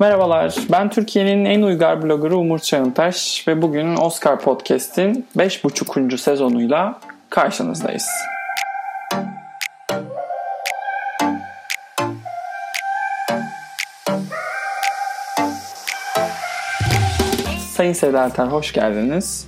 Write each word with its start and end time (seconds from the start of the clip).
Merhabalar, 0.00 0.56
ben 0.72 0.90
Türkiye'nin 0.90 1.44
en 1.44 1.62
uygar 1.62 2.02
bloggerı 2.02 2.36
Umur 2.36 2.58
Çağıntaş 2.58 3.44
ve 3.48 3.62
bugün 3.62 3.96
Oscar 3.96 4.40
Podcast'in 4.40 5.26
5.5. 5.36 6.18
sezonuyla 6.18 7.00
karşınızdayız. 7.30 8.06
Sayın 17.74 17.92
Seda 17.92 18.24
Erter, 18.24 18.46
hoş 18.46 18.72
geldiniz. 18.72 19.47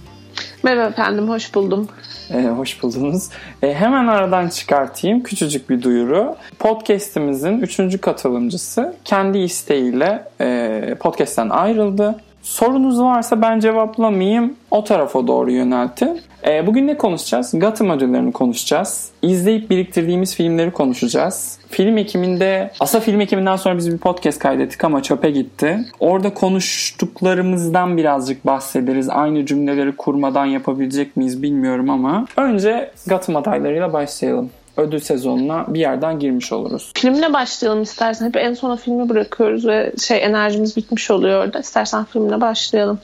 Merhaba 0.63 0.89
efendim, 0.89 1.29
hoş 1.29 1.55
buldum. 1.55 1.89
Ee, 2.31 2.43
hoş 2.43 2.83
buldunuz. 2.83 3.29
Ee, 3.63 3.75
hemen 3.75 4.07
aradan 4.07 4.49
çıkartayım 4.49 5.23
küçücük 5.23 5.71
bir 5.71 5.83
duyuru. 5.83 6.37
Podcast'imizin 6.59 7.61
üçüncü 7.61 7.99
katılımcısı 7.99 8.95
kendi 9.05 9.39
isteğiyle 9.39 10.25
e, 10.41 10.97
podcast'ten 11.01 11.49
ayrıldı. 11.49 12.15
Sorunuz 12.51 13.01
varsa 13.01 13.43
ben 13.43 13.61
cevaplamayayım. 13.61 14.55
O 14.71 14.85
tarafa 14.85 15.27
doğru 15.27 15.51
yöneltin. 15.51 16.21
E, 16.47 16.67
bugün 16.67 16.87
ne 16.87 16.99
konuşacağız? 16.99 17.51
Gotham 17.55 17.91
ödüllerini 17.91 18.33
konuşacağız. 18.33 19.11
İzleyip 19.23 19.71
biriktirdiğimiz 19.71 20.35
filmleri 20.35 20.71
konuşacağız. 20.71 21.59
Film 21.69 21.99
ekiminde, 21.99 22.71
aslında 22.81 23.05
film 23.05 23.21
ekiminden 23.21 23.57
sonra 23.57 23.77
biz 23.77 23.93
bir 23.93 23.99
podcast 23.99 24.39
kaydettik 24.39 24.85
ama 24.85 25.03
çöpe 25.03 25.31
gitti. 25.31 25.79
Orada 26.01 26.35
konuştuklarımızdan 26.35 27.97
birazcık 27.97 28.47
bahsederiz. 28.47 29.09
Aynı 29.09 29.47
cümleleri 29.47 29.97
kurmadan 29.97 30.47
yapabilecek 30.47 31.17
miyiz 31.17 31.43
bilmiyorum 31.43 31.91
ama 31.91 32.27
önce 32.37 32.91
Gotham 33.07 33.37
adaylarıyla 33.37 33.93
başlayalım 33.93 34.51
ödül 34.77 35.01
sezonuna 35.01 35.65
bir 35.69 35.81
yerden 35.81 36.19
girmiş 36.19 36.53
oluruz. 36.53 36.93
Filmle 36.95 37.33
başlayalım 37.33 37.83
istersen. 37.83 38.27
Hep 38.27 38.37
en 38.37 38.55
sona 38.55 38.77
filmi 38.77 39.09
bırakıyoruz 39.09 39.67
ve 39.67 39.93
şey 39.99 40.25
enerjimiz 40.25 40.77
bitmiş 40.77 41.11
oluyor 41.11 41.45
orada. 41.45 41.59
İstersen 41.59 42.05
filmle 42.05 42.41
başlayalım. 42.41 42.99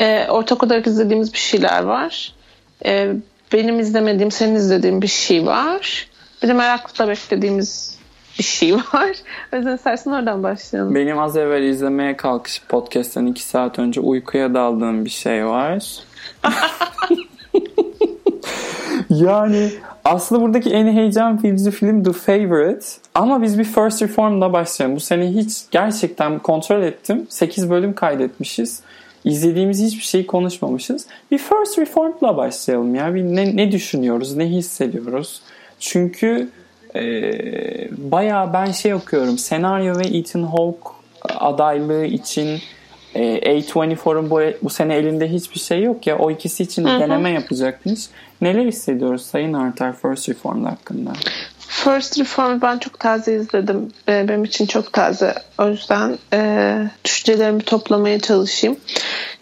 Ee, 0.00 0.26
ortak 0.30 0.62
olarak 0.62 0.86
izlediğimiz 0.86 1.32
bir 1.32 1.38
şeyler 1.38 1.82
var. 1.82 2.34
Ee, 2.84 3.12
benim 3.52 3.80
izlemediğim, 3.80 4.30
senin 4.30 4.54
izlediğin 4.54 5.02
bir 5.02 5.06
şey 5.06 5.46
var. 5.46 6.08
Bir 6.42 6.48
de 6.48 6.52
merakla 6.52 7.08
beklediğimiz 7.08 7.98
bir 8.38 8.44
şey 8.44 8.74
var. 8.74 9.16
O 9.52 9.56
yüzden 9.56 9.74
istersen 9.74 10.10
oradan 10.10 10.42
başlayalım. 10.42 10.94
Benim 10.94 11.18
az 11.18 11.36
evvel 11.36 11.62
izlemeye 11.62 12.16
kalkışıp 12.16 12.68
podcast'ten 12.68 13.26
iki 13.26 13.42
saat 13.42 13.78
önce 13.78 14.00
uykuya 14.00 14.54
daldığım 14.54 15.04
bir 15.04 15.10
şey 15.10 15.46
var. 15.46 15.84
yani 19.10 19.70
aslında 20.04 20.42
buradaki 20.42 20.70
en 20.70 20.86
heyecan 20.86 21.42
verici 21.42 21.70
film 21.70 22.04
The 22.04 22.12
Favorite. 22.12 22.86
Ama 23.14 23.42
biz 23.42 23.58
bir 23.58 23.64
First 23.64 24.02
Reform'la 24.02 24.52
başlayalım. 24.52 24.96
Bu 24.96 25.00
sene 25.00 25.30
hiç 25.30 25.64
gerçekten 25.70 26.38
kontrol 26.38 26.82
ettim. 26.82 27.26
8 27.28 27.70
bölüm 27.70 27.94
kaydetmişiz. 27.94 28.80
İzlediğimiz 29.24 29.82
hiçbir 29.82 30.02
şeyi 30.02 30.26
konuşmamışız. 30.26 31.06
Bir 31.30 31.38
First 31.38 31.78
Reform'la 31.78 32.36
başlayalım 32.36 32.94
ya. 32.94 33.14
Bir 33.14 33.22
ne, 33.22 33.56
ne 33.56 33.72
düşünüyoruz, 33.72 34.36
ne 34.36 34.46
hissediyoruz? 34.46 35.42
Çünkü 35.80 36.48
e, 36.94 37.02
bayağı 38.10 38.52
ben 38.52 38.72
şey 38.72 38.94
okuyorum. 38.94 39.38
Senaryo 39.38 39.98
ve 39.98 40.18
Ethan 40.18 40.42
Hawke 40.42 40.90
adaylığı 41.28 42.04
için 42.04 42.60
e, 43.14 43.20
A24'un 43.38 44.30
bu, 44.30 44.40
bu 44.62 44.70
sene 44.70 44.94
elinde 44.94 45.28
hiçbir 45.32 45.60
şey 45.60 45.82
yok 45.82 46.06
ya. 46.06 46.18
O 46.18 46.30
ikisi 46.30 46.62
için 46.62 46.84
de 46.84 46.88
deneme 46.88 47.30
yapacakmış. 47.30 48.00
Neler 48.40 48.66
hissediyoruz 48.66 49.26
Sayın 49.26 49.52
Arter 49.52 49.96
First 49.96 50.28
Reform 50.28 50.64
hakkında? 50.64 51.12
First 51.58 52.18
Reform'u 52.18 52.62
ben 52.62 52.78
çok 52.78 53.00
taze 53.00 53.34
izledim. 53.34 53.92
Ee, 54.08 54.28
benim 54.28 54.44
için 54.44 54.66
çok 54.66 54.92
taze. 54.92 55.34
O 55.58 55.68
yüzden 55.68 56.18
e, 56.32 56.82
düşüncelerimi 57.04 57.62
toplamaya 57.62 58.20
çalışayım. 58.20 58.76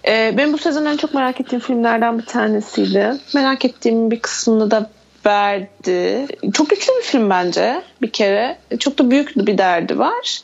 E, 0.09 0.35
benim 0.37 0.53
bu 0.53 0.59
sezon 0.59 0.85
en 0.85 0.97
çok 0.97 1.15
merak 1.15 1.41
ettiğim 1.41 1.61
filmlerden 1.61 2.19
bir 2.19 2.27
tanesiydi. 2.27 3.13
Merak 3.35 3.65
ettiğim 3.65 4.11
bir 4.11 4.21
kısmını 4.21 4.71
da 4.71 4.91
verdi. 5.27 6.27
Çok 6.53 6.71
güçlü 6.71 6.93
bir 6.99 7.03
film 7.03 7.31
bence 7.31 7.83
bir 8.03 8.11
kere. 8.11 8.59
Çok 8.79 8.99
da 8.99 9.11
büyük 9.11 9.37
bir 9.37 9.59
derdi 9.59 9.99
var. 9.99 10.41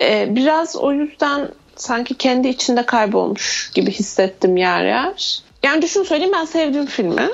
E, 0.00 0.36
biraz 0.36 0.76
o 0.76 0.92
yüzden 0.92 1.48
sanki 1.76 2.14
kendi 2.14 2.48
içinde 2.48 2.86
kaybolmuş 2.86 3.70
gibi 3.74 3.90
hissettim 3.90 4.56
yer 4.56 4.84
yer. 4.84 5.40
Yani 5.62 5.82
düşün 5.82 6.02
söyleyeyim 6.02 6.32
ben 6.34 6.44
sevdiğim 6.44 6.86
filmi. 6.86 7.28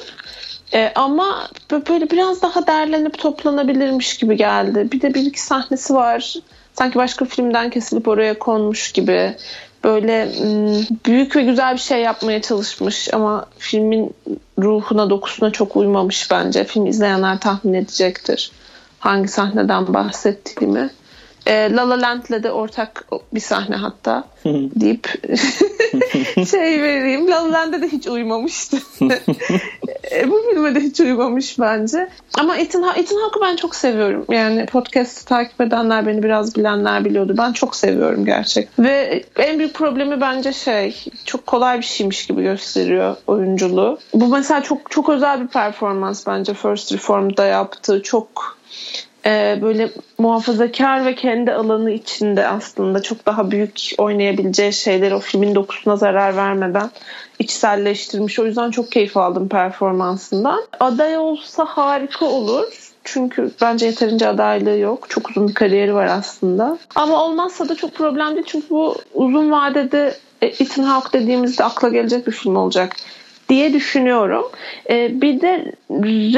Ee, 0.74 0.92
ama 0.94 1.48
böyle 1.88 2.10
biraz 2.10 2.42
daha 2.42 2.66
derlenip 2.66 3.18
toplanabilirmiş 3.18 4.16
gibi 4.16 4.36
geldi. 4.36 4.88
Bir 4.92 5.00
de 5.00 5.14
bir 5.14 5.26
iki 5.26 5.40
sahnesi 5.42 5.94
var. 5.94 6.34
Sanki 6.72 6.94
başka 6.94 7.24
filmden 7.24 7.70
kesilip 7.70 8.08
oraya 8.08 8.38
konmuş 8.38 8.92
gibi. 8.92 9.36
Böyle 9.84 10.28
büyük 11.06 11.36
ve 11.36 11.42
güzel 11.42 11.74
bir 11.74 11.80
şey 11.80 12.00
yapmaya 12.00 12.42
çalışmış 12.42 13.14
ama 13.14 13.46
filmin 13.58 14.14
ruhuna, 14.58 15.10
dokusuna 15.10 15.50
çok 15.50 15.76
uymamış 15.76 16.30
bence. 16.30 16.64
Film 16.64 16.86
izleyenler 16.86 17.40
tahmin 17.40 17.74
edecektir 17.74 18.52
hangi 19.02 19.28
sahneden 19.28 19.94
bahsettiğimi 19.94 20.90
e, 21.46 21.72
La 21.72 21.90
La 21.90 22.02
Land'le 22.02 22.42
de 22.42 22.50
ortak 22.50 23.04
bir 23.34 23.40
sahne 23.40 23.76
hatta 23.76 24.24
deyip 24.44 25.08
şey 26.50 26.82
vereyim. 26.82 27.30
La 27.30 27.44
La 27.44 27.52
Land'e 27.52 27.82
de 27.82 27.88
hiç 27.88 28.06
uymamıştı. 28.06 28.76
e, 30.12 30.30
bu 30.30 30.42
filme 30.50 30.74
de 30.74 30.80
hiç 30.80 31.00
uymamış 31.00 31.58
bence. 31.58 32.08
Ama 32.38 32.56
Ethan, 32.56 32.82
Ethan 32.96 33.16
Hawke'ı 33.16 33.42
ben 33.42 33.56
çok 33.56 33.74
seviyorum. 33.74 34.24
Yani 34.30 34.66
podcast'ı 34.66 35.24
takip 35.24 35.60
edenler 35.60 36.06
beni 36.06 36.22
biraz 36.22 36.56
bilenler 36.56 37.04
biliyordu. 37.04 37.34
Ben 37.38 37.52
çok 37.52 37.76
seviyorum 37.76 38.24
gerçekten. 38.24 38.84
Ve 38.84 39.24
en 39.36 39.58
büyük 39.58 39.74
problemi 39.74 40.20
bence 40.20 40.52
şey 40.52 41.04
çok 41.24 41.46
kolay 41.46 41.78
bir 41.78 41.84
şeymiş 41.84 42.26
gibi 42.26 42.42
gösteriyor 42.42 43.16
oyunculuğu. 43.26 43.98
Bu 44.14 44.28
mesela 44.28 44.62
çok 44.62 44.90
çok 44.90 45.08
özel 45.08 45.40
bir 45.42 45.48
performans 45.48 46.26
bence 46.26 46.54
First 46.54 46.92
Reform'da 46.92 47.46
yaptığı. 47.46 48.02
Çok 48.02 48.58
e, 49.26 49.58
böyle 49.62 49.90
muhafazakar 50.18 51.04
ve 51.04 51.14
kendi 51.14 51.52
alanı 51.52 51.90
içinde 51.90 52.48
aslında 52.48 53.02
çok 53.02 53.26
daha 53.26 53.50
büyük 53.50 53.90
oynayabileceği 53.98 54.72
şeyleri 54.72 55.14
o 55.14 55.18
filmin 55.18 55.54
dokusuna 55.54 55.96
zarar 55.96 56.36
vermeden 56.36 56.90
içselleştirmiş. 57.38 58.38
O 58.38 58.46
yüzden 58.46 58.70
çok 58.70 58.92
keyif 58.92 59.16
aldım 59.16 59.48
performansından. 59.48 60.64
Aday 60.80 61.18
olsa 61.18 61.64
harika 61.64 62.26
olur. 62.26 62.92
Çünkü 63.04 63.50
bence 63.60 63.86
yeterince 63.86 64.28
adaylığı 64.28 64.78
yok. 64.78 65.06
Çok 65.08 65.30
uzun 65.30 65.48
bir 65.48 65.54
kariyeri 65.54 65.94
var 65.94 66.06
aslında. 66.06 66.78
Ama 66.94 67.24
olmazsa 67.24 67.68
da 67.68 67.74
çok 67.74 67.94
problem 67.94 68.34
değil. 68.34 68.46
Çünkü 68.46 68.70
bu 68.70 68.96
uzun 69.14 69.50
vadede 69.50 70.16
e, 70.42 70.46
Ethan 70.46 70.82
Hawke 70.82 71.20
dediğimizde 71.20 71.64
akla 71.64 71.88
gelecek 71.88 72.26
bir 72.26 72.32
film 72.32 72.56
olacak 72.56 72.96
diye 73.52 73.72
düşünüyorum. 73.72 74.44
E, 74.90 75.20
bir 75.20 75.40
de 75.40 75.72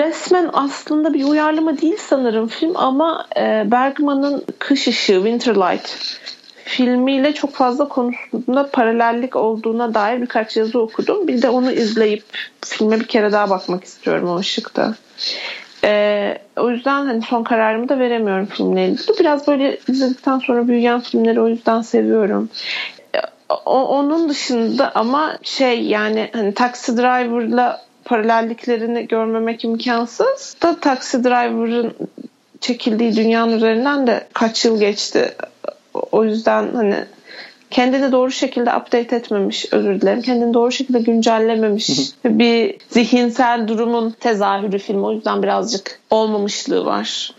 resmen 0.03 0.51
aslında 0.53 1.15
bir 1.15 1.25
uyarlama 1.25 1.81
değil 1.81 1.97
sanırım 1.99 2.49
film 2.49 2.77
ama 2.77 3.27
e, 3.37 3.71
Bergman'ın 3.71 4.45
Kış 4.59 4.89
Işığı, 4.89 5.15
Winterlight 5.15 6.19
filmiyle 6.65 7.35
çok 7.35 7.53
fazla 7.53 7.89
konusunda 7.89 8.71
paralellik 8.71 9.37
olduğuna 9.37 9.95
dair 9.95 10.21
birkaç 10.21 10.57
yazı 10.57 10.81
okudum. 10.81 11.29
Bir 11.29 11.43
de 11.43 11.49
onu 11.49 11.73
izleyip 11.73 12.25
filme 12.65 13.01
bir 13.01 13.07
kere 13.07 13.33
daha 13.33 13.51
bakmak 13.51 13.85
istiyorum 13.85 14.29
o 14.29 14.39
ışıkta. 14.39 14.95
Ee, 15.85 16.39
o 16.57 16.71
yüzden 16.71 17.07
hani 17.07 17.23
son 17.23 17.45
kararımı 17.45 17.89
da 17.89 17.99
veremiyorum 17.99 18.47
filmle 18.47 18.89
ilgili. 18.89 19.19
Biraz 19.21 19.49
böyle 19.49 19.79
izledikten 19.89 20.39
sonra 20.39 20.69
büyüyen 20.69 21.01
filmleri 21.01 21.41
o 21.41 21.49
yüzden 21.49 21.83
seviyorum 21.83 22.49
o, 23.67 23.85
onun 23.85 24.29
dışında 24.29 24.93
ama 24.95 25.39
şey 25.43 25.83
yani 25.83 26.31
hani 26.33 26.55
Taxi 26.55 26.97
Driver'la 26.97 27.85
paralelliklerini 28.05 29.09
görmemek 29.09 29.65
imkansız. 29.65 30.57
Da 30.63 30.81
Taxi 30.81 31.25
Driver'ın 31.25 31.95
çekildiği 32.61 33.17
dünyanın 33.17 33.57
üzerinden 33.57 34.07
de 34.07 34.27
kaç 34.33 34.65
yıl 34.65 34.81
geçti. 34.81 35.35
O 36.13 36.25
yüzden 36.25 36.75
hani 36.75 37.05
kendini 37.71 38.13
doğru 38.13 38.31
şekilde 38.31 38.77
update 38.77 39.17
etmemiş 39.17 39.73
özür 39.73 40.01
dilerim. 40.01 40.23
Kendini 40.23 40.55
doğru 40.55 40.73
şekilde 40.73 40.99
güncellememiş 40.99 41.91
bir 42.25 42.77
zihinsel 42.89 43.69
durumun 43.69 44.11
tezahürü 44.11 44.79
film. 44.79 45.05
O 45.05 45.13
yüzden 45.13 45.43
birazcık 45.43 46.01
olmamışlığı 46.11 46.85
var 46.87 47.31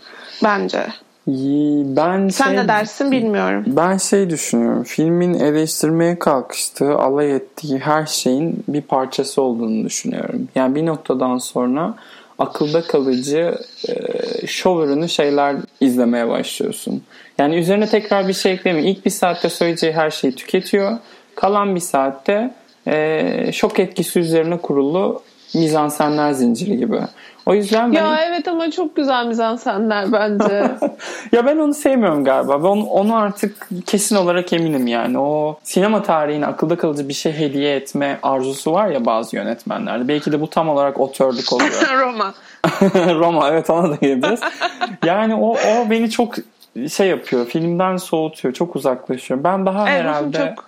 bence. 0.44 0.86
Ben 1.26 2.28
Sen 2.28 2.44
şey, 2.44 2.56
ne 2.56 2.68
dersin 2.68 3.10
bilmiyorum. 3.10 3.64
Ben 3.66 3.96
şey 3.96 4.30
düşünüyorum. 4.30 4.82
Filmin 4.82 5.34
eleştirmeye 5.34 6.18
kalkıştığı, 6.18 6.98
alay 6.98 7.36
ettiği 7.36 7.78
her 7.78 8.06
şeyin 8.06 8.64
bir 8.68 8.82
parçası 8.82 9.42
olduğunu 9.42 9.84
düşünüyorum. 9.84 10.48
Yani 10.54 10.74
bir 10.74 10.86
noktadan 10.86 11.38
sonra 11.38 11.94
akılda 12.38 12.82
kalıcı 12.82 13.54
e, 13.88 14.46
şov 14.46 14.82
ürünü 14.82 15.08
şeyler 15.08 15.56
izlemeye 15.80 16.28
başlıyorsun. 16.28 17.02
Yani 17.38 17.56
üzerine 17.56 17.86
tekrar 17.86 18.28
bir 18.28 18.32
şey 18.32 18.52
eklemiyor. 18.52 18.86
İlk 18.88 19.04
bir 19.04 19.10
saatte 19.10 19.48
söyleyeceği 19.48 19.92
her 19.92 20.10
şeyi 20.10 20.34
tüketiyor. 20.34 20.98
Kalan 21.34 21.74
bir 21.74 21.80
saatte 21.80 22.54
e, 22.86 23.50
şok 23.52 23.78
etkisi 23.78 24.20
üzerine 24.20 24.58
kurulu 24.58 25.22
mizansenler 25.54 26.32
zinciri 26.32 26.76
gibi. 26.76 27.00
O 27.46 27.54
yüzden 27.54 27.92
Ya 27.92 28.08
hani- 28.08 28.20
evet 28.20 28.48
ama 28.48 28.70
çok 28.70 28.96
güzel 28.96 29.26
mizansenler 29.26 30.12
bence. 30.12 30.70
ya 31.32 31.46
ben 31.46 31.56
onu 31.56 31.74
sevmiyorum 31.74 32.24
galiba. 32.24 32.58
Ben 32.62 32.68
onu, 32.68 32.84
onu 32.86 33.16
artık 33.16 33.68
kesin 33.86 34.16
olarak 34.16 34.52
eminim 34.52 34.86
yani. 34.86 35.18
O 35.18 35.58
sinema 35.62 36.02
tarihine 36.02 36.46
akılda 36.46 36.76
kalıcı 36.76 37.08
bir 37.08 37.14
şey 37.14 37.32
hediye 37.32 37.76
etme 37.76 38.18
arzusu 38.22 38.72
var 38.72 38.88
ya 38.88 39.06
bazı 39.06 39.36
yönetmenlerde. 39.36 40.08
Belki 40.08 40.32
de 40.32 40.40
bu 40.40 40.50
tam 40.50 40.68
olarak 40.68 41.00
otörlük 41.00 41.52
oluyor. 41.52 41.70
Roma. 42.00 42.34
Roma 43.20 43.48
evet 43.48 43.70
ona 43.70 43.90
da 43.90 43.94
geleceğiz. 44.00 44.40
Yani 45.04 45.34
o, 45.34 45.50
o 45.50 45.90
beni 45.90 46.10
çok 46.10 46.34
şey 46.92 47.08
yapıyor. 47.08 47.46
Filmden 47.46 47.96
soğutuyor. 47.96 48.54
Çok 48.54 48.76
uzaklaşıyor. 48.76 49.44
Ben 49.44 49.66
daha 49.66 49.90
Evet, 49.90 50.00
herhalde 50.00 50.38
çok 50.56 50.64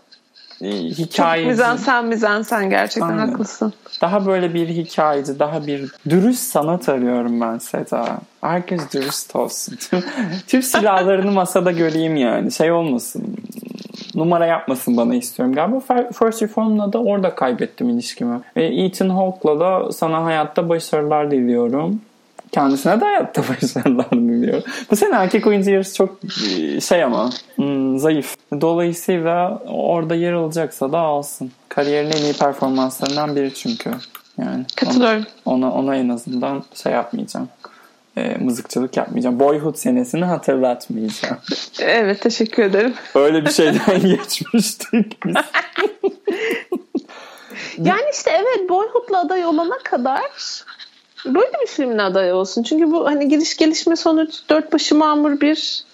hikayeci, 0.60 1.48
mizansen 1.48 2.04
mizansen 2.04 2.70
gerçekten 2.70 3.08
Aynen. 3.08 3.28
haklısın. 3.28 3.72
daha 4.00 4.26
böyle 4.26 4.54
bir 4.54 4.68
hikayeci, 4.68 5.38
daha 5.38 5.66
bir 5.66 5.90
dürüst 6.10 6.42
sanat 6.42 6.88
arıyorum 6.88 7.40
ben 7.40 7.58
Seda. 7.58 8.18
Herkes 8.40 8.92
dürüst 8.94 9.36
olsun. 9.36 9.78
Tüm, 10.46 10.62
silahlarını 10.62 11.32
masada 11.32 11.72
göreyim 11.72 12.16
yani. 12.16 12.52
Şey 12.52 12.72
olmasın. 12.72 13.36
Numara 14.14 14.46
yapmasın 14.46 14.96
bana 14.96 15.14
istiyorum. 15.14 15.54
Galiba 15.54 15.76
Fir- 15.76 16.12
First 16.12 16.42
Reform'la 16.42 16.92
da 16.92 16.98
orada 17.02 17.34
kaybettim 17.34 17.88
ilişkimi. 17.88 18.40
Ve 18.56 18.66
Ethan 18.84 19.08
Hawke'la 19.08 19.60
da 19.60 19.92
sana 19.92 20.24
hayatta 20.24 20.68
başarılar 20.68 21.30
diliyorum. 21.30 22.00
Kendisine 22.52 23.00
de 23.00 23.04
hayatta 23.04 23.42
başarılar 23.48 24.10
diliyorum. 24.10 24.62
Bu 24.90 24.96
sene 24.96 25.14
erkek 25.14 25.46
oyuncu 25.46 25.70
yarısı 25.70 25.94
çok 25.94 26.18
e, 26.58 26.80
şey 26.80 27.04
ama 27.04 27.30
hmm, 27.56 27.98
zayıf. 27.98 28.36
Dolayısıyla 28.60 29.62
orada 29.66 30.14
yer 30.14 30.32
alacaksa 30.32 30.92
da 30.92 30.98
alsın. 30.98 31.52
Kariyerin 31.68 32.10
en 32.10 32.22
iyi 32.22 32.32
performanslarından 32.32 33.36
biri 33.36 33.54
çünkü. 33.54 33.90
Yani 34.38 34.64
Katılıyorum. 34.76 35.26
ona, 35.44 35.72
ona 35.72 35.96
en 35.96 36.08
azından 36.08 36.64
şey 36.74 36.92
yapmayacağım. 36.92 37.48
E, 38.16 38.36
mızıkçılık 38.40 38.96
yapmayacağım. 38.96 39.40
Boyhood 39.40 39.74
senesini 39.74 40.24
hatırlatmayacağım. 40.24 41.36
Evet 41.80 42.20
teşekkür 42.20 42.62
ederim. 42.62 42.94
Öyle 43.14 43.44
bir 43.44 43.50
şeyden 43.50 44.00
geçmiştik 44.02 45.26
biz. 45.26 45.34
Yani 47.78 48.10
işte 48.12 48.30
evet 48.30 48.68
Boyhood'la 48.68 49.20
aday 49.20 49.44
olana 49.44 49.78
kadar 49.78 50.22
böyle 51.26 51.52
bir 51.62 51.66
filmin 51.66 51.98
adayı 51.98 52.34
olsun. 52.34 52.62
Çünkü 52.62 52.90
bu 52.90 53.06
hani 53.06 53.28
giriş 53.28 53.56
gelişme 53.56 53.96
sonuç 53.96 54.34
dört 54.50 54.72
başı 54.72 54.94
mamur 54.94 55.40
bir 55.40 55.84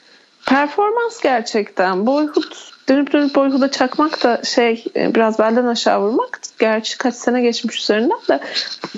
performans 0.47 1.21
gerçekten. 1.21 2.06
Boyhood 2.06 2.55
dönüp 2.88 3.12
dönüp 3.12 3.35
Boyhood'a 3.35 3.71
çakmak 3.71 4.25
da 4.25 4.43
şey 4.44 4.85
e, 4.97 5.15
biraz 5.15 5.38
belden 5.38 5.67
aşağı 5.67 6.00
vurmak. 6.00 6.41
Gerçi 6.59 6.99
kaç 6.99 7.15
sene 7.15 7.43
geçmiş 7.43 7.81
üzerinden 7.81 8.19
de 8.29 8.41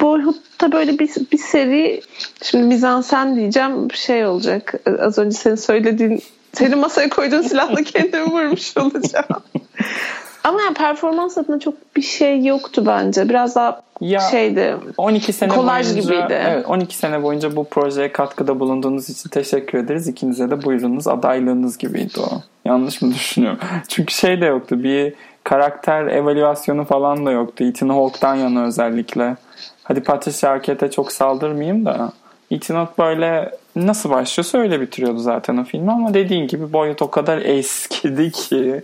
Boyhood'da 0.01 0.73
böyle 0.73 0.99
bir, 0.99 1.11
bir 1.33 1.39
seri 1.39 2.03
şimdi 2.43 2.65
mizansen 2.65 3.37
diyeceğim 3.37 3.91
şey 3.95 4.27
olacak. 4.27 4.75
Az 4.99 5.19
önce 5.19 5.37
senin 5.37 5.55
söylediğin 5.55 6.23
senin 6.53 6.79
masaya 6.79 7.09
koyduğun 7.09 7.43
silahla 7.43 7.83
kendimi 7.83 8.25
vurmuş 8.25 8.77
olacağım. 8.77 9.27
Ama 10.47 10.63
yani 10.63 10.75
performans 10.75 11.39
adına 11.39 11.61
çok 11.61 11.97
bir 11.97 12.03
şey 12.03 12.45
yoktu 12.45 12.83
bence. 12.87 13.29
Biraz 13.29 13.57
daha 13.57 13.81
Ya, 14.01 14.21
şeydi. 14.21 14.77
12 14.97 15.33
sene 15.33 15.51
Kolaj 15.55 15.87
boyunca 15.87 16.03
gibiydi. 16.03 16.41
Evet, 16.49 16.67
12 16.69 16.97
sene 16.97 17.23
boyunca 17.23 17.57
bu 17.57 17.65
projeye 17.65 18.13
katkıda 18.13 18.61
bulunduğunuz 18.61 19.11
için 19.11 19.29
teşekkür 19.31 19.79
ederiz. 19.79 20.09
İkinize 20.09 20.51
de 20.51 20.65
buyurunuz. 20.65 21.09
Adaylığınız 21.09 21.79
gibiydi 21.79 22.21
o. 22.21 22.43
Yanlış 22.65 23.03
mı 23.03 23.11
düşünüyorum? 23.15 23.59
Çünkü 23.89 24.15
şey 24.15 24.41
de 24.41 24.47
yoktu. 24.47 24.83
Bir 24.83 25.15
karakter 25.45 26.07
evaluasyonu 26.07 26.85
falan 26.85 27.27
da 27.27 27.31
yoktu. 27.31 27.65
Ethan 27.65 27.89
Hawke'dan 27.89 28.35
yana 28.35 28.65
özellikle. 28.67 29.37
Hadi 29.83 30.01
Patricia 30.03 30.51
Arquette'e 30.51 30.91
çok 30.91 31.13
saldırmayayım 31.13 31.85
da. 31.85 32.13
Ethan 32.51 32.75
Hawke 32.75 33.03
böyle 33.03 33.51
nasıl 33.77 34.11
başlıyorsa 34.11 34.59
öyle 34.59 34.81
bitiriyordu 34.81 35.19
zaten 35.19 35.57
o 35.57 35.65
filmi 35.65 35.93
ama 35.93 36.15
dediğin 36.15 36.49
gibi 36.49 36.73
boyut 36.73 37.03
o 37.03 37.11
kadar 37.11 37.39
eskidi 37.45 38.31
ki 38.33 38.83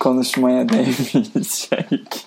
konuşmaya 0.00 0.68
değmeyecek. 0.68 2.26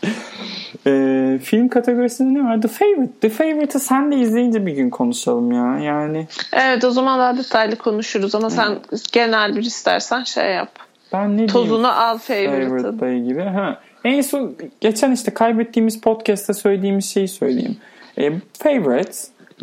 Ee, 0.88 1.39
film 1.44 1.67
kategorisinde 1.67 2.39
ne 2.39 2.44
var? 2.44 2.61
The 2.61 2.67
Favorite. 2.67 3.11
The 3.21 3.29
Favorite'ı 3.29 3.79
sen 3.79 4.11
de 4.11 4.15
izleyince 4.15 4.65
bir 4.65 4.71
gün 4.71 4.89
konuşalım 4.89 5.51
ya. 5.51 5.79
Yani 5.79 6.27
Evet 6.53 6.83
o 6.83 6.91
zaman 6.91 7.19
daha 7.19 7.38
detaylı 7.38 7.75
konuşuruz 7.75 8.35
ama 8.35 8.49
sen 8.49 8.77
genel 9.11 9.55
bir 9.55 9.63
istersen 9.63 10.23
şey 10.23 10.51
yap. 10.53 10.69
ben 11.13 11.25
ne 11.25 11.29
diyeyim 11.29 11.47
Tozunu 11.53 12.01
al 12.01 12.17
favorite'ın. 12.17 12.69
Favorite'la 12.69 13.07
ilgili? 13.09 13.41
Ha. 13.44 13.79
En 14.03 14.21
son 14.21 14.55
geçen 14.81 15.11
işte 15.11 15.33
kaybettiğimiz 15.33 16.01
podcast'ta 16.01 16.53
söylediğimiz 16.53 17.09
şeyi 17.13 17.27
söyleyeyim. 17.27 17.77
E, 18.19 18.31
favorite 18.63 19.11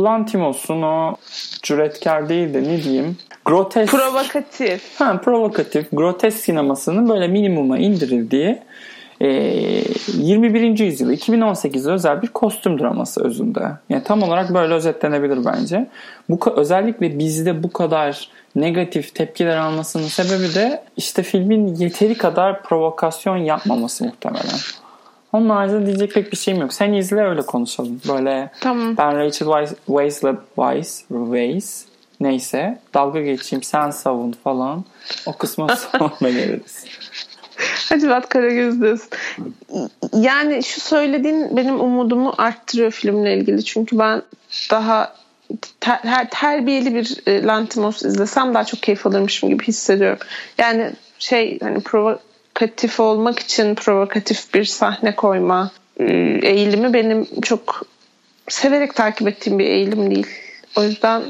Lantimos'un 0.01 0.83
o 0.83 1.17
cüretkar 1.63 2.29
değil 2.29 2.55
de 2.55 2.63
ne 2.63 2.83
diyeyim 2.83 3.17
grotesk 3.45 3.93
Provokatif. 3.93 5.01
Ha, 5.01 5.21
provokatif, 5.21 5.87
grotesk 5.93 6.39
sinemasının 6.39 7.09
böyle 7.09 7.29
minimuma 7.29 7.79
indirildiği 7.79 8.59
e, 9.21 9.29
21. 10.19 10.79
yüzyıl 10.79 11.13
2018'de 11.13 11.91
özel 11.91 12.23
bir 12.23 12.29
kostüm 12.29 12.79
draması 12.79 13.25
özünde. 13.25 13.61
Yani 13.89 14.05
tam 14.05 14.23
olarak 14.23 14.55
böyle 14.55 14.75
özetlenebilir 14.75 15.45
bence. 15.45 15.87
Bu 16.29 16.39
özellikle 16.57 17.19
bizde 17.19 17.63
bu 17.63 17.73
kadar 17.73 18.29
negatif 18.57 19.15
tepkiler 19.15 19.57
almasının 19.57 20.07
sebebi 20.07 20.55
de 20.55 20.83
işte 20.97 21.23
filmin 21.23 21.75
yeteri 21.75 22.15
kadar 22.15 22.63
provokasyon 22.63 23.37
yapmaması 23.37 24.05
muhtemelen. 24.05 24.59
Onun 25.33 25.51
haricinde 25.51 25.87
diyecek 25.87 26.15
pek 26.15 26.33
bir 26.33 26.37
şeyim 26.37 26.61
yok. 26.61 26.73
Sen 26.73 26.93
izle 26.93 27.23
öyle 27.23 27.43
konuşalım. 27.43 28.01
Böyle 28.09 28.51
Tamam. 28.61 28.97
ben 28.97 29.19
Rachel 29.19 29.49
Weisz, 29.49 29.75
Weisz'le 29.87 30.37
Weisz, 30.57 31.05
Weisz 31.09 31.94
neyse 32.25 32.79
dalga 32.95 33.21
geçeyim 33.21 33.63
sen 33.63 33.91
savun 33.91 34.33
falan. 34.45 34.85
O 35.27 35.33
kısma 35.33 35.77
sonra 35.77 36.31
geliriz. 36.31 36.85
Hacivat 37.89 38.29
Karagöz'deyiz. 38.29 39.09
Yani 40.17 40.63
şu 40.63 40.81
söylediğin 40.81 41.57
benim 41.57 41.81
umudumu 41.81 42.35
arttırıyor 42.39 42.91
filmle 42.91 43.37
ilgili. 43.37 43.65
Çünkü 43.65 43.99
ben 43.99 44.23
daha 44.71 45.17
ter, 45.81 45.99
her- 46.03 46.31
terbiyeli 46.31 46.95
bir 46.95 47.17
e, 47.27 47.43
Lantimos 47.43 48.03
izlesem 48.03 48.55
daha 48.55 48.65
çok 48.65 48.83
keyif 48.83 49.07
alırmışım 49.07 49.49
gibi 49.49 49.65
hissediyorum. 49.65 50.19
Yani 50.59 50.93
şey 51.19 51.59
hani 51.61 51.81
provokatif 51.81 53.01
olmak 53.01 53.39
için 53.39 53.75
provokatif 53.75 54.55
bir 54.55 54.65
sahne 54.65 55.17
koyma 55.17 55.71
e, 56.01 56.05
eğilimi 56.43 56.93
benim 56.93 57.41
çok 57.41 57.87
severek 58.49 58.95
takip 58.95 59.29
ettiğim 59.29 59.59
bir 59.59 59.67
eğilim 59.67 60.11
değil. 60.15 60.27
O 60.77 60.83
yüzden 60.83 61.23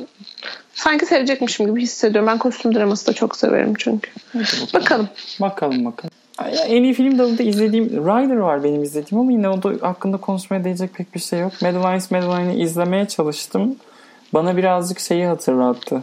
sanki 0.75 1.07
sevecekmişim 1.07 1.67
gibi 1.67 1.83
hissediyorum. 1.83 2.29
Ben 2.29 2.39
kostüm 2.39 2.75
draması 2.75 3.07
da 3.07 3.13
çok 3.13 3.37
severim 3.37 3.75
çünkü. 3.79 4.11
Bakalım. 4.75 5.09
Bakalım 5.41 5.85
bakalım. 5.85 6.11
En 6.67 6.83
iyi 6.83 6.95
film 6.95 7.19
dalında 7.19 7.43
izlediğim 7.43 7.87
Rider 7.89 8.37
var 8.37 8.65
benim 8.65 8.83
izlediğim 8.83 9.21
ama 9.21 9.33
yine 9.33 9.49
o 9.49 9.63
da 9.63 9.87
hakkında 9.87 10.17
konuşmaya 10.17 10.65
değecek 10.65 10.95
pek 10.95 11.15
bir 11.15 11.21
şey 11.21 11.41
yok. 11.41 11.53
Madeline's 11.63 12.11
Madeline'i 12.11 12.63
izlemeye 12.63 13.09
çalıştım. 13.09 13.77
Bana 14.35 14.57
birazcık 14.57 15.01
şeyi 15.01 15.27
hatırlattı. 15.27 16.03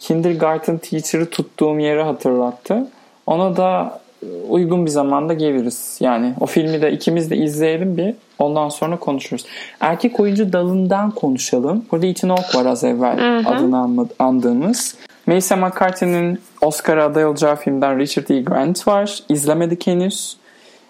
Kindergarten 0.00 0.78
teacher'ı 0.78 1.30
tuttuğum 1.30 1.78
yeri 1.78 2.02
hatırlattı. 2.02 2.88
Ona 3.26 3.56
da 3.56 4.00
uygun 4.48 4.86
bir 4.86 4.90
zamanda 4.90 5.34
geliriz. 5.34 5.96
Yani 6.00 6.34
o 6.40 6.46
filmi 6.46 6.82
de 6.82 6.92
ikimiz 6.92 7.30
de 7.30 7.36
izleyelim 7.36 7.96
bir. 7.96 8.14
Ondan 8.42 8.68
sonra 8.68 8.96
konuşuruz. 8.98 9.44
Erkek 9.80 10.20
oyuncu 10.20 10.52
dalından 10.52 11.10
konuşalım. 11.10 11.84
Burada 11.92 12.06
Ethan 12.06 12.28
Hawke 12.28 12.58
var 12.58 12.66
az 12.66 12.84
evvel 12.84 13.42
adını 13.46 13.76
anma- 13.76 14.08
andığımız. 14.18 14.94
Melissa 15.26 15.56
McCarthy'nin 15.56 16.40
Oscar'a 16.60 17.04
aday 17.04 17.26
olacağı 17.26 17.56
filmden 17.56 17.98
Richard 17.98 18.28
E. 18.28 18.40
Grant 18.40 18.88
var. 18.88 19.18
İzlemedik 19.28 19.86
henüz. 19.86 20.36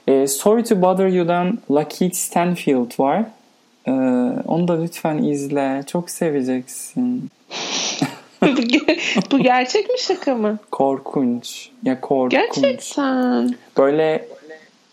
Ee, 0.09 0.27
Sorry 0.27 0.65
to 0.65 0.83
Bother 0.83 1.07
You'dan 1.07 1.59
Lakeith 1.71 2.15
Stanfield 2.17 3.01
var. 3.01 3.23
Ee, 3.87 3.91
onu 4.47 4.69
da 4.69 4.81
lütfen 4.81 5.19
izle. 5.19 5.83
Çok 5.87 6.11
seveceksin. 6.11 7.31
Bu 9.33 9.39
gerçek 9.39 9.91
mi 9.91 9.99
şaka 9.99 10.35
mı? 10.35 10.59
Korkunç. 10.71 11.69
Ya 11.83 12.01
korkunç. 12.01 12.33
Gerçekten. 12.33 13.55
Böyle 13.79 14.29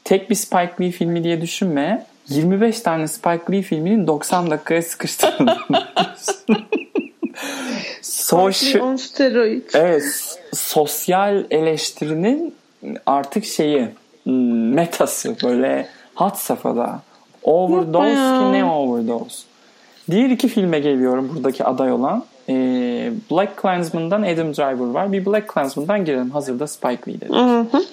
tek 0.04 0.30
bir 0.30 0.36
Spike 0.36 0.74
Lee 0.82 0.92
filmi 0.92 1.24
diye 1.24 1.42
düşünme. 1.42 2.06
25 2.30 2.80
tane 2.82 3.08
Spike 3.08 3.52
Lee 3.52 3.62
filminin 3.62 4.08
90 4.08 4.52
dakikaya 4.52 4.82
sıkıştırıldığını 4.82 5.88
Social, 8.02 8.82
On 8.82 8.96
steroid. 8.96 9.64
evet, 9.74 10.40
sosyal 10.54 11.44
eleştirinin 11.52 12.56
artık 13.06 13.46
şeyi 13.46 13.88
hmm, 14.24 14.74
metası 14.74 15.36
böyle 15.44 15.88
hat 16.16 16.40
safhada. 16.40 17.02
Overdose 17.44 18.14
ki 18.14 18.52
ne 18.52 18.66
overdose. 18.66 19.44
Diğer 20.12 20.30
iki 20.30 20.48
filme 20.48 20.80
geliyorum 20.80 21.32
buradaki 21.36 21.64
aday 21.66 21.92
olan. 21.92 22.26
Ee, 22.50 23.12
Black 23.32 23.58
Klansman'dan 23.58 24.22
Adam 24.22 24.54
Driver 24.54 24.94
var. 24.94 25.12
Bir 25.12 25.26
Black 25.26 25.48
Klansman'dan 25.48 26.06
girelim. 26.06 26.32
Hazırda 26.32 26.68
Spike 26.68 27.12
Lee 27.12 27.22
dedi. 27.22 27.34
Hı 27.34 27.60
hı. 27.60 27.84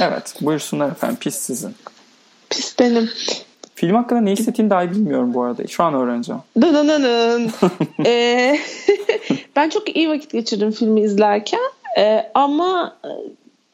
Evet 0.00 0.34
buyursunlar 0.40 0.90
efendim 0.90 1.16
pis 1.20 1.34
sizin. 1.34 1.74
Pis 2.50 2.78
benim. 2.78 3.10
Film 3.80 3.96
hakkında 3.96 4.20
ne 4.20 4.32
hissettiğini 4.32 4.70
dahi 4.70 4.90
bilmiyorum 4.90 5.34
bu 5.34 5.42
arada. 5.42 5.66
Şu 5.66 5.84
an 5.84 5.94
öğreneceğim. 5.94 6.40
Dınınının. 6.60 7.50
ee, 8.06 8.58
ben 9.56 9.68
çok 9.68 9.96
iyi 9.96 10.08
vakit 10.08 10.32
geçirdim 10.32 10.70
filmi 10.70 11.00
izlerken. 11.00 11.60
Ee, 11.98 12.30
ama 12.34 12.96
e, 13.04 13.08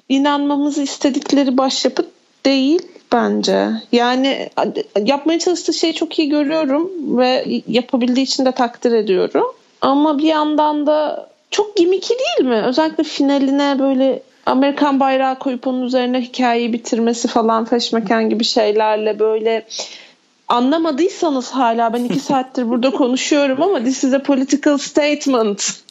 inanmamızı 0.08 0.82
istedikleri 0.82 1.58
başyapıt 1.58 2.06
değil 2.44 2.82
bence. 3.12 3.68
Yani 3.92 4.48
yapmaya 5.04 5.38
çalıştığı 5.38 5.72
şeyi 5.72 5.94
çok 5.94 6.18
iyi 6.18 6.28
görüyorum 6.28 6.90
ve 7.18 7.44
yapabildiği 7.68 8.26
için 8.26 8.44
de 8.44 8.52
takdir 8.52 8.92
ediyorum. 8.92 9.46
Ama 9.80 10.18
bir 10.18 10.28
yandan 10.28 10.86
da 10.86 11.28
çok 11.50 11.76
gimiki 11.76 12.14
değil 12.18 12.48
mi? 12.48 12.62
Özellikle 12.66 13.04
finaline 13.04 13.78
böyle 13.78 14.22
Amerikan 14.47 15.00
bayrağı 15.00 15.38
koyup 15.38 15.67
onun 15.67 15.83
üzerine 15.83 16.21
hikayeyi 16.21 16.73
bitirmesi 16.73 17.29
falan 17.29 17.65
feşmeken 17.65 18.31
gibi 18.31 18.45
şeylerle 18.45 19.19
böyle 19.19 19.67
anlamadıysanız 20.49 21.50
hala 21.50 21.93
ben 21.93 22.05
iki 22.05 22.21
saattir 22.21 22.69
burada 22.69 22.91
konuşuyorum 22.91 23.62
ama 23.62 23.85
this 23.85 24.05
is 24.05 24.15
a 24.15 24.23
political 24.23 24.79
statement. 24.79 25.83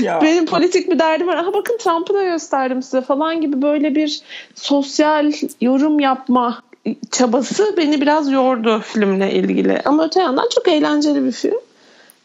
ya. 0.00 0.20
Benim 0.22 0.46
politik 0.46 0.90
bir 0.90 0.98
derdim 0.98 1.26
var. 1.26 1.36
Aha 1.36 1.52
bakın 1.52 1.78
Trump'ı 1.78 2.14
da 2.14 2.24
gösterdim 2.24 2.82
size 2.82 3.00
falan 3.00 3.40
gibi 3.40 3.62
böyle 3.62 3.94
bir 3.94 4.20
sosyal 4.54 5.32
yorum 5.60 6.00
yapma 6.00 6.62
çabası 7.10 7.74
beni 7.76 8.00
biraz 8.00 8.32
yordu 8.32 8.82
filmle 8.84 9.32
ilgili. 9.32 9.80
Ama 9.84 10.04
öte 10.04 10.20
yandan 10.20 10.48
çok 10.54 10.68
eğlenceli 10.68 11.24
bir 11.24 11.32
film. 11.32 11.60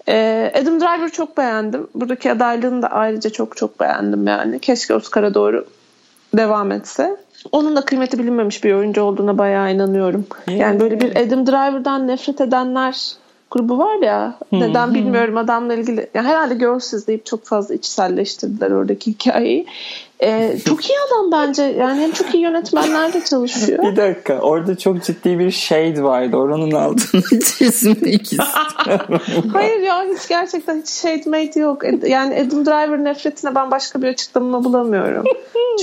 Ee, 0.08 0.52
Adam 0.62 0.80
Driver 0.80 1.10
çok 1.10 1.38
beğendim. 1.38 1.88
Buradaki 1.96 2.32
adaylığını 2.32 2.82
da 2.82 2.88
ayrıca 2.88 3.30
çok 3.30 3.58
çok 3.58 3.80
beğendim 3.80 4.28
yani. 4.28 4.60
Keşke 4.60 4.96
Oscar'a 4.96 5.34
doğru 5.34 5.66
devam 6.34 6.72
etse. 6.72 7.18
Onun 7.52 7.76
da 7.76 7.82
kıymeti 7.82 8.20
bilinmemiş 8.20 8.64
bir 8.64 8.74
oyuncu 8.74 9.02
olduğuna 9.02 9.38
bayağı 9.38 9.74
inanıyorum. 9.74 10.26
Yani 10.48 10.80
böyle 10.80 11.00
bir 11.02 11.16
Adam 11.16 11.48
Driver'dan 11.48 12.08
nefret 12.08 12.42
edenler 12.42 13.16
grubu 13.52 13.78
var 13.78 13.96
ya 13.96 14.36
neden 14.52 14.94
bilmiyorum 14.94 15.38
adamla 15.38 15.74
ilgili 15.74 16.10
ya 16.14 16.24
herhalde 16.24 16.54
Girls 16.54 16.94
izleyip 16.94 17.26
çok 17.26 17.46
fazla 17.46 17.74
içselleştirdiler 17.76 18.72
oradaki 18.72 19.12
hikayeyi. 19.12 19.66
Ee, 20.24 20.58
çok 20.66 20.90
iyi 20.90 20.98
adam 21.08 21.32
bence 21.32 21.64
yani 21.64 22.02
hem 22.02 22.12
çok 22.12 22.34
iyi 22.34 22.44
yönetmenlerle 22.44 23.24
çalışıyor. 23.24 23.84
bir 23.92 23.96
dakika 23.96 24.40
orada 24.40 24.78
çok 24.78 25.04
ciddi 25.04 25.40
bir 25.40 25.52
shade 25.52 26.04
vardı 26.04 26.38
oranın 26.38 26.72
altını 26.72 27.40
çizmek 27.58 28.24
istiyorum. 28.24 29.22
Hayır 29.54 29.80
ya 29.80 30.04
hiç 30.04 30.28
gerçekten 30.28 30.82
hiç 30.82 30.90
shade 30.90 31.30
made 31.30 31.60
yok. 31.60 31.84
Yani 32.08 32.36
Adam 32.36 32.66
Driver 32.66 33.04
nefretine 33.04 33.56
ben 33.56 33.72
başka 33.72 34.02
bir 34.02 34.08
açıklama 34.08 34.64
bulamıyorum. 34.64 35.24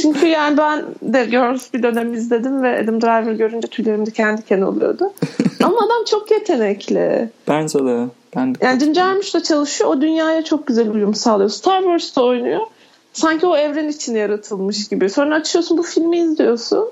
Çünkü 0.03 0.27
yani 0.27 0.57
ben 0.57 0.85
de 1.03 1.25
Girls 1.25 1.75
bir 1.75 1.83
dönem 1.83 2.15
izledim 2.15 2.63
ve 2.63 2.79
Adam 2.79 3.01
Driver 3.01 3.33
görünce 3.33 3.69
tüylerim 3.69 4.07
diken 4.07 4.39
diken 4.39 4.61
oluyordu. 4.61 5.13
Ama 5.65 5.77
adam 5.79 6.05
çok 6.11 6.31
yetenekli. 6.31 7.31
Bence 7.49 7.79
de. 7.79 8.07
Ben 8.37 8.55
de 8.55 8.59
yani 8.63 8.81
Jim 8.81 8.95
Jarmusch'la 8.95 9.43
çalışıyor. 9.43 9.91
O 9.91 10.01
dünyaya 10.01 10.45
çok 10.45 10.67
güzel 10.67 10.91
uyum 10.91 11.15
sağlıyor. 11.15 11.51
Star 11.51 11.81
Wars'ta 11.81 12.23
oynuyor. 12.23 12.61
Sanki 13.19 13.47
o 13.47 13.57
evren 13.57 13.89
için 13.89 14.17
yaratılmış 14.17 14.89
gibi. 14.89 15.11
Sonra 15.11 15.35
açıyorsun 15.35 15.79
bu 15.79 15.83
filmi 15.83 16.19
izliyorsun. 16.19 16.89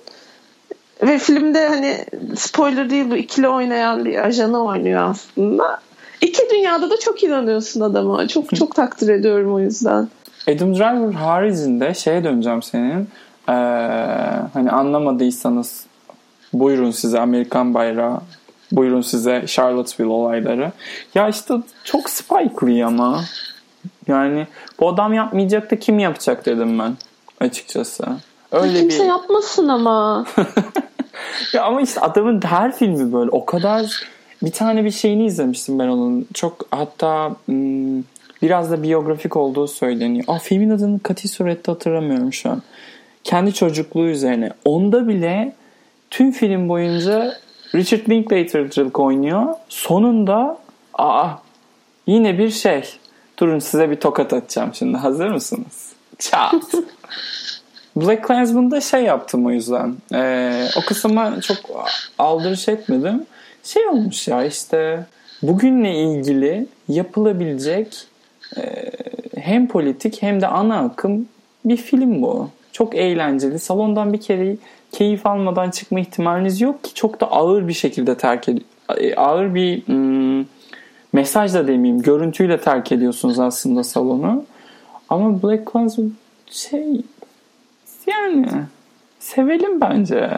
Ve 1.02 1.18
filmde 1.18 1.68
hani 1.68 2.04
spoiler 2.36 2.90
değil 2.90 3.10
bu 3.10 3.16
ikili 3.16 3.48
oynayan 3.48 4.04
bir 4.04 4.24
ajanı 4.24 4.64
oynuyor 4.64 5.10
aslında. 5.10 5.80
İki 6.20 6.42
dünyada 6.50 6.90
da 6.90 6.98
çok 7.00 7.22
inanıyorsun 7.22 7.80
adama. 7.80 8.28
Çok 8.28 8.56
çok 8.56 8.74
takdir 8.74 9.08
ediyorum 9.08 9.54
o 9.54 9.60
yüzden. 9.60 10.08
Adam 10.48 10.74
Driver 10.74 11.12
haricinde 11.12 11.94
şeye 11.94 12.24
döneceğim 12.24 12.62
senin. 12.62 13.08
Ee, 13.48 13.52
hani 14.52 14.70
anlamadıysanız 14.70 15.86
buyurun 16.52 16.90
size 16.90 17.20
Amerikan 17.20 17.74
bayrağı 17.74 18.20
Buyurun 18.72 19.00
size 19.00 19.44
Charlottesville 19.46 20.08
olayları. 20.08 20.72
Ya 21.14 21.28
işte 21.28 21.54
çok 21.84 22.10
Spike 22.10 22.84
ama. 22.84 23.20
Yani 24.08 24.46
bu 24.80 24.88
adam 24.88 25.12
yapmayacak 25.12 25.70
da 25.70 25.78
kim 25.78 25.98
yapacak 25.98 26.46
dedim 26.46 26.78
ben 26.78 26.96
açıkçası. 27.40 28.06
Öyle 28.52 28.80
Kimse 28.80 29.02
bir... 29.02 29.08
yapmasın 29.08 29.68
ama. 29.68 30.26
ya 31.52 31.64
ama 31.64 31.80
işte 31.80 32.00
adamın 32.00 32.42
her 32.42 32.76
filmi 32.76 33.12
böyle 33.12 33.30
o 33.30 33.44
kadar 33.44 34.02
bir 34.42 34.50
tane 34.50 34.84
bir 34.84 34.90
şeyini 34.90 35.26
izlemiştim 35.26 35.78
ben 35.78 35.88
onun. 35.88 36.26
Çok 36.34 36.66
hatta 36.70 37.36
hmm, 37.46 38.02
biraz 38.42 38.70
da 38.70 38.82
biyografik 38.82 39.36
olduğu 39.36 39.68
söyleniyor. 39.68 40.24
Aa, 40.28 40.38
filmin 40.38 40.70
adını 40.70 41.00
kati 41.00 41.28
surette 41.28 41.72
hatırlamıyorum 41.72 42.32
şu 42.32 42.50
an. 42.50 42.62
Kendi 43.24 43.54
çocukluğu 43.54 44.06
üzerine. 44.06 44.50
Onda 44.64 45.08
bile 45.08 45.54
tüm 46.10 46.32
film 46.32 46.68
boyunca 46.68 47.36
Richard 47.74 48.08
Linklater'cılık 48.10 49.00
oynuyor. 49.00 49.54
Sonunda 49.68 50.58
aa 50.94 51.28
yine 52.06 52.38
bir 52.38 52.50
şey. 52.50 52.82
Durun 53.38 53.58
size 53.58 53.90
bir 53.90 53.96
tokat 53.96 54.32
atacağım 54.32 54.74
şimdi. 54.74 54.98
Hazır 54.98 55.28
mısınız? 55.28 55.92
Çat. 56.18 56.54
Black 57.96 58.24
Klansman'da 58.24 58.80
şey 58.80 59.02
yaptım 59.02 59.46
o 59.46 59.50
yüzden. 59.50 59.96
Ee, 60.14 60.68
o 60.78 60.80
kısma 60.80 61.40
çok 61.40 61.58
aldırış 62.18 62.68
etmedim. 62.68 63.26
Şey 63.64 63.86
olmuş 63.86 64.28
ya 64.28 64.44
işte 64.44 65.06
bugünle 65.42 65.94
ilgili 65.94 66.66
yapılabilecek 66.88 68.06
e, 68.56 68.90
hem 69.36 69.68
politik 69.68 70.22
hem 70.22 70.40
de 70.40 70.46
ana 70.46 70.78
akım 70.78 71.28
bir 71.64 71.76
film 71.76 72.22
bu. 72.22 72.50
Çok 72.72 72.94
eğlenceli. 72.94 73.58
Salondan 73.58 74.12
bir 74.12 74.20
kere 74.20 74.56
keyif 74.92 75.26
almadan 75.26 75.70
çıkma 75.70 76.00
ihtimaliniz 76.00 76.60
yok 76.60 76.84
ki 76.84 76.94
çok 76.94 77.20
da 77.20 77.30
ağır 77.30 77.68
bir 77.68 77.72
şekilde 77.72 78.16
terk 78.16 78.48
ed 78.48 78.58
e, 78.96 79.14
ağır 79.14 79.54
bir 79.54 79.86
hmm, 79.86 80.44
mesaj 81.16 81.54
da 81.54 81.66
demeyeyim 81.66 82.02
görüntüyle 82.02 82.60
terk 82.60 82.92
ediyorsunuz 82.92 83.38
aslında 83.38 83.84
salonu. 83.84 84.44
Ama 85.08 85.42
Black 85.42 85.66
Klansman 85.66 86.12
şey 86.50 87.02
yani 88.06 88.46
sevelim 89.20 89.80
bence. 89.80 90.30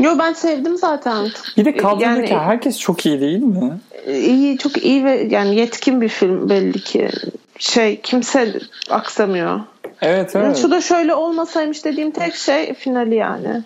Yo 0.00 0.18
ben 0.18 0.32
sevdim 0.32 0.76
zaten. 0.76 1.28
Bir 1.56 1.64
de 1.64 1.76
kadrodaki 1.76 2.32
yani, 2.32 2.42
herkes 2.42 2.78
çok 2.78 3.06
iyi 3.06 3.20
değil 3.20 3.42
mi? 3.42 3.78
İyi, 4.08 4.58
çok 4.58 4.84
iyi 4.84 5.04
ve 5.04 5.28
yani 5.30 5.56
yetkin 5.56 6.00
bir 6.00 6.08
film 6.08 6.48
belli 6.48 6.80
ki. 6.80 7.10
Şey 7.58 8.00
kimse 8.00 8.60
aksamıyor. 8.90 9.60
Evet 10.02 10.36
evet. 10.36 10.56
Şu 10.56 10.70
da 10.70 10.80
şöyle 10.80 11.14
olmasaymış 11.14 11.84
dediğim 11.84 12.10
tek 12.10 12.34
şey 12.34 12.74
finali 12.74 13.14
yani. 13.14 13.62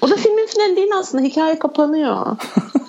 O 0.00 0.10
da 0.10 0.16
filmin 0.16 0.46
finali 0.46 0.76
değil 0.76 0.90
aslında. 0.98 1.24
Hikaye 1.24 1.58
kapanıyor. 1.58 2.26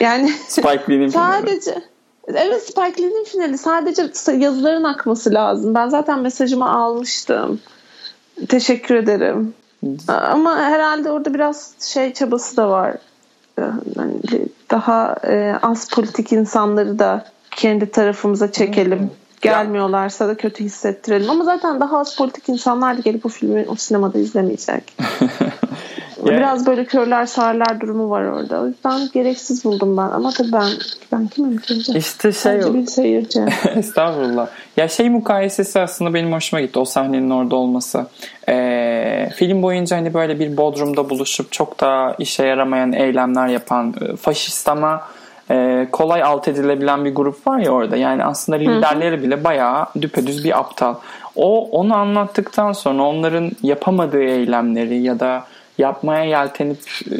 yani 0.00 0.32
Spike 0.48 0.84
Lee'nin 0.88 1.08
sadece 1.08 1.82
Evet 2.28 2.62
Spike 2.62 3.02
Lee'nin 3.02 3.24
finali. 3.24 3.58
Sadece 3.58 4.10
yazıların 4.36 4.84
akması 4.84 5.34
lazım. 5.34 5.74
Ben 5.74 5.88
zaten 5.88 6.20
mesajımı 6.20 6.70
almıştım. 6.70 7.60
Teşekkür 8.48 8.94
ederim. 8.94 9.54
Ama 10.08 10.56
herhalde 10.56 11.10
orada 11.10 11.34
biraz 11.34 11.74
şey 11.80 12.12
çabası 12.12 12.56
da 12.56 12.68
var. 12.68 12.96
Yani 13.58 14.14
daha 14.70 15.16
e, 15.24 15.54
az 15.62 15.88
politik 15.88 16.32
insanları 16.32 16.98
da 16.98 17.24
kendi 17.50 17.90
tarafımıza 17.90 18.52
çekelim 18.52 19.10
gelmiyorlarsa 19.40 20.28
da 20.28 20.34
kötü 20.34 20.64
hissettirelim. 20.64 21.30
Ama 21.30 21.44
zaten 21.44 21.80
daha 21.80 21.98
az 21.98 22.16
politik 22.16 22.48
insanlar 22.48 22.96
da 22.96 23.00
gelip 23.00 23.24
bu 23.24 23.28
filmi 23.28 23.66
o 23.68 23.74
sinemada 23.74 24.18
izlemeyecek. 24.18 24.96
Biraz 26.26 26.66
böyle 26.66 26.84
körler 26.84 27.26
sağırlar 27.26 27.80
durumu 27.80 28.10
var 28.10 28.24
orada. 28.24 28.60
O 28.60 28.66
yüzden 28.66 29.00
gereksiz 29.14 29.64
buldum 29.64 29.96
ben. 29.96 30.02
Ama 30.02 30.30
tabii 30.30 30.52
ben 30.52 30.68
ben 31.12 31.26
kimim 31.28 31.56
ki? 31.58 31.74
İşte 31.94 32.32
şey 32.32 32.52
Bence 32.52 32.74
bir 32.74 32.86
seyirci. 32.86 33.40
Estağfurullah. 33.74 34.46
Ya 34.76 34.88
şey 34.88 35.10
mukayesesi 35.10 35.80
aslında 35.80 36.14
benim 36.14 36.32
hoşuma 36.32 36.60
gitti. 36.60 36.78
O 36.78 36.84
sahnenin 36.84 37.30
orada 37.30 37.56
olması. 37.56 38.06
Ee, 38.48 39.28
film 39.36 39.62
boyunca 39.62 39.96
hani 39.96 40.14
böyle 40.14 40.38
bir 40.38 40.56
bodrumda 40.56 41.10
buluşup 41.10 41.52
çok 41.52 41.80
da 41.80 42.14
işe 42.18 42.46
yaramayan 42.46 42.92
eylemler 42.92 43.46
yapan 43.46 43.94
e, 44.00 44.16
faşist 44.16 44.68
ama 44.68 45.02
e, 45.50 45.88
kolay 45.92 46.22
alt 46.22 46.48
edilebilen 46.48 47.04
bir 47.04 47.14
grup 47.14 47.46
var 47.46 47.58
ya 47.58 47.70
orada. 47.70 47.96
Yani 47.96 48.24
aslında 48.24 48.58
liderleri 48.58 49.22
bile 49.22 49.44
bayağı 49.44 49.86
düpedüz 50.00 50.44
bir 50.44 50.58
aptal. 50.58 50.94
O 51.36 51.68
onu 51.70 51.94
anlattıktan 51.94 52.72
sonra 52.72 53.02
onların 53.02 53.50
yapamadığı 53.62 54.22
eylemleri 54.22 55.02
ya 55.02 55.20
da 55.20 55.44
yapmaya 55.78 56.24
yeltenip 56.24 56.78
e, 57.10 57.14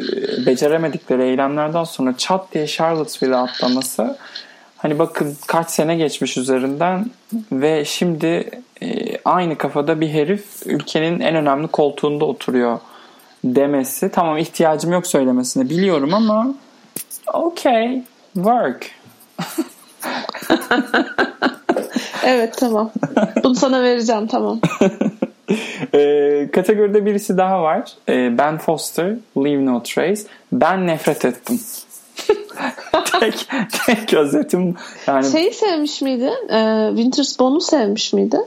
beceremedikleri 0.45 1.23
eylemlerden 1.23 1.83
sonra 1.83 2.17
çat 2.17 2.53
diye 2.53 2.67
Charlottesville'e 2.67 3.35
atlaması 3.35 4.17
hani 4.77 4.99
bakın 4.99 5.37
kaç 5.47 5.69
sene 5.69 5.95
geçmiş 5.95 6.37
üzerinden 6.37 7.05
ve 7.51 7.85
şimdi 7.85 8.61
e, 8.81 9.17
aynı 9.25 9.57
kafada 9.57 10.01
bir 10.01 10.09
herif 10.09 10.45
ülkenin 10.65 11.19
en 11.19 11.35
önemli 11.35 11.67
koltuğunda 11.67 12.25
oturuyor 12.25 12.79
demesi 13.43 14.11
tamam 14.11 14.37
ihtiyacım 14.37 14.91
yok 14.91 15.07
söylemesine 15.07 15.69
biliyorum 15.69 16.13
ama 16.13 16.53
okey 17.33 18.03
Work. 18.33 18.91
evet 22.25 22.57
tamam. 22.57 22.91
Bunu 23.43 23.55
sana 23.55 23.83
vereceğim 23.83 24.27
tamam. 24.27 24.59
e, 25.93 26.49
kategoride 26.53 27.05
birisi 27.05 27.37
daha 27.37 27.63
var. 27.63 27.91
E, 28.09 28.37
ben 28.37 28.57
Foster, 28.57 29.15
Leave 29.37 29.65
No 29.65 29.83
Trace. 29.83 30.21
Ben 30.51 30.87
nefret 30.87 31.25
ettim. 31.25 31.59
tek, 33.19 33.47
tek 33.85 34.13
özetim. 34.13 34.75
Yani... 35.07 35.31
Şeyi 35.31 35.53
sevmiş 35.53 36.01
miydin? 36.01 36.49
E, 36.49 36.89
Winter's 36.95 37.39
Bone'u 37.39 37.61
sevmiş 37.61 38.13
miydin? 38.13 38.45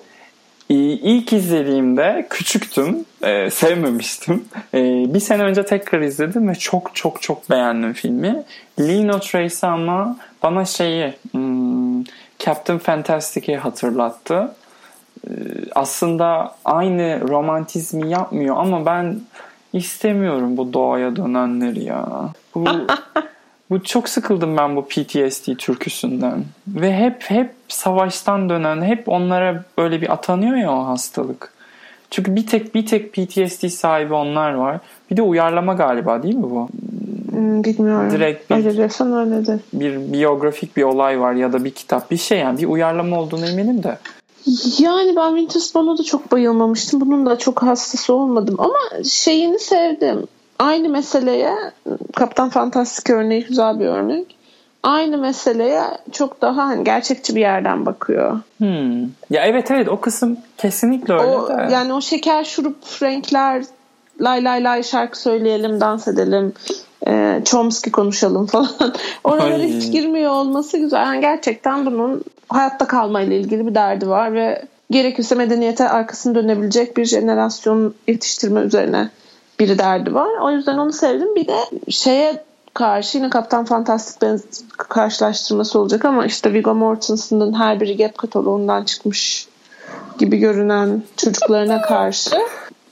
İlk 0.68 1.32
izlediğimde 1.32 2.26
küçüktüm. 2.30 3.04
E, 3.22 3.50
sevmemiştim. 3.50 4.44
E, 4.74 4.80
bir 5.14 5.20
sene 5.20 5.42
önce 5.42 5.64
tekrar 5.64 6.00
izledim 6.00 6.48
ve 6.48 6.54
çok 6.54 6.90
çok 6.94 7.22
çok 7.22 7.50
beğendim 7.50 7.92
filmi. 7.92 8.42
Lino 8.80 9.20
Tracy 9.20 9.66
ama 9.66 10.16
bana 10.42 10.64
şeyi 10.64 11.14
hmm, 11.32 12.04
Captain 12.38 12.78
Fantastic'i 12.78 13.56
hatırlattı. 13.56 14.54
E, 15.30 15.32
aslında 15.74 16.54
aynı 16.64 17.28
romantizmi 17.28 18.10
yapmıyor 18.10 18.56
ama 18.58 18.86
ben 18.86 19.20
istemiyorum 19.72 20.56
bu 20.56 20.72
doğaya 20.72 21.16
dönenleri 21.16 21.84
ya. 21.84 22.08
Bu 22.54 22.64
Bu 23.70 23.82
çok 23.82 24.08
sıkıldım 24.08 24.56
ben 24.56 24.76
bu 24.76 24.84
PTSD 24.84 25.54
türküsünden. 25.58 26.44
Ve 26.68 26.96
hep 26.96 27.22
hep 27.22 27.50
savaştan 27.68 28.48
dönen, 28.48 28.82
hep 28.82 29.08
onlara 29.08 29.64
böyle 29.78 30.00
bir 30.00 30.12
atanıyor 30.12 30.56
ya 30.56 30.72
o 30.72 30.86
hastalık. 30.86 31.52
Çünkü 32.10 32.36
bir 32.36 32.46
tek 32.46 32.74
bir 32.74 32.86
tek 32.86 33.12
PTSD 33.12 33.68
sahibi 33.68 34.14
onlar 34.14 34.54
var. 34.54 34.78
Bir 35.10 35.16
de 35.16 35.22
uyarlama 35.22 35.74
galiba 35.74 36.22
değil 36.22 36.34
mi 36.34 36.42
bu? 36.42 36.68
Hmm, 37.30 37.64
bilmiyorum. 37.64 38.10
Direkt 38.10 38.50
bir, 38.50 38.56
öyle 38.56 38.68
öyledir. 39.16 39.60
Bir 39.72 40.12
biyografik 40.12 40.76
bir 40.76 40.82
olay 40.82 41.20
var 41.20 41.32
ya 41.32 41.52
da 41.52 41.64
bir 41.64 41.70
kitap 41.70 42.10
bir 42.10 42.16
şey 42.16 42.38
yani 42.38 42.58
bir 42.58 42.66
uyarlama 42.66 43.20
olduğunu 43.20 43.46
eminim 43.46 43.82
de. 43.82 43.98
Yani 44.78 45.16
ben 45.16 45.28
Winter 45.28 45.60
Spawn'a 45.60 45.98
da 45.98 46.02
çok 46.02 46.32
bayılmamıştım. 46.32 47.00
Bunun 47.00 47.26
da 47.26 47.38
çok 47.38 47.62
hastası 47.62 48.14
olmadım. 48.14 48.56
Ama 48.58 49.04
şeyini 49.04 49.58
sevdim 49.58 50.26
aynı 50.58 50.88
meseleye 50.88 51.54
Kaptan 52.16 52.50
Fantastik 52.50 53.10
örneği 53.10 53.44
güzel 53.44 53.80
bir 53.80 53.86
örnek. 53.86 54.36
Aynı 54.82 55.18
meseleye 55.18 55.82
çok 56.12 56.42
daha 56.42 56.66
hani 56.66 56.84
gerçekçi 56.84 57.36
bir 57.36 57.40
yerden 57.40 57.86
bakıyor. 57.86 58.40
Hmm. 58.58 59.02
Ya 59.30 59.44
evet 59.44 59.70
evet 59.70 59.88
o 59.88 60.00
kısım 60.00 60.38
kesinlikle 60.58 61.14
öyle. 61.14 61.24
O, 61.24 61.48
de. 61.48 61.68
Yani 61.72 61.92
o 61.92 62.00
şeker 62.00 62.44
şurup 62.44 62.76
renkler 63.02 63.64
lay 64.20 64.44
lay 64.44 64.64
lay 64.64 64.82
şarkı 64.82 65.20
söyleyelim 65.20 65.80
dans 65.80 66.08
edelim 66.08 66.52
e, 67.06 67.42
Chomsky 67.44 67.92
konuşalım 67.92 68.46
falan. 68.46 68.70
Oralara 69.24 69.54
Ay. 69.54 69.68
hiç 69.68 69.92
girmiyor 69.92 70.32
olması 70.32 70.78
güzel. 70.78 71.06
Yani 71.06 71.20
gerçekten 71.20 71.86
bunun 71.86 72.24
hayatta 72.48 72.86
kalmayla 72.86 73.36
ilgili 73.36 73.66
bir 73.66 73.74
derdi 73.74 74.08
var 74.08 74.34
ve 74.34 74.62
gerekirse 74.90 75.34
medeniyete 75.34 75.88
arkasını 75.88 76.34
dönebilecek 76.34 76.96
bir 76.96 77.04
jenerasyon 77.04 77.94
yetiştirme 78.08 78.60
üzerine 78.60 79.10
bir 79.60 79.78
derdi 79.78 80.14
var. 80.14 80.28
O 80.42 80.50
yüzden 80.50 80.78
onu 80.78 80.92
sevdim. 80.92 81.34
Bir 81.34 81.46
de 81.46 81.56
şeye 81.88 82.44
karşı 82.74 83.18
yine 83.18 83.30
Kaptan 83.30 83.64
Fantastik 83.64 84.28
karşılaştırması 84.78 85.78
olacak 85.78 86.04
ama 86.04 86.26
işte 86.26 86.52
Viggo 86.52 86.74
Mortensen'ın 86.74 87.52
her 87.52 87.80
biri 87.80 87.96
Gap 87.96 88.18
kataloğundan 88.18 88.84
çıkmış 88.84 89.48
gibi 90.18 90.38
görünen 90.38 91.02
çocuklarına 91.16 91.82
karşı 91.82 92.30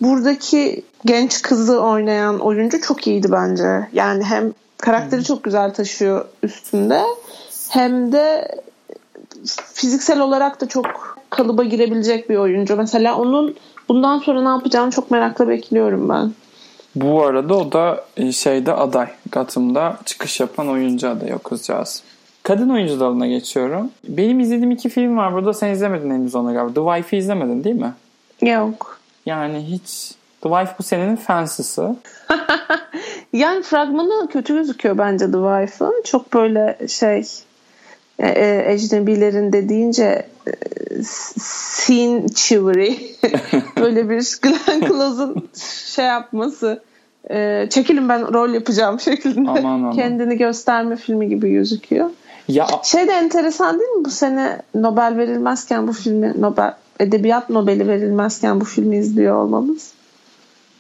buradaki 0.00 0.82
genç 1.04 1.42
kızı 1.42 1.80
oynayan 1.80 2.38
oyuncu 2.38 2.80
çok 2.80 3.06
iyiydi 3.06 3.32
bence. 3.32 3.88
Yani 3.92 4.24
hem 4.24 4.52
karakteri 4.78 5.20
hmm. 5.20 5.24
çok 5.24 5.44
güzel 5.44 5.74
taşıyor 5.74 6.24
üstünde 6.42 7.02
hem 7.70 8.12
de 8.12 8.48
fiziksel 9.74 10.20
olarak 10.20 10.60
da 10.60 10.68
çok 10.68 11.18
kalıba 11.30 11.64
girebilecek 11.64 12.30
bir 12.30 12.36
oyuncu. 12.36 12.76
Mesela 12.76 13.16
onun 13.18 13.56
bundan 13.88 14.18
sonra 14.18 14.42
ne 14.42 14.48
yapacağını 14.48 14.90
çok 14.90 15.10
merakla 15.10 15.48
bekliyorum 15.48 16.08
ben. 16.08 16.32
Bu 16.94 17.22
arada 17.22 17.54
o 17.54 17.72
da 17.72 18.04
e, 18.16 18.32
şeyde 18.32 18.72
aday. 18.72 19.06
Gotham'da 19.32 19.98
çıkış 20.04 20.40
yapan 20.40 20.68
oyuncu 20.68 21.08
adayı 21.08 21.36
o 21.36 21.38
kızcağız. 21.38 22.02
Kadın 22.42 22.68
oyuncu 22.68 23.00
dalına 23.00 23.26
geçiyorum. 23.26 23.90
Benim 24.08 24.40
izlediğim 24.40 24.70
iki 24.70 24.88
film 24.88 25.16
var. 25.16 25.34
Burada 25.34 25.54
sen 25.54 25.70
izlemedin 25.70 26.10
henüz 26.10 26.34
onu 26.34 26.52
galiba. 26.52 26.74
The 26.74 26.96
Wife'i 26.96 27.18
izlemedin 27.18 27.64
değil 27.64 27.76
mi? 27.76 27.92
Yok. 28.42 28.98
Yani 29.26 29.64
hiç... 29.68 30.14
The 30.44 30.50
Wife 30.50 30.74
bu 30.78 30.82
senenin 30.82 31.16
fansısı. 31.16 31.96
yani 33.32 33.62
fragmanı 33.62 34.28
kötü 34.28 34.54
gözüküyor 34.54 34.98
bence 34.98 35.24
The 35.24 35.32
Wife'ın. 35.32 36.02
Çok 36.04 36.32
böyle 36.34 36.78
şey 36.88 37.26
e, 38.18 38.28
e 38.28 38.72
ecnebilerin 38.72 39.52
dediğince 39.52 40.26
e, 40.46 40.52
scene 41.02 42.28
chivalry 42.34 42.96
böyle 43.80 44.10
bir 44.10 44.38
Glenn 44.42 44.80
Close'un 44.80 45.48
şey 45.94 46.04
yapması 46.04 46.82
e, 47.30 47.66
çekilin 47.70 48.08
ben 48.08 48.34
rol 48.34 48.48
yapacağım 48.48 49.00
şeklinde 49.00 49.50
aman, 49.50 49.64
aman. 49.64 49.92
kendini 49.92 50.36
gösterme 50.36 50.96
filmi 50.96 51.28
gibi 51.28 51.52
gözüküyor. 51.52 52.10
Ya 52.48 52.66
şey 52.84 53.08
de 53.08 53.12
enteresan 53.12 53.80
değil 53.80 53.90
mi 53.90 54.04
bu 54.04 54.10
sene 54.10 54.62
Nobel 54.74 55.16
verilmezken 55.16 55.88
bu 55.88 55.92
filmi 55.92 56.32
Nobel 56.40 56.74
edebiyat 57.00 57.50
Nobel'i 57.50 57.88
verilmezken 57.88 58.60
bu 58.60 58.64
filmi 58.64 58.96
izliyor 58.96 59.36
olmamız. 59.36 59.94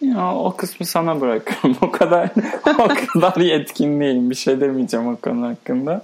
Ya 0.04 0.34
o 0.34 0.56
kısmı 0.56 0.86
sana 0.86 1.20
bırakıyorum. 1.20 1.76
O 1.82 1.90
kadar 1.90 2.30
o 2.78 2.88
kadar 2.88 3.40
yetkin 3.40 4.00
değilim. 4.00 4.30
Bir 4.30 4.34
şey 4.34 4.60
demeyeceğim 4.60 5.08
o 5.08 5.16
konu 5.16 5.46
hakkında. 5.46 6.02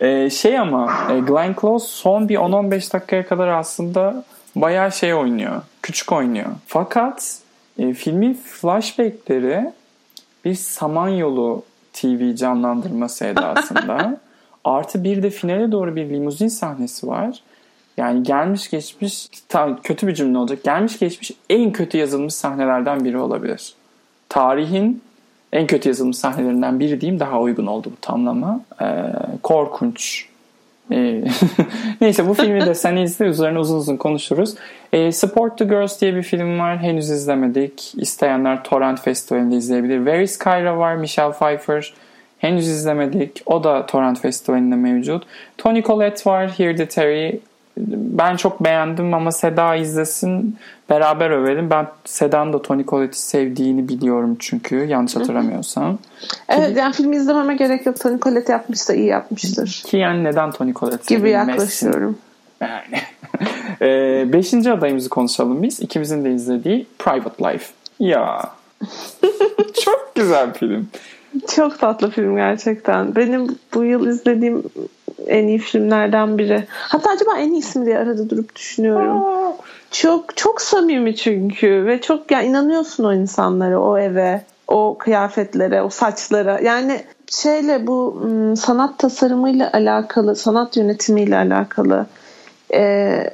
Ee, 0.00 0.30
şey 0.30 0.58
ama 0.58 0.92
e, 1.10 1.18
Glenn 1.18 1.54
Close 1.60 1.86
son 1.86 2.28
bir 2.28 2.36
10-15 2.36 2.92
dakikaya 2.92 3.26
kadar 3.26 3.48
aslında 3.48 4.24
bayağı 4.56 4.92
şey 4.92 5.14
oynuyor. 5.14 5.62
Küçük 5.82 6.12
oynuyor. 6.12 6.46
Fakat 6.66 7.38
e, 7.78 7.94
filmin 7.94 8.34
flashbackleri 8.34 9.72
bir 10.44 10.54
Samanyolu 10.54 11.62
TV 11.92 12.34
canlandırması 12.34 13.24
edasında. 13.24 14.20
Artı 14.64 15.04
bir 15.04 15.22
de 15.22 15.30
finale 15.30 15.72
doğru 15.72 15.96
bir 15.96 16.10
limuzin 16.10 16.48
sahnesi 16.48 17.06
var. 17.06 17.42
Yani 17.96 18.22
gelmiş 18.22 18.70
geçmiş 18.70 19.28
tam 19.48 19.82
kötü 19.82 20.06
bir 20.06 20.14
cümle 20.14 20.38
olacak. 20.38 20.64
Gelmiş 20.64 20.98
geçmiş 20.98 21.32
en 21.50 21.72
kötü 21.72 21.98
yazılmış 21.98 22.34
sahnelerden 22.34 23.04
biri 23.04 23.18
olabilir. 23.18 23.74
Tarihin 24.28 25.02
en 25.52 25.66
kötü 25.66 25.88
yazılmış 25.88 26.16
sahnelerinden 26.16 26.80
biri 26.80 27.00
diyeyim 27.00 27.20
daha 27.20 27.40
uygun 27.40 27.66
oldu 27.66 27.92
bu 27.92 28.00
tamlama. 28.00 28.60
Ee, 28.82 29.02
korkunç. 29.42 30.28
Ee, 30.92 31.24
neyse 32.00 32.28
bu 32.28 32.34
filmi 32.34 32.66
de 32.66 32.74
sen 32.74 32.96
izle 32.96 33.24
üzerine 33.24 33.58
uzun 33.58 33.76
uzun 33.76 33.96
konuşuruz. 33.96 34.54
Ee, 34.92 35.12
Support 35.12 35.58
the 35.58 35.64
Girls 35.64 36.00
diye 36.00 36.14
bir 36.14 36.22
film 36.22 36.58
var. 36.58 36.78
Henüz 36.78 37.10
izlemedik. 37.10 37.92
İsteyenler 37.96 38.64
Torrent 38.64 39.00
Festivali'nde 39.00 39.56
izleyebilir. 39.56 39.96
Where 39.96 40.22
is 40.22 40.38
Kyra 40.38 40.78
var. 40.78 40.94
Michelle 40.94 41.32
Pfeiffer. 41.32 41.94
Henüz 42.38 42.68
izlemedik. 42.68 43.42
O 43.46 43.64
da 43.64 43.86
Torrent 43.86 44.20
Festivali'nde 44.20 44.76
mevcut. 44.76 45.26
Tony 45.58 45.82
Collette 45.82 46.30
var. 46.30 46.48
Hereditary 46.48 47.38
ben 47.78 48.36
çok 48.36 48.64
beğendim 48.64 49.14
ama 49.14 49.32
Seda 49.32 49.76
izlesin 49.76 50.56
beraber 50.90 51.30
övelim. 51.30 51.70
Ben 51.70 51.86
Seda'nın 52.04 52.52
da 52.52 52.62
Tony 52.62 52.84
Collette'i 52.84 53.20
sevdiğini 53.20 53.88
biliyorum 53.88 54.36
çünkü 54.38 54.76
yanlış 54.76 55.16
hatırlamıyorsam. 55.16 55.98
evet 56.48 56.72
ki, 56.72 56.78
yani 56.78 56.92
filmi 56.92 57.16
izlememe 57.16 57.56
gerek 57.56 57.86
yok. 57.86 58.00
Tony 58.00 58.18
Collette 58.18 58.52
yapmışsa 58.52 58.94
iyi 58.94 59.06
yapmıştır. 59.06 59.82
Ki 59.86 59.96
yani 59.96 60.24
neden 60.24 60.50
Tony 60.50 60.72
Collette 60.72 61.14
Gibi 61.14 61.30
yaklaşıyorum. 61.30 62.18
Yani. 62.60 63.00
e, 63.82 64.32
beşinci 64.32 64.72
adayımızı 64.72 65.08
konuşalım 65.08 65.62
biz. 65.62 65.80
İkimizin 65.80 66.24
de 66.24 66.32
izlediği 66.32 66.86
Private 66.98 67.44
Life. 67.44 67.72
Ya. 68.00 68.50
çok 69.84 70.12
güzel 70.14 70.52
film. 70.52 70.88
Çok 71.54 71.78
tatlı 71.78 72.10
film 72.10 72.36
gerçekten. 72.36 73.14
Benim 73.16 73.58
bu 73.74 73.84
yıl 73.84 74.06
izlediğim 74.06 74.62
en 75.26 75.46
iyi 75.46 75.58
filmlerden 75.58 76.38
biri. 76.38 76.64
Hatta 76.70 77.10
acaba 77.10 77.36
en 77.38 77.52
iyisi 77.52 77.78
mi 77.78 77.86
diye 77.86 77.98
arada 77.98 78.30
durup 78.30 78.56
düşünüyorum. 78.56 79.24
Çok 79.90 80.36
çok 80.36 80.60
samimi 80.60 81.16
çünkü 81.16 81.84
ve 81.86 82.00
çok 82.00 82.30
ya 82.30 82.42
inanıyorsun 82.42 83.04
o 83.04 83.12
insanlara, 83.14 83.80
o 83.80 83.98
eve, 83.98 84.42
o 84.68 84.96
kıyafetlere, 84.98 85.82
o 85.82 85.88
saçlara. 85.90 86.60
Yani 86.60 87.00
şeyle 87.30 87.86
bu 87.86 88.22
sanat 88.56 88.98
tasarımıyla 88.98 89.70
alakalı, 89.72 90.36
sanat 90.36 90.76
yönetimiyle 90.76 91.36
alakalı 91.36 92.06
ee, 92.74 93.30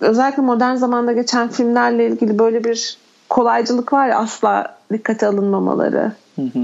özellikle 0.00 0.42
modern 0.42 0.74
zamanda 0.74 1.12
geçen 1.12 1.48
filmlerle 1.48 2.06
ilgili 2.06 2.38
böyle 2.38 2.64
bir 2.64 2.96
kolaycılık 3.28 3.92
var 3.92 4.08
ya 4.08 4.18
asla 4.18 4.76
dikkate 4.92 5.26
alınmamaları. 5.26 6.12
Hı 6.36 6.42
hı. 6.42 6.60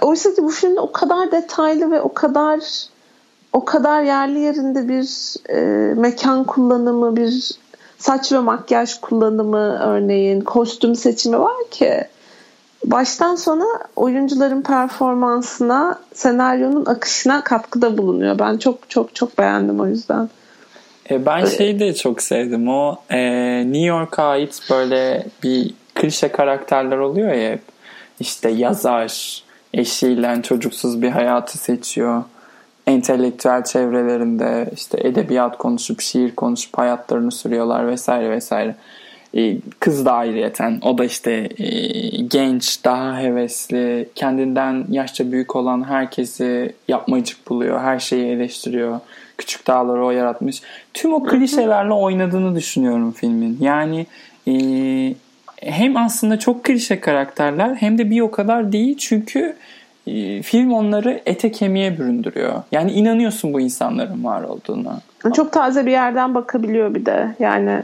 Oysa 0.00 0.34
ki 0.34 0.42
bu 0.42 0.48
filmde 0.48 0.80
o 0.80 0.92
kadar 0.92 1.32
detaylı 1.32 1.90
ve 1.90 2.00
o 2.00 2.14
kadar 2.14 2.60
o 3.52 3.64
kadar 3.64 4.02
yerli 4.02 4.38
yerinde 4.38 4.88
bir 4.88 5.34
e, 5.50 5.94
mekan 5.94 6.44
kullanımı, 6.44 7.16
bir 7.16 7.50
saç 7.98 8.32
ve 8.32 8.38
makyaj 8.38 9.00
kullanımı 9.00 9.78
örneğin, 9.82 10.40
kostüm 10.40 10.94
seçimi 10.94 11.40
var 11.40 11.70
ki 11.70 12.04
baştan 12.84 13.34
sona 13.34 13.66
oyuncuların 13.96 14.62
performansına, 14.62 16.00
senaryonun 16.14 16.86
akışına 16.86 17.44
katkıda 17.44 17.98
bulunuyor. 17.98 18.38
Ben 18.38 18.56
çok 18.56 18.90
çok 18.90 19.14
çok 19.14 19.38
beğendim 19.38 19.80
o 19.80 19.86
yüzden. 19.86 20.28
E, 21.10 21.26
ben 21.26 21.44
şeyi 21.44 21.80
de 21.80 21.94
çok 21.94 22.22
sevdim. 22.22 22.68
O 22.68 22.96
e, 23.10 23.18
New 23.64 23.86
York'a 23.86 24.24
ait 24.24 24.60
böyle 24.70 25.26
bir 25.42 25.74
klişe 25.94 26.28
karakterler 26.28 26.98
oluyor 26.98 27.32
ya 27.32 27.52
hep. 27.52 27.62
İşte 28.20 28.50
yazar, 28.50 29.42
eşiyle 29.74 30.42
çocuksuz 30.42 31.02
bir 31.02 31.10
hayatı 31.10 31.58
seçiyor. 31.58 32.22
Entelektüel 32.86 33.64
çevrelerinde 33.64 34.70
işte 34.74 34.98
edebiyat 35.00 35.58
konuşup, 35.58 36.00
şiir 36.00 36.34
konuşup 36.34 36.78
hayatlarını 36.78 37.32
sürüyorlar 37.32 37.88
vesaire 37.88 38.30
vesaire. 38.30 38.74
E, 39.36 39.56
kız 39.80 40.06
da 40.06 40.12
ayrıyeten. 40.12 40.78
O 40.82 40.98
da 40.98 41.04
işte 41.04 41.48
e, 41.58 41.68
genç, 42.22 42.84
daha 42.84 43.18
hevesli, 43.18 44.08
kendinden 44.14 44.84
yaşça 44.90 45.32
büyük 45.32 45.56
olan 45.56 45.88
herkesi 45.88 46.74
yapmacık 46.88 47.48
buluyor. 47.48 47.80
Her 47.80 47.98
şeyi 47.98 48.26
eleştiriyor. 48.26 49.00
Küçük 49.38 49.66
dağları 49.66 50.04
o 50.04 50.10
yaratmış. 50.10 50.62
Tüm 50.94 51.12
o 51.12 51.24
klişelerle 51.24 51.92
oynadığını 51.92 52.56
düşünüyorum 52.56 53.12
filmin. 53.12 53.58
Yani 53.60 54.06
e, 54.48 54.54
hem 55.56 55.96
aslında 55.96 56.38
çok 56.38 56.64
klişe 56.64 57.00
karakterler 57.00 57.74
hem 57.74 57.98
de 57.98 58.10
bir 58.10 58.20
o 58.20 58.30
kadar 58.30 58.72
değil 58.72 58.96
çünkü 58.98 59.56
film 60.42 60.72
onları 60.72 61.22
ete 61.26 61.50
kemiğe 61.50 61.98
büründürüyor. 61.98 62.62
Yani 62.72 62.92
inanıyorsun 62.92 63.52
bu 63.52 63.60
insanların 63.60 64.24
var 64.24 64.42
olduğuna. 64.42 65.00
Çok 65.34 65.52
taze 65.52 65.86
bir 65.86 65.90
yerden 65.90 66.34
bakabiliyor 66.34 66.94
bir 66.94 67.06
de. 67.06 67.34
Yani 67.38 67.82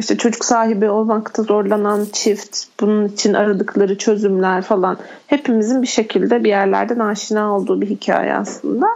işte 0.00 0.16
çocuk 0.16 0.44
sahibi 0.44 0.90
olmakta 0.90 1.42
zorlanan 1.42 2.06
çift, 2.12 2.58
bunun 2.80 3.08
için 3.08 3.34
aradıkları 3.34 3.98
çözümler 3.98 4.62
falan 4.62 4.96
hepimizin 5.26 5.82
bir 5.82 5.86
şekilde 5.86 6.44
bir 6.44 6.48
yerlerden 6.48 6.98
aşina 6.98 7.56
olduğu 7.56 7.80
bir 7.80 7.90
hikaye 7.90 8.34
aslında. 8.34 8.86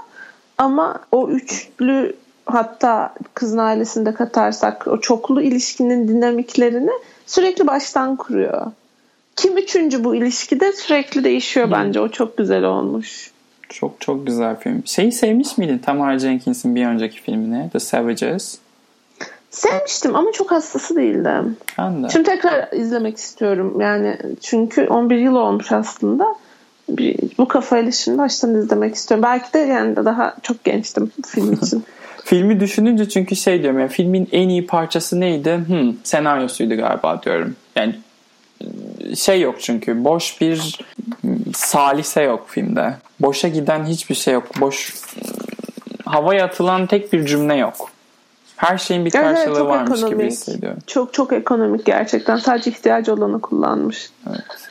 Ama 0.59 1.01
o 1.13 1.29
üçlü 1.29 2.17
hatta 2.47 3.15
kızın 3.35 3.59
ailesinde 3.59 4.15
katarsak 4.15 4.87
o 4.87 5.01
çoklu 5.01 5.43
ilişkinin 5.43 6.09
dinamiklerini 6.09 6.93
sürekli 7.27 7.67
baştan 7.67 8.17
kuruyor. 8.17 8.67
Kim 9.37 9.59
üçüncü 9.59 10.05
bu 10.05 10.15
ilişkide 10.15 10.73
sürekli 10.73 11.25
değişiyor 11.25 11.67
hmm. 11.67 11.73
bence. 11.73 12.01
O 12.01 12.09
çok 12.09 12.37
güzel 12.37 12.65
olmuş. 12.65 13.31
Çok 13.69 14.01
çok 14.01 14.27
güzel 14.27 14.57
film. 14.57 14.83
Şeyi 14.87 15.13
sevmiş 15.13 15.59
miydin 15.59 15.79
Tamara 15.79 16.19
Jenkins'in 16.19 16.75
bir 16.75 16.87
önceki 16.87 17.21
filmini 17.21 17.71
The 17.71 17.81
Savages? 17.81 18.59
Sevmiştim 19.51 20.17
ama 20.17 20.33
çok 20.33 20.51
hastası 20.51 20.97
değildim. 20.97 21.57
Ben 21.79 22.05
de. 22.05 22.09
Şimdi 22.09 22.29
tekrar 22.29 22.73
izlemek 22.73 23.17
istiyorum. 23.17 23.81
Yani 23.81 24.19
çünkü 24.41 24.87
11 24.87 25.17
yıl 25.17 25.35
olmuş 25.35 25.73
aslında. 25.73 26.35
Bir, 26.89 27.19
bu 27.39 27.49
kafayla 27.49 27.93
şimdi 27.93 28.19
baştan 28.19 28.55
izlemek 28.55 28.95
istiyorum. 28.95 29.23
Belki 29.23 29.53
de 29.53 29.59
yani 29.59 29.97
daha 29.97 30.37
çok 30.43 30.65
gençtim 30.65 31.11
film 31.27 31.53
için. 31.63 31.85
Filmi 32.25 32.61
düşününce 32.61 33.09
çünkü 33.09 33.37
şey 33.37 33.63
diyorum 33.63 33.81
yani 33.81 33.91
filmin 33.91 34.29
en 34.33 34.49
iyi 34.49 34.67
parçası 34.67 35.21
neydi? 35.21 35.65
Hmm, 35.67 35.95
senaryosuydu 36.05 36.77
galiba 36.77 37.23
diyorum. 37.23 37.57
Yani 37.77 37.95
şey 39.17 39.41
yok 39.41 39.55
çünkü 39.61 40.05
boş 40.05 40.41
bir 40.41 40.79
salise 41.55 42.23
yok 42.23 42.49
filmde. 42.49 42.95
Boşa 43.21 43.49
giden 43.49 43.85
hiçbir 43.85 44.15
şey 44.15 44.35
yok. 44.35 44.61
Boş 44.61 44.95
havaya 46.05 46.45
atılan 46.45 46.87
tek 46.87 47.13
bir 47.13 47.27
cümle 47.27 47.55
yok. 47.55 47.91
Her 48.57 48.79
şeyin 48.79 49.05
bir 49.05 49.11
karşılığı 49.11 49.59
evet, 49.59 49.69
varmış 49.69 49.99
ekonomik. 49.99 50.19
gibi 50.19 50.27
hissediyorum. 50.27 50.79
Çok 50.87 51.15
çok 51.15 51.33
ekonomik 51.33 51.85
gerçekten. 51.87 52.37
Sadece 52.37 52.71
ihtiyacı 52.71 53.15
olanı 53.15 53.41
kullanmış. 53.41 54.11
Evet. 54.29 54.69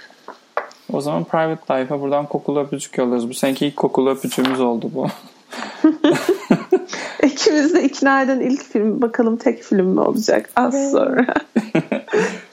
O 0.93 1.01
zaman 1.01 1.23
Private 1.23 1.73
Life'a 1.73 2.01
buradan 2.01 2.25
kokulu 2.25 2.59
öpücük 2.59 2.97
yolluyoruz. 2.97 3.29
Bu 3.29 3.33
seneki 3.33 3.67
ilk 3.67 3.77
kokulu 3.77 4.09
öpücüğümüz 4.09 4.59
oldu 4.59 4.91
bu. 4.93 5.07
İkimiz 7.23 7.73
de 7.73 7.83
ikna 7.83 8.21
eden 8.21 8.39
ilk 8.39 8.63
film. 8.63 9.01
Bakalım 9.01 9.37
tek 9.37 9.63
film 9.63 9.87
mi 9.87 9.99
olacak 9.99 10.49
az 10.55 10.91
sonra. 10.91 11.33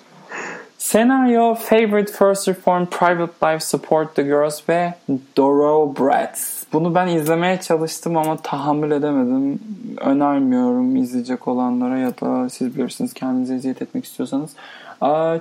Senaryo 0.89 1.55
Favorite 1.55 2.13
First 2.13 2.49
Reform 2.49 2.87
Private 2.87 3.33
Life 3.43 3.61
Support 3.61 4.15
the 4.15 4.23
Girls 4.23 4.69
ve 4.69 4.95
Doro 5.37 5.95
Bratz. 5.99 6.65
Bunu 6.73 6.95
ben 6.95 7.07
izlemeye 7.07 7.61
çalıştım 7.61 8.17
ama 8.17 8.37
tahammül 8.37 8.91
edemedim. 8.91 9.61
Önermiyorum 10.01 10.97
izleyecek 10.97 11.49
olanlara 11.49 11.99
ya 11.99 12.11
da 12.11 12.49
siz 12.49 12.77
bilirsiniz 12.77 13.15
kendinize 13.15 13.55
eziyet 13.55 13.83
etmek 13.83 14.05
istiyorsanız. 14.05 14.51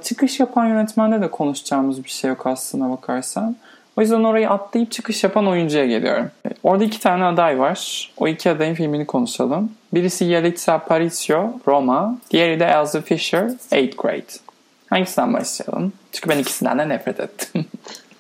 Çıkış 0.04 0.40
yapan 0.40 0.66
yönetmende 0.66 1.22
de 1.22 1.32
konuşacağımız 1.32 2.04
bir 2.04 2.10
şey 2.10 2.30
yok 2.30 2.48
aslına 2.48 2.90
bakarsan. 2.90 3.56
O 3.98 4.02
yüzden 4.02 4.24
orayı 4.24 4.50
atlayıp 4.50 4.92
çıkış 4.92 5.24
yapan 5.24 5.48
oyuncuya 5.48 5.86
geliyorum. 5.86 6.32
Orada 6.64 6.84
iki 6.84 7.00
tane 7.00 7.24
aday 7.24 7.60
var. 7.60 8.12
O 8.18 8.28
iki 8.28 8.50
adayın 8.50 8.74
filmini 8.74 9.06
konuşalım. 9.06 9.72
Birisi 9.94 10.26
Yalitza 10.26 10.74
Aparicio, 10.74 11.52
Roma. 11.68 12.18
Diğeri 12.32 12.60
de 12.60 12.66
Elsa 12.66 13.02
Fisher, 13.02 13.44
8th 13.72 13.96
Grade. 13.96 14.47
Hangisinden 14.90 15.34
başlayalım? 15.34 15.94
Çünkü 16.12 16.30
ben 16.30 16.38
ikisinden 16.38 16.80
de 16.80 16.90
nefret 16.90 17.20
ettim. 17.20 17.66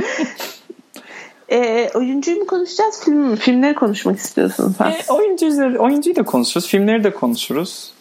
e, 1.48 1.90
oyuncuyu 1.94 2.38
mu 2.38 2.46
konuşacağız, 2.46 3.04
film 3.04 3.16
mi? 3.16 3.36
Filmleri 3.36 3.74
konuşmak 3.74 4.18
istiyorsun 4.18 4.74
sen. 4.78 4.90
E, 4.90 5.02
oyuncuyu, 5.08 5.78
oyuncuyu 5.78 6.16
da 6.16 6.22
konuşuruz, 6.22 6.66
filmleri 6.66 7.04
de 7.04 7.14
konuşuruz. 7.14 7.92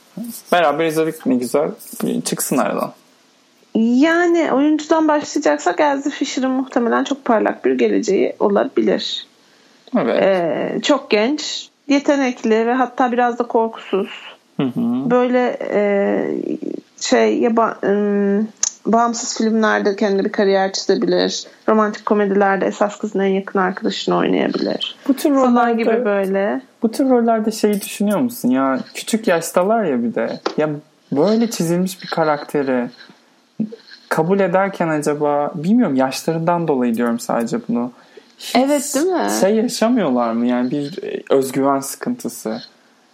Beraber 0.51 0.85
izledik 0.85 1.25
ne 1.25 1.35
güzel. 1.35 1.71
Çıksın 2.25 2.57
aradan. 2.57 2.93
Yani 3.75 4.51
oyuncudan 4.53 5.07
başlayacaksak 5.07 5.79
Elsie 5.79 6.11
Fisher'ın 6.11 6.51
muhtemelen 6.51 7.03
çok 7.03 7.25
parlak 7.25 7.65
bir 7.65 7.71
geleceği 7.71 8.35
olabilir. 8.39 9.27
Evet. 9.97 10.23
Ee, 10.23 10.79
çok 10.83 11.09
genç, 11.09 11.69
yetenekli 11.87 12.67
ve 12.67 12.73
hatta 12.73 13.11
biraz 13.11 13.39
da 13.39 13.43
korkusuz. 13.43 14.09
Hı 14.57 14.63
hı. 14.63 15.09
Böyle 15.09 15.57
e, 15.71 15.81
şey 16.99 17.39
yaba, 17.39 17.79
e, 17.83 17.91
bağımsız 18.85 19.37
filmlerde 19.37 19.95
kendi 19.95 20.25
bir 20.25 20.31
kariyer 20.31 20.73
çizebilir. 20.73 21.47
Romantik 21.69 22.05
komedilerde 22.05 22.65
esas 22.65 22.97
kızın 22.97 23.19
en 23.19 23.27
yakın 23.27 23.59
arkadaşını 23.59 24.17
oynayabilir. 24.17 24.95
Bu 25.07 25.13
tür 25.13 25.31
rollerde, 25.31 25.83
gibi 25.83 26.05
böyle. 26.05 26.61
Bu 26.81 26.91
tür 26.91 27.09
rollerde 27.09 27.51
şeyi 27.51 27.81
düşünüyor 27.81 28.19
musun? 28.19 28.49
Ya 28.49 28.79
küçük 28.93 29.27
yaştalar 29.27 29.83
ya 29.83 30.03
bir 30.03 30.15
de. 30.15 30.39
Ya 30.57 30.69
böyle 31.11 31.49
çizilmiş 31.49 32.03
bir 32.03 32.07
karakteri 32.07 32.89
kabul 34.09 34.39
ederken 34.39 34.87
acaba 34.87 35.51
bilmiyorum 35.55 35.95
yaşlarından 35.95 36.67
dolayı 36.67 36.95
diyorum 36.95 37.19
sadece 37.19 37.57
bunu. 37.69 37.91
Hiç 38.37 38.55
evet 38.55 38.95
değil 38.95 39.05
mi? 39.05 39.29
Şey 39.41 39.55
yaşamıyorlar 39.55 40.31
mı 40.31 40.47
yani 40.47 40.71
bir 40.71 41.03
e, 41.03 41.23
özgüven 41.29 41.79
sıkıntısı. 41.79 42.61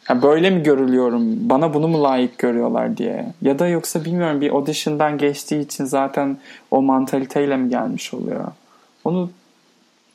Ya 0.10 0.22
böyle 0.22 0.50
mi 0.50 0.64
görülüyorum? 0.64 1.50
Bana 1.50 1.74
bunu 1.74 1.88
mu 1.88 2.04
layık 2.04 2.38
görüyorlar 2.38 2.98
diye. 2.98 3.34
Ya 3.42 3.60
da 3.60 3.68
yoksa 3.68 4.06
bilmiyorum 4.06 4.42
bir 4.42 4.50
audition'dan 4.50 5.18
geçtiği 5.18 5.62
için 5.62 5.86
zaten 5.86 6.38
o 6.72 6.82
mantaliteyle 6.82 7.58
mi 7.58 7.70
gelmiş 7.70 8.14
oluyor? 8.14 8.46
Onu 9.06 9.30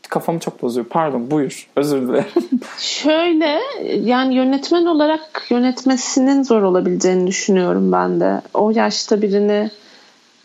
kafamı 0.08 0.40
çok 0.40 0.62
bozuyor. 0.62 0.86
Pardon 0.86 1.30
buyur. 1.30 1.68
Özür 1.76 2.08
dilerim. 2.08 2.24
Şöyle 2.78 3.60
yani 4.00 4.34
yönetmen 4.34 4.86
olarak 4.86 5.46
yönetmesinin 5.50 6.42
zor 6.42 6.62
olabileceğini 6.62 7.26
düşünüyorum 7.26 7.92
ben 7.92 8.20
de. 8.20 8.40
O 8.54 8.70
yaşta 8.70 9.22
birini 9.22 9.70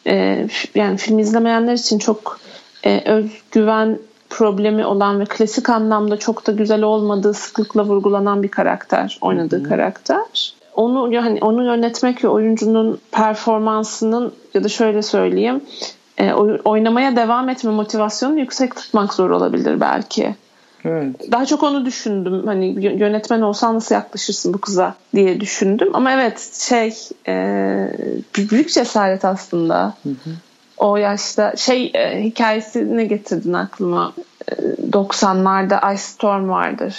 e, 0.08 0.48
yani 0.76 0.98
film 0.98 1.20
izlemeyenler 1.20 1.74
için 1.74 2.00
çok 2.00 2.40
e, 2.84 3.02
özgüven 3.06 4.00
problemi 4.38 4.86
olan 4.86 5.20
ve 5.20 5.26
klasik 5.26 5.70
anlamda 5.70 6.18
çok 6.18 6.48
da 6.48 6.52
güzel 6.52 6.82
olmadığı 6.82 7.34
sıklıkla 7.34 7.86
vurgulanan 7.86 8.44
bir 8.44 8.48
karakter 8.48 9.18
oynadığı 9.22 9.60
Hı-hı. 9.60 9.70
karakter. 9.70 10.54
Onu 10.76 11.14
yani 11.14 11.40
onu 11.42 11.66
yönetmek 11.66 12.24
ve 12.24 12.28
oyuncunun 12.28 13.00
performansının 13.12 14.34
ya 14.54 14.64
da 14.64 14.70
şöyle 14.70 15.02
söyleyeyim 15.02 15.62
e, 16.18 16.34
oynamaya 16.66 17.16
devam 17.16 17.50
etme 17.50 17.72
motivasyonunu 17.72 18.40
yüksek 18.40 18.76
tutmak 18.76 19.14
zor 19.14 19.30
olabilir 19.30 19.82
belki. 19.82 20.36
Evet. 20.86 21.32
Daha 21.32 21.46
çok 21.46 21.64
onu 21.64 21.86
düşündüm. 21.86 22.42
Hani 22.46 22.86
yönetmen 22.86 23.42
olsan 23.42 23.76
nasıl 23.76 23.96
yaklaşırsın 23.96 24.54
bu 24.54 24.58
kıza 24.58 24.96
diye 25.16 25.40
düşündüm. 25.42 25.90
Ama 25.94 26.12
evet 26.12 26.50
şey 26.60 26.94
e, 27.28 27.88
büyük 28.36 28.70
cesaret 28.70 29.26
aslında. 29.26 29.94
Hı 30.04 30.10
hı. 30.10 30.30
O 30.78 30.98
yaşta 30.98 31.56
şey 31.56 31.92
e, 31.94 32.24
hikayesini 32.24 33.08
getirdin 33.08 33.54
aklıma. 33.54 34.14
E, 34.48 34.54
90'larda 34.92 35.94
Ice 35.94 36.04
Storm 36.04 36.50
vardır. 36.50 36.96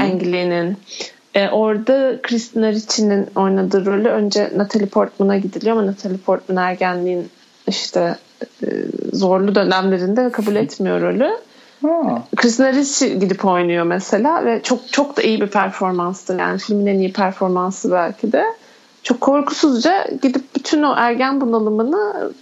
Ang 0.00 0.22
E, 1.34 1.48
orada 1.48 2.22
Christina 2.22 2.72
Ricci'nin 2.72 3.26
oynadığı 3.36 3.86
rolü 3.86 4.08
önce 4.08 4.52
Natalie 4.56 4.86
Portman'a 4.86 5.38
gidiliyor 5.38 5.76
ama 5.76 5.86
Natalie 5.86 6.16
Portman 6.16 6.56
ergenliğin 6.56 7.30
işte 7.68 8.16
e, 8.62 8.66
zorlu 9.12 9.54
dönemlerinde 9.54 10.30
kabul 10.30 10.56
etmiyor 10.56 11.00
rolü. 11.00 11.30
Christina 12.36 12.72
Ricci 12.72 13.18
gidip 13.18 13.44
oynuyor 13.44 13.84
mesela 13.84 14.44
ve 14.44 14.62
çok 14.62 14.92
çok 14.92 15.16
da 15.16 15.22
iyi 15.22 15.40
bir 15.40 15.46
performanstı. 15.46 16.36
Yani 16.38 16.58
filmin 16.58 16.86
en 16.86 16.98
iyi 16.98 17.12
performansı 17.12 17.92
belki 17.92 18.32
de. 18.32 18.44
Çok 19.02 19.20
korkusuzca 19.20 20.06
gidip 20.22 20.54
bütün 20.56 20.82
o 20.82 20.94
ergen 20.96 21.40
bunalımını 21.40 22.32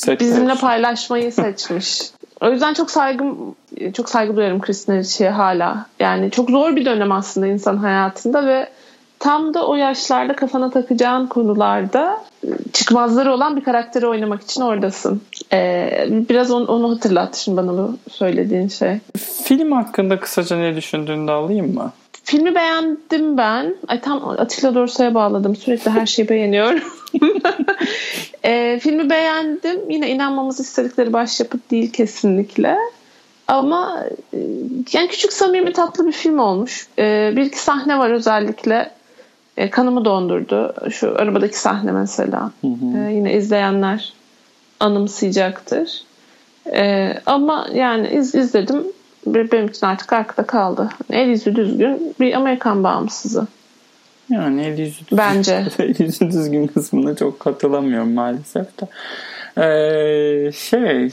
Seçmiş. 0.00 0.20
bizimle 0.20 0.54
paylaşmayı 0.54 1.32
seçmiş. 1.32 2.02
O 2.40 2.50
yüzden 2.50 2.74
çok 2.74 2.90
saygım 2.90 3.54
çok 3.94 4.08
saygı 4.08 4.36
duyarım 4.36 4.60
Christina 4.60 4.96
Ricci'ye 4.96 5.30
hala. 5.30 5.86
Yani 6.00 6.30
çok 6.30 6.50
zor 6.50 6.76
bir 6.76 6.84
dönem 6.84 7.12
aslında 7.12 7.46
insan 7.46 7.76
hayatında 7.76 8.46
ve 8.46 8.68
tam 9.18 9.54
da 9.54 9.66
o 9.66 9.74
yaşlarda 9.74 10.36
kafana 10.36 10.70
takacağın 10.70 11.26
konularda 11.26 12.20
çıkmazları 12.72 13.32
olan 13.32 13.56
bir 13.56 13.64
karakteri 13.64 14.06
oynamak 14.06 14.42
için 14.42 14.62
oradasın. 14.62 15.22
Ee, 15.52 16.06
biraz 16.10 16.50
onu, 16.50 16.66
onu 16.66 16.90
hatırlattı 16.90 17.42
şimdi 17.42 17.56
bana 17.56 17.72
bu 17.72 17.96
söylediğin 18.10 18.68
şey. 18.68 18.98
Film 19.44 19.72
hakkında 19.72 20.20
kısaca 20.20 20.56
ne 20.56 20.76
düşündüğünü 20.76 21.28
de 21.28 21.32
alayım 21.32 21.74
mı? 21.74 21.92
Filmi 22.30 22.54
beğendim 22.54 23.36
ben. 23.36 23.74
Ay 23.88 24.00
tam 24.00 24.28
Atilla 24.28 24.74
Dorsa'ya 24.74 25.14
bağladım. 25.14 25.56
Sürekli 25.56 25.90
her 25.90 26.06
şeyi 26.06 26.28
beğeniyorum. 26.28 26.80
e, 28.44 28.78
filmi 28.82 29.10
beğendim. 29.10 29.90
Yine 29.90 30.10
inanmamız 30.10 30.60
istedikleri 30.60 31.12
başyapıt 31.12 31.70
değil 31.70 31.92
kesinlikle. 31.92 32.76
Ama 33.48 34.04
e, 34.34 34.38
yani 34.92 35.08
küçük 35.08 35.32
samimi 35.32 35.72
tatlı 35.72 36.06
bir 36.06 36.12
film 36.12 36.38
olmuş. 36.38 36.86
E, 36.98 37.32
bir 37.36 37.42
iki 37.42 37.58
sahne 37.58 37.98
var 37.98 38.10
özellikle. 38.10 38.90
E, 39.56 39.70
kanımı 39.70 40.04
dondurdu. 40.04 40.74
Şu 40.90 41.14
arabadaki 41.18 41.58
sahne 41.58 41.92
mesela. 41.92 42.50
Hı 42.60 42.66
hı. 42.66 43.08
E, 43.08 43.12
yine 43.12 43.34
izleyenler 43.34 44.12
anımsayacaktır. 44.80 46.02
E, 46.72 47.14
ama 47.26 47.66
yani 47.74 48.08
iz, 48.08 48.34
izledim 48.34 48.84
benim 49.26 49.66
için 49.66 49.86
artık 49.86 50.12
arkada 50.12 50.46
kaldı. 50.46 50.88
El 51.10 51.28
yüzü 51.28 51.56
düzgün 51.56 52.14
bir 52.20 52.34
Amerikan 52.34 52.84
bağımsızı. 52.84 53.46
Yani 54.30 54.62
el 54.62 54.78
yüzü 54.78 55.00
düzgün. 55.00 55.18
Bence. 55.18 55.64
el 55.78 55.94
yüzü 55.98 56.30
düzgün 56.30 56.66
kısmına 56.66 57.16
çok 57.16 57.40
katılamıyorum 57.40 58.12
maalesef 58.12 58.66
de. 58.80 58.86
Ee, 59.58 60.52
şey 60.52 61.10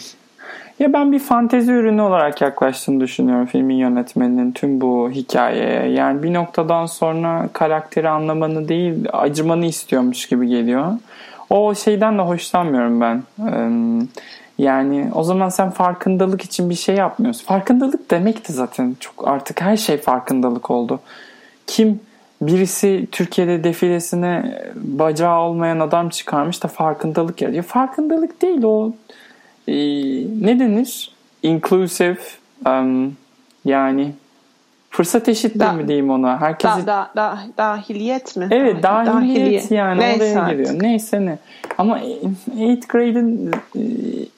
ya 0.79 0.93
ben 0.93 1.11
bir 1.11 1.19
fantezi 1.19 1.71
ürünü 1.71 2.01
olarak 2.01 2.41
yaklaştığını 2.41 2.99
düşünüyorum 2.99 3.45
filmin 3.45 3.75
yönetmeninin 3.75 4.51
tüm 4.51 4.81
bu 4.81 5.11
hikayeye. 5.11 5.89
Yani 5.89 6.23
bir 6.23 6.33
noktadan 6.33 6.85
sonra 6.85 7.49
karakteri 7.53 8.09
anlamanı 8.09 8.67
değil 8.67 9.05
acımanı 9.13 9.65
istiyormuş 9.65 10.25
gibi 10.25 10.47
geliyor. 10.47 10.91
O 11.49 11.75
şeyden 11.75 12.17
de 12.17 12.21
hoşlanmıyorum 12.21 13.01
ben. 13.01 13.23
Ee, 13.39 14.07
yani 14.57 15.09
o 15.15 15.23
zaman 15.23 15.49
sen 15.49 15.69
farkındalık 15.69 16.41
için 16.41 16.69
bir 16.69 16.75
şey 16.75 16.95
yapmıyorsun. 16.95 17.45
Farkındalık 17.45 18.11
demek 18.11 18.49
de 18.49 18.53
zaten 18.53 18.95
çok 18.99 19.27
artık 19.27 19.61
her 19.61 19.77
şey 19.77 19.97
farkındalık 19.97 20.71
oldu. 20.71 20.99
Kim 21.67 21.99
birisi 22.41 23.07
Türkiye'de 23.11 23.63
defilesine 23.63 24.61
bacağı 24.75 25.39
olmayan 25.39 25.79
adam 25.79 26.09
çıkarmış 26.09 26.63
da 26.63 26.67
farkındalık 26.67 27.41
yaratıyor. 27.41 27.63
Farkındalık 27.63 28.41
değil 28.41 28.63
o 28.63 28.93
e, 29.67 29.75
ne 30.45 30.59
denir? 30.59 31.11
Inclusive 31.43 32.17
um, 32.65 33.15
yani 33.65 34.13
Fırsat 34.89 35.29
eşitliği 35.29 35.59
da, 35.59 35.73
mi 35.73 35.87
diyeyim 35.87 36.09
ona? 36.09 36.41
Herkesi... 36.41 36.87
Da, 36.87 36.87
da, 36.87 37.11
da, 37.15 37.39
dahiliyet 37.57 38.35
mi? 38.35 38.47
Evet 38.51 38.83
dahiliyet, 38.83 39.15
dahiliyet 39.15 39.71
yani 39.71 40.01
Neyse 40.01 40.39
oraya 40.39 40.51
giriyor. 40.51 40.83
Neyse 40.83 41.25
ne. 41.25 41.37
Ama 41.77 41.99
8th 41.99 42.87
grade'in 42.87 43.51
e, 43.75 43.81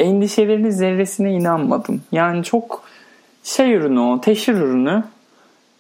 endişelerinin 0.05 0.69
zerresine 0.69 1.33
inanmadım. 1.33 2.01
Yani 2.11 2.43
çok 2.43 2.83
şey 3.43 3.73
ürünü 3.73 3.99
o, 3.99 4.21
teşhir 4.21 4.53
ürünü. 4.53 5.03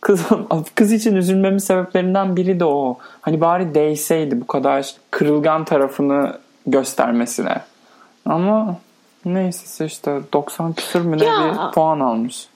Kız, 0.01 0.25
kız 0.75 0.91
için 0.91 1.15
üzülmemin 1.15 1.57
sebeplerinden 1.57 2.35
biri 2.35 2.59
de 2.59 2.65
o. 2.65 2.97
Hani 3.21 3.41
bari 3.41 3.75
değseydi 3.75 4.41
bu 4.41 4.47
kadar 4.47 4.95
kırılgan 5.11 5.65
tarafını 5.65 6.37
göstermesine. 6.67 7.61
Ama 8.25 8.77
neyse 9.25 9.85
işte 9.85 10.19
90 10.33 10.73
küsür 10.73 11.01
mü 11.01 11.17
ne 11.17 11.21
bir 11.21 11.73
puan 11.73 11.99
almış. 11.99 12.47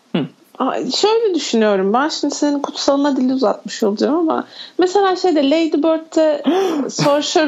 Şöyle 0.95 1.35
düşünüyorum. 1.35 1.93
Ben 1.93 2.09
şimdi 2.09 2.35
senin 2.35 2.59
kutsalına 2.59 3.17
dili 3.17 3.33
uzatmış 3.33 3.83
olacağım 3.83 4.15
ama 4.15 4.47
mesela 4.77 5.15
şeyde 5.15 5.49
Lady 5.49 5.73
Bird'de 5.73 6.43
Saoirse 6.89 7.47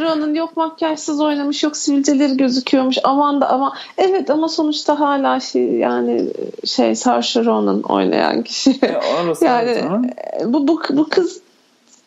Ronan 0.00 0.34
yok 0.34 0.56
makyajsız 0.56 1.20
oynamış 1.20 1.62
yok 1.62 1.76
sivilceleri 1.76 2.36
gözüküyormuş. 2.36 2.96
Aman 3.04 3.40
da 3.40 3.48
ama 3.48 3.72
evet 3.98 4.30
ama 4.30 4.48
sonuçta 4.48 5.00
hala 5.00 5.40
şey 5.40 5.62
yani 5.62 6.26
şey 6.64 6.94
Saoirse 6.94 7.44
Ronan 7.44 7.82
oynayan 7.82 8.42
kişi. 8.42 8.80
Yani 9.40 9.82
bu, 10.44 10.68
bu, 10.68 10.80
bu 10.90 11.08
kız 11.08 11.40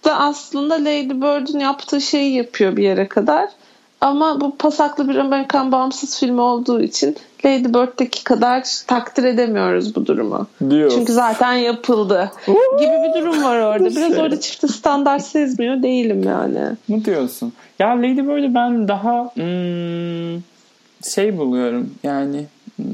da 0.04 0.20
aslında 0.20 0.76
Lady 0.76 1.10
Bird'ün 1.10 1.60
yaptığı 1.60 2.02
şeyi 2.02 2.36
yapıyor 2.36 2.78
bir 2.78 2.84
yere 2.84 3.08
kadar 3.08 3.50
ama 4.02 4.42
bu 4.42 4.56
pasaklı 4.56 5.10
bir 5.10 5.16
Amerikan 5.16 5.72
bağımsız 5.72 6.20
filmi 6.20 6.42
olduğu 6.42 6.82
için 6.82 7.16
Lady 7.46 7.66
Bird'deki 7.66 8.24
kadar 8.24 8.64
takdir 8.88 9.24
edemiyoruz 9.24 9.96
bu 9.96 10.06
durumu. 10.06 10.48
Diyor. 10.70 10.92
Çünkü 10.92 11.14
zaten 11.14 11.54
yapıldı. 11.54 12.32
gibi 12.80 12.92
bir 12.92 13.22
durum 13.22 13.44
var 13.44 13.60
orada. 13.60 13.86
Biraz 13.86 14.14
şey. 14.14 14.22
orada 14.22 14.40
çifte 14.40 14.68
standart 14.68 15.22
sezmiyor 15.24 15.84
değilim 15.84 16.24
yani. 16.24 16.60
Ne 16.90 17.06
diyorsun? 17.06 17.54
Ya 17.80 17.90
Lady 17.90 18.22
Bird'ü 18.22 18.56
ben 18.56 18.88
daha 18.88 19.32
hmm, 19.34 20.42
şey 21.14 21.38
buluyorum 21.38 21.94
yani 22.04 22.46
hmm, 22.76 22.86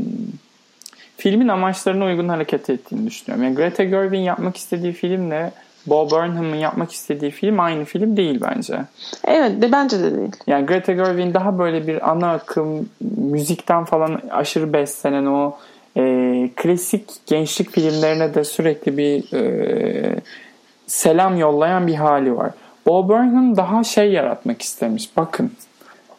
filmin 1.17 1.47
amaçlarına 1.47 2.05
uygun 2.05 2.29
hareket 2.29 2.69
ettiğini 2.69 3.07
düşünüyorum. 3.07 3.43
Yani 3.43 3.55
Greta 3.55 3.83
Gerwig'in 3.83 4.23
yapmak 4.23 4.57
istediği 4.57 4.93
filmle 4.93 5.51
Bob 5.87 6.11
Burnham'ın 6.11 6.55
yapmak 6.55 6.91
istediği 6.91 7.31
film 7.31 7.59
aynı 7.59 7.85
film 7.85 8.17
değil 8.17 8.41
bence. 8.41 8.81
Evet 9.25 9.61
de 9.61 9.71
bence 9.71 9.99
de 9.99 10.17
değil. 10.17 10.31
Yani 10.47 10.65
Greta 10.65 10.93
Gerwig'in 10.93 11.33
daha 11.33 11.59
böyle 11.59 11.87
bir 11.87 12.11
ana 12.11 12.31
akım 12.31 12.89
müzikten 13.17 13.85
falan 13.85 14.21
aşırı 14.31 14.73
beslenen 14.73 15.25
o 15.25 15.57
e, 15.97 16.49
klasik 16.55 17.09
gençlik 17.27 17.71
filmlerine 17.71 18.33
de 18.33 18.43
sürekli 18.43 18.97
bir 18.97 19.33
e, 19.33 20.15
selam 20.87 21.37
yollayan 21.37 21.87
bir 21.87 21.95
hali 21.95 22.37
var. 22.37 22.51
Bob 22.87 23.09
Burnham 23.09 23.57
daha 23.57 23.83
şey 23.83 24.11
yaratmak 24.11 24.61
istemiş. 24.61 25.17
Bakın 25.17 25.51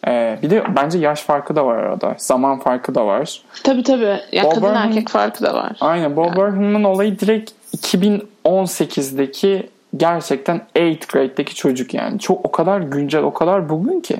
ee, 0.06 0.38
bir 0.42 0.50
de 0.50 0.64
bence 0.76 0.98
yaş 0.98 1.22
farkı 1.22 1.56
da 1.56 1.66
var 1.66 1.76
arada. 1.76 2.14
Zaman 2.18 2.58
farkı 2.58 2.94
da 2.94 3.06
var. 3.06 3.42
Tabii 3.64 3.82
tabii. 3.82 4.20
Ya 4.32 4.44
Bob 4.44 4.50
kadın 4.50 4.62
Burnham, 4.62 4.88
erkek 4.88 5.08
farkı 5.08 5.44
da 5.44 5.54
var. 5.54 5.76
Aynen. 5.80 6.16
Bob 6.16 6.26
yani. 6.26 6.36
Burnham'ın 6.36 6.84
olayı 6.84 7.18
direkt 7.18 7.50
2018'deki 7.76 9.68
gerçekten 9.96 10.62
8th 10.76 11.12
grade'deki 11.12 11.54
çocuk 11.54 11.94
yani. 11.94 12.18
Çok 12.18 12.44
o 12.46 12.52
kadar 12.52 12.80
güncel, 12.80 13.22
o 13.22 13.34
kadar 13.34 13.68
bugün 13.68 14.00
ki. 14.00 14.16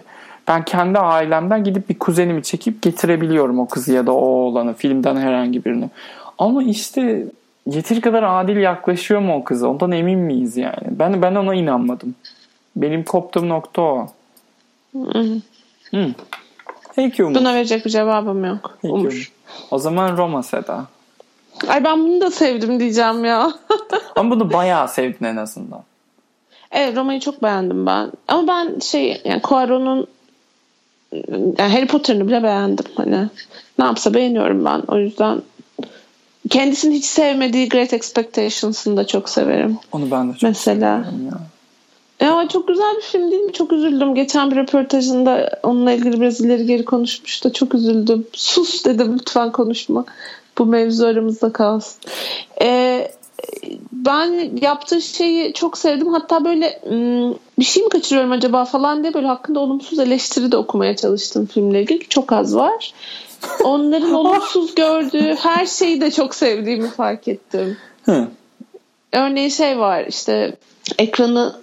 Ben 0.48 0.64
kendi 0.64 0.98
ailemden 0.98 1.64
gidip 1.64 1.88
bir 1.88 1.98
kuzenimi 1.98 2.42
çekip 2.42 2.82
getirebiliyorum 2.82 3.58
o 3.58 3.68
kızı 3.68 3.92
ya 3.92 4.06
da 4.06 4.12
o 4.12 4.16
oğlanı 4.16 4.74
filmden 4.74 5.16
herhangi 5.16 5.64
birini. 5.64 5.90
Ama 6.38 6.62
işte 6.62 7.26
yeteri 7.66 8.00
kadar 8.00 8.22
adil 8.22 8.56
yaklaşıyor 8.56 9.20
mu 9.20 9.34
o 9.36 9.44
kıza? 9.44 9.68
Ondan 9.68 9.92
emin 9.92 10.18
miyiz 10.18 10.56
yani? 10.56 10.86
Ben 10.90 11.22
ben 11.22 11.34
ona 11.34 11.54
inanmadım. 11.54 12.14
Benim 12.76 13.04
koptuğum 13.04 13.48
nokta 13.48 13.82
o. 13.82 14.06
Hı. 14.92 15.40
Hı. 15.90 16.14
Peki 16.96 17.24
Umut. 17.24 17.40
Buna 17.40 17.54
verecek 17.54 17.84
bir 17.84 17.90
cevabım 17.90 18.44
yok. 18.44 18.78
Peki, 18.82 18.94
Umur. 18.94 19.32
O 19.70 19.78
zaman 19.78 20.16
Roma 20.16 20.42
Seda. 20.42 20.86
Ay 21.68 21.84
ben 21.84 21.98
bunu 21.98 22.20
da 22.20 22.30
sevdim 22.30 22.80
diyeceğim 22.80 23.24
ya. 23.24 23.52
Ama 24.16 24.30
bunu 24.30 24.52
bayağı 24.52 24.88
sevdin 24.88 25.24
en 25.24 25.36
azından. 25.36 25.82
Evet 26.70 26.96
Roma'yı 26.96 27.20
çok 27.20 27.42
beğendim 27.42 27.86
ben. 27.86 28.12
Ama 28.28 28.48
ben 28.48 28.78
şey 28.78 29.22
yani 29.24 29.40
Poirot'un 29.40 30.06
yani 31.58 31.72
Harry 31.72 31.86
Potter'ını 31.86 32.26
bile 32.28 32.42
beğendim. 32.42 32.84
Hani 32.96 33.28
ne 33.78 33.84
yapsa 33.84 34.14
beğeniyorum 34.14 34.64
ben. 34.64 34.82
O 34.88 34.98
yüzden 34.98 35.42
kendisini 36.50 36.94
hiç 36.94 37.04
sevmediği 37.04 37.68
Great 37.68 37.92
Expectations'ını 37.92 38.96
da 38.96 39.06
çok 39.06 39.28
severim. 39.28 39.78
Onu 39.92 40.10
ben 40.10 40.28
de 40.28 40.32
çok 40.32 40.42
Mesela. 40.42 40.86
ya. 40.86 41.40
Ya 42.20 42.48
çok 42.48 42.68
güzel 42.68 42.96
bir 42.96 43.02
film 43.02 43.30
değil 43.30 43.42
mi? 43.42 43.52
Çok 43.52 43.72
üzüldüm. 43.72 44.14
Geçen 44.14 44.50
bir 44.50 44.56
röportajında 44.56 45.60
onunla 45.62 45.92
ilgili 45.92 46.20
biraz 46.20 46.40
ileri 46.40 46.66
geri 46.66 46.84
konuşmuş 46.84 47.44
da 47.44 47.52
çok 47.52 47.74
üzüldüm. 47.74 48.26
Sus 48.32 48.84
dedim 48.84 49.18
lütfen 49.18 49.52
konuşma. 49.52 50.04
Bu 50.58 50.66
mevzu 50.66 51.06
aramızda 51.06 51.52
kalsın. 51.52 52.00
Ee, 52.62 53.12
ben 53.92 54.56
yaptığı 54.62 55.00
şeyi 55.00 55.52
çok 55.52 55.78
sevdim. 55.78 56.08
Hatta 56.08 56.44
böyle 56.44 56.80
hmm, 56.82 57.34
bir 57.58 57.64
şey 57.64 57.82
mi 57.82 57.88
kaçırıyorum 57.88 58.32
acaba 58.32 58.64
falan 58.64 59.02
diye 59.02 59.14
böyle 59.14 59.26
hakkında 59.26 59.60
olumsuz 59.60 59.98
eleştiri 59.98 60.52
de 60.52 60.56
okumaya 60.56 60.96
çalıştım 60.96 61.46
filmle 61.46 61.82
ilgili. 61.82 62.08
Çok 62.08 62.32
az 62.32 62.56
var. 62.56 62.94
Onların 63.64 64.14
olumsuz 64.14 64.74
gördüğü 64.74 65.34
her 65.34 65.66
şeyi 65.66 66.00
de 66.00 66.10
çok 66.10 66.34
sevdiğimi 66.34 66.88
fark 66.88 67.28
ettim. 67.28 67.76
Örneğin 69.12 69.48
şey 69.48 69.78
var 69.78 70.04
işte 70.08 70.56
ekranı 70.98 71.62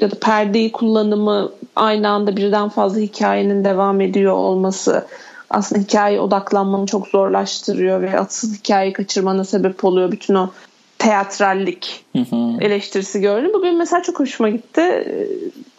ya 0.00 0.10
da 0.10 0.14
perdeyi 0.14 0.72
kullanımı 0.72 1.52
aynı 1.76 2.08
anda 2.08 2.36
birden 2.36 2.68
fazla 2.68 3.00
hikayenin 3.00 3.64
devam 3.64 4.00
ediyor 4.00 4.32
olması 4.32 5.06
aslında 5.50 5.82
hikaye 5.82 6.20
odaklanmanı 6.20 6.86
çok 6.86 7.08
zorlaştırıyor 7.08 8.02
ve 8.02 8.18
asıl 8.18 8.54
hikayeyi 8.54 8.92
kaçırmana 8.92 9.44
sebep 9.44 9.84
oluyor. 9.84 10.12
Bütün 10.12 10.34
o 10.34 10.50
teatrallik 10.98 12.04
eleştirisi 12.60 13.20
gördüm. 13.20 13.50
Bugün 13.54 13.78
mesela 13.78 14.02
çok 14.02 14.20
hoşuma 14.20 14.48
gitti. 14.48 15.14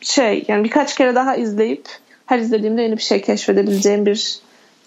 Şey 0.01 0.45
yani 0.47 0.63
birkaç 0.63 0.95
kere 0.95 1.15
daha 1.15 1.36
izleyip 1.36 1.88
her 2.25 2.39
izlediğimde 2.39 2.82
yeni 2.82 2.97
bir 2.97 3.01
şey 3.01 3.21
keşfedebileceğim 3.21 4.05
bir 4.05 4.39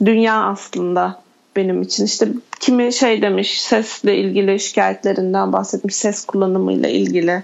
dünya 0.04 0.44
aslında 0.44 1.22
benim 1.56 1.82
için. 1.82 2.04
İşte 2.04 2.28
kimi 2.60 2.92
şey 2.92 3.22
demiş 3.22 3.62
sesle 3.62 4.16
ilgili 4.16 4.60
şikayetlerinden 4.60 5.52
bahsetmiş 5.52 5.94
ses 5.94 6.24
kullanımıyla 6.24 6.88
ilgili 6.88 7.42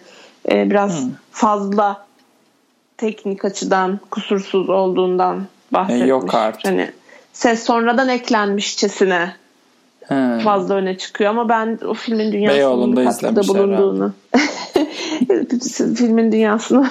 e, 0.53 0.71
biraz 0.71 1.03
hmm. 1.03 1.11
fazla 1.31 2.07
teknik 2.97 3.45
açıdan 3.45 4.01
kusursuz 4.11 4.71
olduğundan 4.71 5.47
bahsetmiş. 5.73 6.03
E, 6.03 6.07
yok 6.07 6.35
artık. 6.35 6.65
Hani 6.65 6.91
ses 7.39 7.63
sonradan 7.63 8.09
eklenmişçesine 8.09 9.33
He. 10.09 10.39
fazla 10.45 10.75
öne 10.75 10.99
çıkıyor 10.99 11.31
ama 11.31 11.49
ben 11.49 11.79
o 11.87 11.95
filmin 11.95 12.33
dünyasının 12.33 13.05
katkıda 13.05 13.49
bulunduğunu 13.49 14.13
filmin 15.97 16.33
dünyasına 16.33 16.91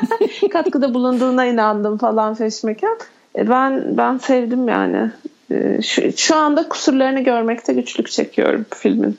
katkıda 0.52 0.94
bulunduğuna 0.94 1.46
inandım 1.46 1.98
falan 1.98 2.34
feşmeken. 2.34 2.96
E 3.38 3.48
ben 3.48 3.96
ben 3.96 4.18
sevdim 4.18 4.68
yani. 4.68 5.10
E 5.50 5.82
şu, 5.82 6.16
şu 6.16 6.36
anda 6.36 6.68
kusurlarını 6.68 7.20
görmekte 7.20 7.72
güçlük 7.72 8.10
çekiyorum 8.10 8.66
filmin. 8.74 9.18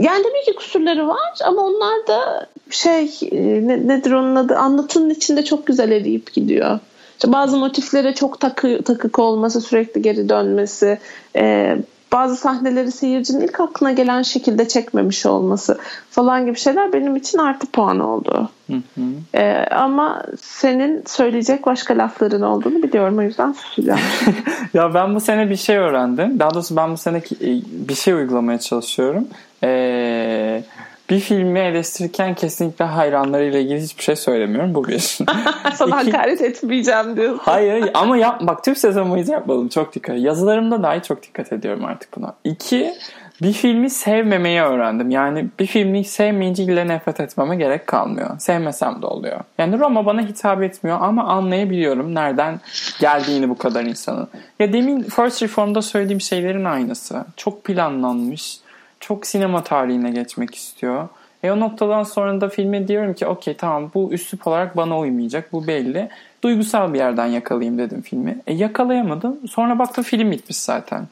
Yani 0.00 0.22
tabii 0.22 0.44
ki 0.44 0.56
kusurları 0.56 1.08
var 1.08 1.38
ama 1.44 1.62
onlar 1.62 2.06
da 2.06 2.46
şey 2.70 3.04
e, 3.32 3.68
ne, 3.68 3.88
nedir 3.88 4.12
onun 4.12 4.36
adı 4.36 4.56
anlatının 4.56 5.10
içinde 5.10 5.44
çok 5.44 5.66
güzel 5.66 5.90
eriyip 5.90 6.32
gidiyor. 6.32 6.80
İşte 7.24 7.32
bazı 7.32 7.56
motiflere 7.56 8.14
çok 8.14 8.40
takı, 8.40 8.82
takık 8.82 9.18
olması, 9.18 9.60
sürekli 9.60 10.02
geri 10.02 10.28
dönmesi, 10.28 10.98
e, 11.36 11.76
bazı 12.12 12.36
sahneleri 12.36 12.92
seyircinin 12.92 13.40
ilk 13.40 13.60
aklına 13.60 13.92
gelen 13.92 14.22
şekilde 14.22 14.68
çekmemiş 14.68 15.26
olması 15.26 15.78
falan 16.10 16.46
gibi 16.46 16.58
şeyler 16.58 16.92
benim 16.92 17.16
için 17.16 17.38
artı 17.38 17.66
puan 17.66 18.00
oldu. 18.00 18.48
Hı 18.66 18.76
hı. 18.76 19.00
Ee, 19.34 19.66
ama 19.70 20.22
senin 20.40 21.02
söyleyecek 21.06 21.66
başka 21.66 21.98
lafların 21.98 22.42
olduğunu 22.42 22.82
biliyorum 22.82 23.18
o 23.18 23.22
yüzden 23.22 23.52
susacağım. 23.52 24.00
ya 24.74 24.94
ben 24.94 25.14
bu 25.14 25.20
sene 25.20 25.50
bir 25.50 25.56
şey 25.56 25.76
öğrendim. 25.76 26.38
Daha 26.38 26.54
doğrusu 26.54 26.76
ben 26.76 26.92
bu 26.92 26.96
sene 26.96 27.18
e, 27.18 27.48
bir 27.88 27.94
şey 27.94 28.14
uygulamaya 28.14 28.58
çalışıyorum. 28.58 29.28
Ee, 29.62 30.62
bir 31.10 31.20
filmi 31.20 31.58
eleştirirken 31.58 32.34
kesinlikle 32.34 32.84
hayranlarıyla 32.84 33.58
ilgili 33.58 33.82
hiçbir 33.82 34.02
şey 34.02 34.16
söylemiyorum. 34.16 34.74
Bu 34.74 34.88
bir. 34.88 34.98
Sana 35.74 36.02
İki... 36.02 36.12
hakaret 36.12 36.40
etmeyeceğim 36.40 37.16
diyorsun. 37.16 37.40
Hayır 37.42 37.90
ama 37.94 38.16
yap, 38.16 38.40
bak 38.40 38.64
tüm 38.64 38.76
sezon 38.76 39.10
boyunca 39.10 39.32
yapmadım. 39.32 39.68
Çok 39.68 39.94
dikkat. 39.94 40.18
Yazılarımda 40.18 40.82
dahi 40.82 41.02
çok 41.02 41.22
dikkat 41.22 41.52
ediyorum 41.52 41.84
artık 41.84 42.16
buna. 42.16 42.34
İki, 42.44 42.94
bir 43.42 43.52
filmi 43.52 43.90
sevmemeyi 43.90 44.60
öğrendim. 44.60 45.10
Yani 45.10 45.46
bir 45.58 45.66
filmi 45.66 46.04
sevmeyince 46.04 46.62
ille 46.62 46.88
nefret 46.88 47.20
etmeme 47.20 47.56
gerek 47.56 47.86
kalmıyor. 47.86 48.38
Sevmesem 48.38 49.02
de 49.02 49.06
oluyor. 49.06 49.40
Yani 49.58 49.78
Roma 49.78 50.06
bana 50.06 50.20
hitap 50.20 50.62
etmiyor 50.62 50.98
ama 51.00 51.24
anlayabiliyorum 51.24 52.14
nereden 52.14 52.60
geldiğini 53.00 53.48
bu 53.48 53.58
kadar 53.58 53.84
insanın. 53.84 54.28
Ya 54.58 54.72
demin 54.72 55.02
First 55.02 55.42
Reform'da 55.42 55.82
söylediğim 55.82 56.20
şeylerin 56.20 56.64
aynısı. 56.64 57.24
Çok 57.36 57.64
planlanmış 57.64 58.63
çok 59.06 59.26
sinema 59.26 59.64
tarihine 59.64 60.10
geçmek 60.10 60.54
istiyor. 60.54 61.08
E 61.42 61.50
o 61.50 61.60
noktadan 61.60 62.02
sonra 62.02 62.40
da 62.40 62.48
filme 62.48 62.88
diyorum 62.88 63.14
ki 63.14 63.26
okey 63.26 63.54
tamam 63.54 63.90
bu 63.94 64.12
üslup 64.12 64.46
olarak 64.46 64.76
bana 64.76 64.98
uymayacak 64.98 65.52
bu 65.52 65.66
belli. 65.66 66.08
Duygusal 66.44 66.94
bir 66.94 66.98
yerden 66.98 67.26
yakalayayım 67.26 67.78
dedim 67.78 68.02
filmi. 68.02 68.38
E 68.46 68.54
yakalayamadım. 68.54 69.48
Sonra 69.48 69.78
baktım 69.78 70.04
film 70.04 70.30
bitmiş 70.30 70.56
zaten. 70.56 71.08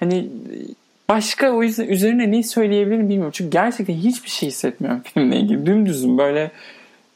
Hani 0.00 0.28
başka 1.08 1.50
o 1.50 1.62
yüzden 1.62 1.88
üzerine 1.88 2.30
ne 2.30 2.42
söyleyebilirim 2.42 3.08
bilmiyorum. 3.08 3.32
Çünkü 3.34 3.50
gerçekten 3.50 3.94
hiçbir 3.94 4.30
şey 4.30 4.48
hissetmiyorum 4.48 5.02
filmle 5.14 5.36
ilgili. 5.36 5.66
Dümdüzüm 5.66 6.18
böyle 6.18 6.50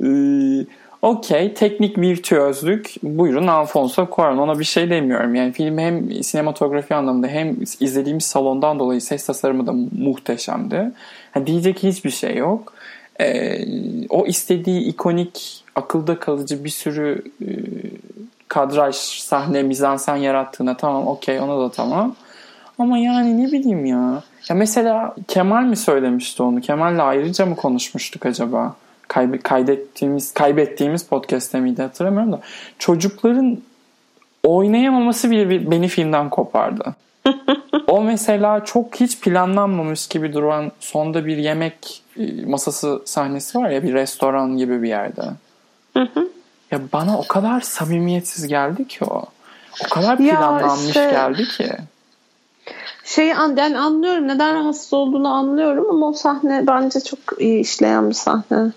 ıı, 0.02 0.66
Okey 1.02 1.54
teknik 1.54 1.98
virtüözlük 1.98 2.94
buyurun 3.02 3.46
Alfonso 3.46 4.02
Cuarón 4.02 4.38
ona 4.38 4.58
bir 4.58 4.64
şey 4.64 4.90
demiyorum. 4.90 5.34
Yani 5.34 5.52
film 5.52 5.78
hem 5.78 6.22
sinematografi 6.22 6.94
anlamında 6.94 7.26
hem 7.26 7.56
izlediğimiz 7.80 8.24
salondan 8.24 8.78
dolayı 8.78 9.00
ses 9.00 9.26
tasarımı 9.26 9.66
da 9.66 9.72
muhteşemdi. 9.98 10.92
Yani 11.34 11.46
diyecek 11.46 11.82
hiçbir 11.82 12.10
şey 12.10 12.36
yok. 12.36 12.72
Ee, 13.20 13.58
o 14.08 14.26
istediği 14.26 14.80
ikonik 14.80 15.64
akılda 15.74 16.18
kalıcı 16.18 16.64
bir 16.64 16.70
sürü 16.70 17.22
e, 17.42 17.48
kadraj, 18.48 18.96
sahne, 18.96 19.62
mizansen 19.62 20.16
yarattığına 20.16 20.76
tamam 20.76 21.06
okey 21.06 21.40
ona 21.40 21.60
da 21.60 21.70
tamam. 21.70 22.16
Ama 22.78 22.98
yani 22.98 23.44
ne 23.44 23.52
bileyim 23.52 23.84
ya. 23.84 24.22
Ya 24.48 24.56
mesela 24.56 25.14
Kemal 25.28 25.62
mi 25.62 25.76
söylemişti 25.76 26.42
onu? 26.42 26.60
Kemal'le 26.60 26.98
ayrıca 26.98 27.46
mı 27.46 27.56
konuşmuştuk 27.56 28.26
acaba? 28.26 28.74
Kaydettiğimiz 29.42 30.35
kaybettiğimiz 30.35 31.05
podcast'te 31.05 31.61
miydi 31.61 31.83
hatırlamıyorum 31.83 32.33
da 32.33 32.40
çocukların 32.79 33.59
oynayamaması 34.44 35.31
bile 35.31 35.70
beni 35.70 35.88
filmden 35.88 36.31
kopardı. 36.31 36.94
o 37.87 38.03
mesela 38.03 38.64
çok 38.64 39.01
hiç 39.01 39.20
planlanmamış 39.20 40.07
gibi 40.07 40.33
duran 40.33 40.73
sonda 40.81 41.27
bir 41.27 41.37
yemek 41.37 42.03
e, 42.18 42.44
masası 42.46 43.03
sahnesi 43.05 43.59
var 43.59 43.70
ya 43.70 43.83
bir 43.83 43.94
restoran 43.94 44.57
gibi 44.57 44.83
bir 44.83 44.88
yerde. 44.88 45.23
ya 46.70 46.81
bana 46.92 47.18
o 47.18 47.29
kadar 47.29 47.61
samimiyetsiz 47.61 48.46
geldi 48.46 48.88
ki 48.88 49.05
o. 49.05 49.25
O 49.85 49.88
kadar 49.88 50.18
planlanmış 50.18 50.87
işte, 50.87 51.11
geldi 51.11 51.44
ki. 51.44 51.68
Şeyi 53.05 53.29
yani 53.29 53.79
anlıyorum 53.79 54.29
neden 54.29 54.55
rahatsız 54.55 54.92
olduğunu 54.92 55.29
anlıyorum 55.29 55.87
ama 55.90 56.09
o 56.09 56.12
sahne 56.12 56.66
bence 56.66 57.01
çok 57.01 57.18
iyi 57.38 57.61
işleyen 57.61 58.09
bir 58.09 58.14
sahne 58.14 58.73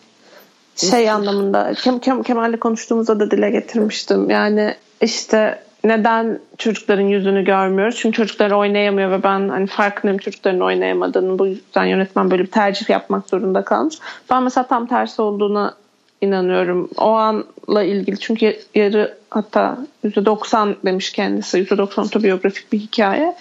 şey 0.75 1.09
anlamında 1.09 1.73
Kem, 1.73 1.99
Kem, 1.99 2.23
Kemal'le 2.23 2.59
konuştuğumuzda 2.59 3.19
da 3.19 3.31
dile 3.31 3.49
getirmiştim. 3.49 4.29
Yani 4.29 4.75
işte 5.01 5.59
neden 5.83 6.39
çocukların 6.57 7.03
yüzünü 7.03 7.45
görmüyoruz? 7.45 7.95
Çünkü 7.95 8.17
çocuklar 8.17 8.51
oynayamıyor 8.51 9.11
ve 9.11 9.23
ben 9.23 9.49
hani 9.49 9.67
farkındayım 9.67 10.17
çocukların 10.17 10.61
oynayamadığını. 10.61 11.39
Bu 11.39 11.47
yüzden 11.47 11.85
yönetmen 11.85 12.31
böyle 12.31 12.43
bir 12.43 12.51
tercih 12.51 12.89
yapmak 12.89 13.29
zorunda 13.29 13.63
kalmış. 13.63 13.95
Ben 14.29 14.43
mesela 14.43 14.67
tam 14.67 14.87
tersi 14.87 15.21
olduğuna 15.21 15.73
inanıyorum. 16.21 16.89
O 16.97 17.11
anla 17.11 17.83
ilgili 17.83 18.19
çünkü 18.19 18.59
yarı 18.75 19.17
hatta 19.29 19.77
%90 20.05 20.75
demiş 20.85 21.11
kendisi. 21.11 21.57
%90 21.57 22.01
otobiyografik 22.01 22.73
bir 22.73 22.79
hikaye. 22.79 23.35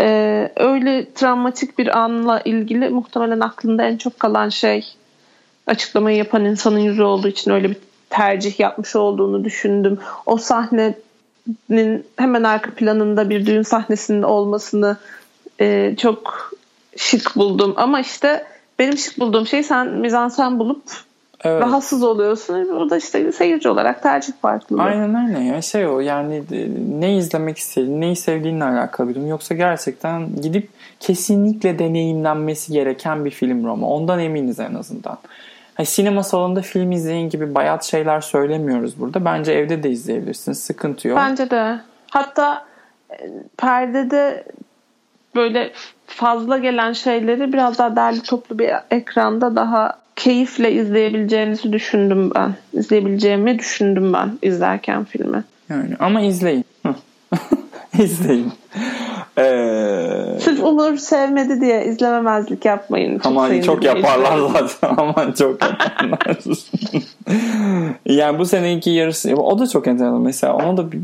Ee, 0.00 0.52
öyle 0.56 1.12
travmatik 1.14 1.78
bir 1.78 1.98
anla 1.98 2.40
ilgili 2.40 2.88
muhtemelen 2.88 3.40
aklında 3.40 3.84
en 3.84 3.96
çok 3.96 4.20
kalan 4.20 4.48
şey 4.48 4.84
açıklamayı 5.66 6.16
yapan 6.16 6.44
insanın 6.44 6.78
yüzü 6.78 7.02
olduğu 7.02 7.28
için 7.28 7.50
öyle 7.50 7.70
bir 7.70 7.76
tercih 8.10 8.60
yapmış 8.60 8.96
olduğunu 8.96 9.44
düşündüm. 9.44 9.98
O 10.26 10.36
sahnenin 10.36 12.06
hemen 12.16 12.42
arka 12.42 12.70
planında 12.70 13.30
bir 13.30 13.46
düğün 13.46 13.62
sahnesinin 13.62 14.22
olmasını 14.22 14.96
e, 15.60 15.94
çok 15.96 16.50
şık 16.96 17.36
buldum. 17.36 17.74
Ama 17.76 18.00
işte 18.00 18.44
benim 18.78 18.98
şık 18.98 19.20
bulduğum 19.20 19.46
şey 19.46 19.62
sen 19.62 19.88
mizansen 19.88 20.58
bulup 20.58 20.82
evet. 21.44 21.62
rahatsız 21.62 22.02
oluyorsun. 22.02 22.54
O 22.54 22.90
da 22.90 22.96
işte 22.96 23.32
seyirci 23.32 23.68
olarak 23.68 24.02
tercih 24.02 24.32
farklılığı. 24.42 24.82
Aynen 24.82 25.28
öyle 25.28 25.44
ya 25.44 25.62
şey 25.62 25.86
o 25.86 26.00
yani 26.00 26.42
ne 26.98 27.16
izlemek 27.16 27.58
istediğin, 27.58 28.00
neyi 28.00 28.16
sevdiğinle 28.16 28.64
alakalı 28.64 29.08
bir 29.08 29.14
durum. 29.14 29.28
Yoksa 29.28 29.54
gerçekten 29.54 30.42
gidip 30.42 30.68
kesinlikle 31.00 31.78
deneyimlenmesi 31.78 32.72
gereken 32.72 33.24
bir 33.24 33.30
film 33.30 33.66
Roma. 33.66 33.88
Ondan 33.88 34.20
eminiz 34.20 34.60
en 34.60 34.74
azından. 34.74 35.18
Hani 35.76 35.86
sinema 35.86 36.22
salonunda 36.22 36.62
film 36.62 36.92
izleyin 36.92 37.30
gibi 37.30 37.54
bayat 37.54 37.84
şeyler 37.84 38.20
söylemiyoruz 38.20 39.00
burada. 39.00 39.24
Bence 39.24 39.52
evde 39.52 39.82
de 39.82 39.90
izleyebilirsiniz. 39.90 40.58
Sıkıntı 40.58 41.08
yok. 41.08 41.18
Bence 41.18 41.50
de. 41.50 41.80
Hatta 42.10 42.64
e, 43.10 43.30
perdede 43.56 44.44
böyle 45.34 45.72
fazla 46.06 46.58
gelen 46.58 46.92
şeyleri 46.92 47.52
biraz 47.52 47.78
daha 47.78 47.96
derli 47.96 48.22
toplu 48.22 48.58
bir 48.58 48.70
ekranda 48.90 49.56
daha 49.56 49.98
keyifle 50.16 50.72
izleyebileceğinizi 50.72 51.72
düşündüm 51.72 52.34
ben. 52.34 52.54
İzleyebileceğimi 52.72 53.58
düşündüm 53.58 54.12
ben 54.12 54.38
izlerken 54.42 55.04
filmi. 55.04 55.44
Yani 55.68 55.96
ama 55.98 56.20
izleyin. 56.20 56.64
izleyin. 57.98 58.52
Ee... 59.38 60.15
Sırf 60.40 60.62
Umur 60.62 60.96
sevmedi 60.96 61.60
diye 61.60 61.84
izlememezlik 61.84 62.64
yapmayın. 62.64 63.18
Çok 63.18 63.26
Aman 63.26 63.60
çok 63.60 63.84
yaparlar 63.84 64.38
zaten. 64.52 64.94
Aman 65.02 65.32
çok 65.32 65.62
yaparlar. 65.62 66.38
yani 68.06 68.38
bu 68.38 68.46
seneki 68.46 68.90
yarısı 68.90 69.34
o 69.34 69.58
da 69.58 69.66
çok 69.66 69.86
enteresan. 69.86 70.20
Mesela 70.20 70.54
ona 70.54 70.76
da 70.76 70.92
bir, 70.92 71.00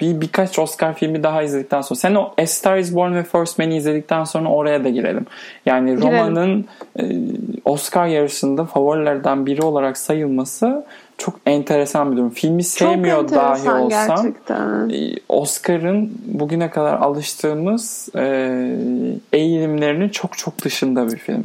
bir, 0.00 0.20
birkaç 0.20 0.58
Oscar 0.58 0.94
filmi 0.94 1.22
daha 1.22 1.42
izledikten 1.42 1.80
sonra 1.80 1.98
sen 1.98 2.14
o 2.14 2.32
A 2.38 2.46
Star 2.46 2.78
Is 2.78 2.94
Born 2.94 3.14
ve 3.14 3.22
First 3.22 3.58
Man'i 3.58 3.76
izledikten 3.76 4.24
sonra 4.24 4.48
oraya 4.48 4.84
da 4.84 4.88
girelim. 4.88 5.26
Yani 5.66 6.02
Roma'nın 6.02 6.64
e, 6.98 7.02
Oscar 7.64 8.06
yarışında 8.06 8.64
favorilerden 8.64 9.46
biri 9.46 9.62
olarak 9.62 9.98
sayılması 9.98 10.84
çok 11.22 11.34
enteresan 11.46 12.12
bir 12.12 12.16
durum. 12.16 12.30
Filmi 12.30 12.64
sevmiyor 12.64 13.30
dahi 13.30 13.70
olsam 13.70 14.26
e, 14.90 15.14
Oscar'ın 15.28 16.12
bugüne 16.24 16.70
kadar 16.70 16.94
alıştığımız 16.94 18.08
e, 18.16 18.24
eğilimlerinin 19.32 20.08
çok 20.08 20.38
çok 20.38 20.64
dışında 20.64 21.12
bir 21.12 21.16
film. 21.16 21.44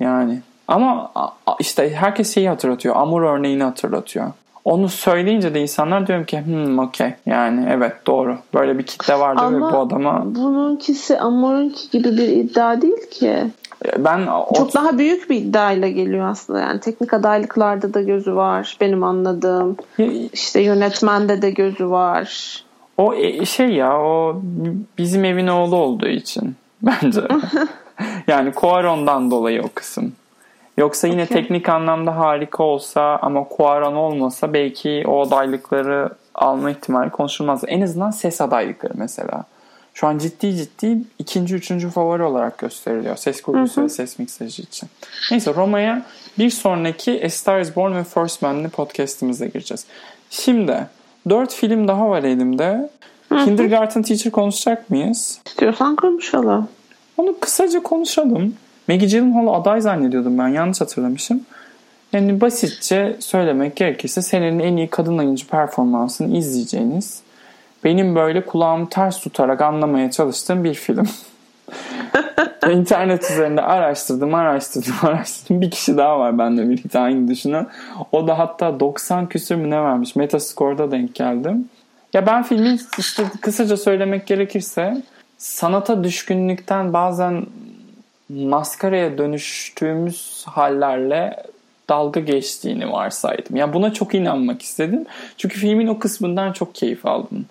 Yani 0.00 0.40
ama 0.68 1.12
işte 1.60 1.94
herkes 1.94 2.34
şeyi 2.34 2.48
hatırlatıyor. 2.48 2.96
Amur 2.96 3.22
örneğini 3.22 3.62
hatırlatıyor. 3.62 4.26
onu 4.64 4.88
söyleyince 4.88 5.54
de 5.54 5.60
insanlar 5.60 6.06
diyorum 6.06 6.24
ki 6.24 6.40
hmm 6.40 6.78
okey 6.78 7.14
yani 7.26 7.66
evet 7.70 7.92
doğru 8.06 8.38
böyle 8.54 8.78
bir 8.78 8.82
kitle 8.82 9.18
vardı 9.18 9.42
Ama 9.42 9.56
ve 9.56 9.60
bu 9.60 9.78
adama 9.78 10.34
bununkisi 10.34 11.18
Amor'unki 11.18 11.90
gibi 11.90 12.08
bir 12.16 12.28
iddia 12.28 12.82
değil 12.82 13.10
ki. 13.10 13.44
Ben 13.98 14.26
o, 14.26 14.54
Çok 14.56 14.74
daha 14.74 14.98
büyük 14.98 15.30
bir 15.30 15.36
iddiayla 15.36 15.88
geliyor 15.88 16.28
aslında 16.28 16.60
yani 16.60 16.80
teknik 16.80 17.14
adaylıklarda 17.14 17.94
da 17.94 18.02
gözü 18.02 18.34
var 18.36 18.76
benim 18.80 19.02
anladığım. 19.04 19.76
İşte 20.32 20.60
yönetmende 20.60 21.42
de 21.42 21.50
gözü 21.50 21.90
var. 21.90 22.58
o 22.96 23.14
e- 23.14 23.44
şey 23.44 23.68
ya 23.68 24.00
o 24.00 24.42
bizim 24.98 25.24
evin 25.24 25.46
oğlu 25.46 25.76
olduğu 25.76 26.08
için 26.08 26.56
bence. 26.82 27.20
yani 28.26 28.52
Cuaron'dan 28.60 29.30
dolayı 29.30 29.62
o 29.62 29.68
kısım. 29.74 30.12
Yoksa 30.78 31.08
yine 31.08 31.22
Okey. 31.22 31.36
teknik 31.36 31.68
anlamda 31.68 32.16
harika 32.16 32.62
olsa 32.62 33.18
ama 33.22 33.46
Cuaron 33.56 33.94
olmasa 33.94 34.52
belki 34.52 35.04
o 35.06 35.26
adaylıkları 35.26 36.10
alma 36.34 36.70
ihtimali 36.70 37.10
konuşulmaz. 37.10 37.64
En 37.66 37.80
azından 37.80 38.10
ses 38.10 38.40
adaylıkları 38.40 38.92
mesela. 38.96 39.44
Şu 40.00 40.06
an 40.06 40.18
ciddi 40.18 40.56
ciddi 40.56 40.98
ikinci, 41.18 41.54
üçüncü 41.54 41.90
favori 41.90 42.22
olarak 42.22 42.58
gösteriliyor. 42.58 43.16
Ses 43.16 43.40
kurgusu 43.40 43.82
ve 43.82 43.88
ses 43.88 44.18
miksajı 44.18 44.62
için. 44.62 44.88
Neyse 45.30 45.54
Roma'ya 45.54 46.02
bir 46.38 46.50
sonraki 46.50 47.22
A 47.24 47.30
Star 47.30 47.60
Is 47.60 47.76
Born 47.76 47.94
ve 47.94 48.04
First 48.04 48.42
Man'li 48.42 48.68
podcastimize 48.68 49.46
gireceğiz. 49.46 49.86
Şimdi 50.30 50.86
dört 51.28 51.54
film 51.54 51.88
daha 51.88 52.08
var 52.08 52.22
elimde. 52.22 52.90
Kindergarten 53.28 54.02
Teacher 54.02 54.32
konuşacak 54.32 54.90
mıyız? 54.90 55.40
İstiyorsan 55.46 55.96
konuşalım. 55.96 56.68
Onu 57.16 57.40
kısaca 57.40 57.82
konuşalım. 57.82 58.54
Maggie 58.88 59.08
Gyllenhaal'ı 59.08 59.50
aday 59.50 59.80
zannediyordum 59.80 60.38
ben. 60.38 60.48
Yanlış 60.48 60.80
hatırlamışım. 60.80 61.40
Yani 62.12 62.40
basitçe 62.40 63.16
söylemek 63.20 63.76
gerekirse 63.76 64.22
senenin 64.22 64.58
en 64.58 64.76
iyi 64.76 64.88
kadın 64.88 65.18
oyuncu 65.18 65.46
performansını 65.46 66.36
izleyeceğiniz 66.36 67.22
benim 67.88 68.14
böyle 68.14 68.46
kulağımı 68.46 68.88
ters 68.88 69.20
tutarak 69.20 69.60
anlamaya 69.60 70.10
çalıştığım 70.10 70.64
bir 70.64 70.74
film. 70.74 71.08
İnternet 72.70 73.30
üzerinde 73.30 73.62
araştırdım, 73.62 74.34
araştırdım, 74.34 74.94
araştırdım. 75.02 75.60
Bir 75.60 75.70
kişi 75.70 75.96
daha 75.96 76.18
var 76.18 76.38
bende 76.38 76.70
birlikte 76.70 76.98
aynı 76.98 77.28
düşünen. 77.28 77.66
O 78.12 78.26
da 78.26 78.38
hatta 78.38 78.80
90 78.80 79.28
küsür 79.28 79.54
mü 79.54 79.70
ne 79.70 79.82
vermiş. 79.82 80.16
Metascore'da 80.16 80.90
denk 80.90 81.14
geldim. 81.14 81.68
Ya 82.14 82.26
ben 82.26 82.42
filmin 82.42 82.80
işte 82.98 83.24
kısaca 83.40 83.76
söylemek 83.76 84.26
gerekirse 84.26 85.02
sanata 85.38 86.04
düşkünlükten 86.04 86.92
bazen 86.92 87.46
maskaraya 88.28 89.18
dönüştüğümüz 89.18 90.44
hallerle 90.46 91.42
dalga 91.88 92.20
geçtiğini 92.20 92.92
varsaydım. 92.92 93.56
Ya 93.56 93.72
buna 93.74 93.92
çok 93.92 94.14
inanmak 94.14 94.62
istedim. 94.62 95.06
Çünkü 95.36 95.58
filmin 95.58 95.86
o 95.86 95.98
kısmından 95.98 96.52
çok 96.52 96.74
keyif 96.74 97.06
aldım. 97.06 97.46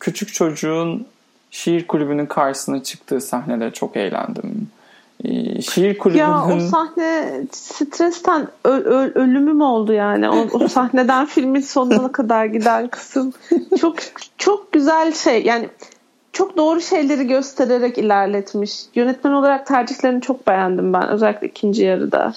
Küçük 0.00 0.34
çocuğun 0.34 1.06
şiir 1.50 1.86
kulübünün 1.86 2.26
karşısına 2.26 2.82
çıktığı 2.82 3.20
sahnede 3.20 3.70
çok 3.70 3.96
eğlendim. 3.96 4.68
Şiir 5.62 5.98
kulübünün... 5.98 6.22
Ya 6.22 6.46
o 6.46 6.60
sahne 6.60 7.42
stresten 7.52 8.48
ö- 8.64 8.84
ö- 8.84 9.12
ölümüm 9.14 9.60
oldu 9.60 9.92
yani. 9.92 10.30
O, 10.30 10.48
o 10.52 10.68
sahneden 10.68 11.26
filmin 11.26 11.60
sonuna 11.60 12.12
kadar 12.12 12.44
giden 12.44 12.88
kısım 12.88 13.32
çok 13.80 13.96
çok 14.38 14.72
güzel 14.72 15.14
şey. 15.14 15.42
Yani 15.42 15.68
çok 16.32 16.56
doğru 16.56 16.80
şeyleri 16.80 17.26
göstererek 17.26 17.98
ilerletmiş. 17.98 18.72
Yönetmen 18.94 19.32
olarak 19.32 19.66
tercihlerini 19.66 20.20
çok 20.20 20.46
beğendim 20.46 20.92
ben. 20.92 21.08
Özellikle 21.08 21.46
ikinci 21.46 21.84
yarıda. 21.84 22.34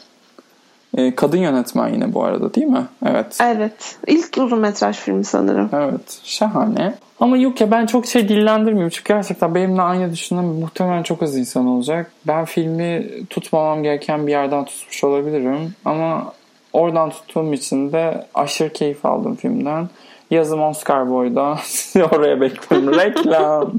Ee, 0.95 1.15
kadın 1.15 1.37
yönetmen 1.37 1.93
yine 1.93 2.13
bu 2.13 2.23
arada 2.23 2.53
değil 2.53 2.67
mi? 2.67 2.85
Evet. 3.05 3.37
Evet. 3.41 3.97
İlk 4.07 4.37
uzun 4.37 4.59
metraj 4.59 4.97
filmi 4.97 5.23
sanırım. 5.23 5.69
Evet. 5.73 6.19
Şahane. 6.23 6.93
Ama 7.19 7.37
yok 7.37 7.61
ya 7.61 7.71
ben 7.71 7.85
çok 7.85 8.05
şey 8.05 8.29
dillendirmiyorum. 8.29 8.89
Çünkü 8.89 9.13
gerçekten 9.13 9.55
benimle 9.55 9.81
aynı 9.81 10.11
düşünen 10.11 10.45
muhtemelen 10.45 11.03
çok 11.03 11.23
az 11.23 11.37
insan 11.37 11.67
olacak. 11.67 12.11
Ben 12.27 12.45
filmi 12.45 13.07
tutmamam 13.29 13.83
gereken 13.83 14.27
bir 14.27 14.31
yerden 14.31 14.65
tutmuş 14.65 15.03
olabilirim. 15.03 15.75
Ama 15.85 16.33
oradan 16.73 17.09
tuttuğum 17.09 17.53
için 17.53 17.91
de 17.91 18.25
aşırı 18.33 18.73
keyif 18.73 19.05
aldım 19.05 19.35
filmden. 19.35 19.89
Yazım 20.31 20.61
Oscar 20.61 21.09
Boy'da. 21.09 21.57
Oraya 22.11 22.41
bekliyorum. 22.41 22.93
Reklam. 22.99 23.73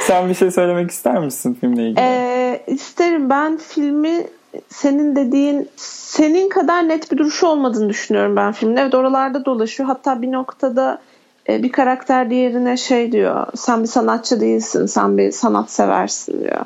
Sen 0.00 0.28
bir 0.28 0.34
şey 0.34 0.50
söylemek 0.50 0.90
ister 0.90 1.18
misin 1.18 1.58
filmle 1.60 1.82
ilgili? 1.82 2.00
Ee, 2.00 2.62
isterim. 2.66 3.30
Ben 3.30 3.56
filmi 3.56 4.26
senin 4.68 5.16
dediğin 5.16 5.68
senin 5.76 6.48
kadar 6.48 6.88
net 6.88 7.12
bir 7.12 7.18
duruşu 7.18 7.46
olmadığını 7.46 7.88
düşünüyorum 7.88 8.36
ben 8.36 8.52
filmin. 8.52 8.76
Evet 8.76 8.94
oralarda 8.94 9.44
dolaşıyor. 9.44 9.88
Hatta 9.88 10.22
bir 10.22 10.32
noktada 10.32 11.00
e, 11.48 11.62
bir 11.62 11.72
karakter 11.72 12.30
diğerine 12.30 12.76
şey 12.76 13.12
diyor. 13.12 13.46
Sen 13.54 13.82
bir 13.82 13.88
sanatçı 13.88 14.40
değilsin. 14.40 14.86
Sen 14.86 15.18
bir 15.18 15.32
sanat 15.32 15.70
seversin 15.70 16.40
diyor. 16.40 16.64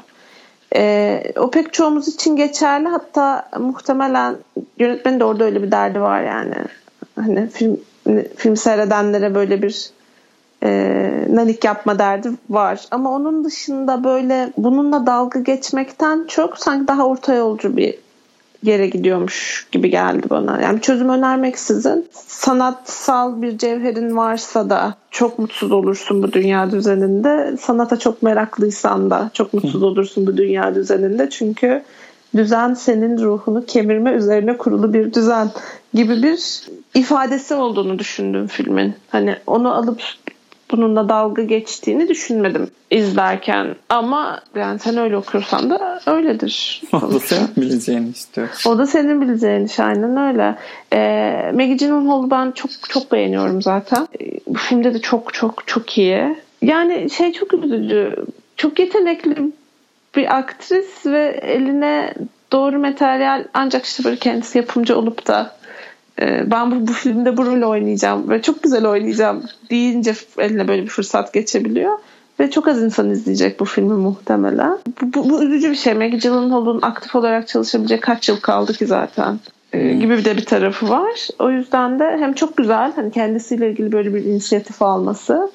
E, 0.77 1.23
o 1.37 1.51
pek 1.51 1.73
çoğumuz 1.73 2.09
için 2.09 2.37
geçerli. 2.37 2.89
Hatta 2.89 3.49
muhtemelen 3.59 4.37
yönetmenin 4.79 5.21
de 5.21 5.25
orada 5.25 5.45
öyle 5.45 5.63
bir 5.63 5.71
derdi 5.71 6.01
var 6.01 6.23
yani. 6.23 6.55
Hani 7.17 7.49
film 7.49 7.81
film 8.37 8.57
seyredenlere 8.57 9.35
böyle 9.35 9.63
bir 9.63 9.91
e, 10.63 11.27
nanik 11.31 11.65
yapma 11.65 11.99
derdi 11.99 12.31
var. 12.51 12.81
Ama 12.91 13.11
onun 13.11 13.45
dışında 13.45 14.05
böyle 14.05 14.53
bununla 14.57 15.07
dalga 15.07 15.41
geçmekten 15.41 16.25
çok 16.29 16.59
sanki 16.59 16.89
daha 16.89 17.07
orta 17.07 17.35
yolcu 17.35 17.77
bir 17.77 17.95
yere 18.63 18.87
gidiyormuş 18.87 19.69
gibi 19.73 19.91
geldi 19.91 20.27
bana. 20.31 20.61
Yani 20.61 20.81
çözüm 20.81 21.09
önermeksizin 21.09 22.09
sanatsal 22.27 23.43
bir 23.43 23.59
cevherin 23.59 24.17
varsa 24.17 24.71
da 24.71 24.95
çok 25.11 25.39
mutsuz 25.39 25.73
olursun 25.73 26.23
bu 26.23 26.33
dünya 26.33 26.71
düzeninde. 26.71 27.57
Sanata 27.61 27.99
çok 27.99 28.23
meraklıysan 28.23 29.11
da 29.11 29.31
çok 29.35 29.55
mutsuz 29.55 29.83
olursun 29.83 30.27
bu 30.27 30.37
dünya 30.37 30.75
düzeninde. 30.75 31.31
Çünkü 31.31 31.83
düzen 32.37 32.75
senin 32.75 33.19
ruhunu 33.19 33.67
kemirme 33.67 34.11
üzerine 34.11 34.57
kurulu 34.57 34.95
bir 34.95 35.13
düzen 35.13 35.51
gibi 35.95 36.23
bir 36.23 36.69
ifadesi 36.95 37.55
olduğunu 37.55 37.99
düşündüm 37.99 38.47
filmin. 38.47 38.95
Hani 39.11 39.37
onu 39.47 39.75
alıp 39.75 40.03
bununla 40.73 41.09
dalga 41.09 41.43
geçtiğini 41.43 42.09
düşünmedim 42.09 42.71
izlerken. 42.91 43.75
Ama 43.89 44.41
yani 44.55 44.79
sen 44.79 44.97
öyle 44.97 45.17
okursan 45.17 45.71
da 45.71 46.01
öyledir. 46.07 46.83
O 46.93 47.01
da 47.13 47.19
senin 47.21 47.49
bileceğini 47.57 48.09
istiyor. 48.09 48.49
O 48.67 48.79
da 48.79 48.87
senin 48.87 49.21
bileceğin 49.21 49.65
iş 49.65 49.81
aynen 49.81 50.17
öyle. 50.17 50.57
Ee, 50.93 51.53
Maggie 51.55 51.75
Gyllenhaal'ı 51.75 52.31
ben 52.31 52.51
çok 52.51 52.71
çok 52.89 53.13
beğeniyorum 53.13 53.63
zaten. 53.63 54.09
Ee, 54.21 54.41
Bu 54.47 54.59
filmde 54.59 54.95
de 54.95 54.99
çok 54.99 55.35
çok 55.35 55.67
çok 55.67 55.99
iyi. 55.99 56.37
Yani 56.63 57.11
şey 57.11 57.33
çok 57.33 57.55
üzücü. 57.55 58.17
Çok 58.57 58.79
yetenekli 58.79 59.53
bir 60.17 60.37
aktris 60.39 61.07
ve 61.07 61.41
eline 61.43 62.15
doğru 62.53 62.79
materyal 62.79 63.45
ancak 63.55 63.85
işte 63.85 64.05
böyle 64.05 64.17
kendisi 64.17 64.59
yapımcı 64.59 64.99
olup 64.99 65.27
da 65.27 65.57
ben 66.47 66.71
bu, 66.71 66.89
bu 66.89 66.93
filmde 66.93 67.37
bu 67.37 67.47
rolü 67.47 67.65
oynayacağım 67.65 68.31
ve 68.31 68.43
çok 68.43 68.63
güzel 68.63 68.87
oynayacağım 68.87 69.43
deyince 69.71 70.15
eline 70.39 70.69
böyle 70.69 70.83
bir 70.83 70.89
fırsat 70.89 71.33
geçebiliyor. 71.33 71.99
Ve 72.41 72.51
çok 72.51 72.69
az 72.69 72.83
insan 72.83 73.11
izleyecek 73.11 73.61
bu 73.61 73.65
filmi 73.65 73.93
muhtemelen. 73.93 74.79
Bu, 75.03 75.15
bu, 75.15 75.31
bu 75.31 75.43
üzücü 75.43 75.71
bir 75.71 75.77
şey. 75.77 75.95
Maggie 75.95 76.19
Gyllenhaal'ın 76.19 76.83
aktif 76.83 77.15
olarak 77.15 77.49
çalışabilecek 77.49 78.03
kaç 78.03 78.29
yıl 78.29 78.41
kaldı 78.41 78.73
ki 78.73 78.87
zaten 78.87 79.39
e, 79.73 79.95
gibi 79.95 80.19
bir 80.19 80.25
de 80.25 80.37
bir 80.37 80.45
tarafı 80.45 80.89
var. 80.89 81.29
O 81.39 81.51
yüzden 81.51 81.99
de 81.99 82.05
hem 82.05 82.33
çok 82.33 82.57
güzel 82.57 82.93
hani 82.97 83.11
kendisiyle 83.11 83.71
ilgili 83.71 83.93
böyle 83.93 84.15
bir 84.15 84.25
inisiyatif 84.25 84.83
alması. 84.83 85.51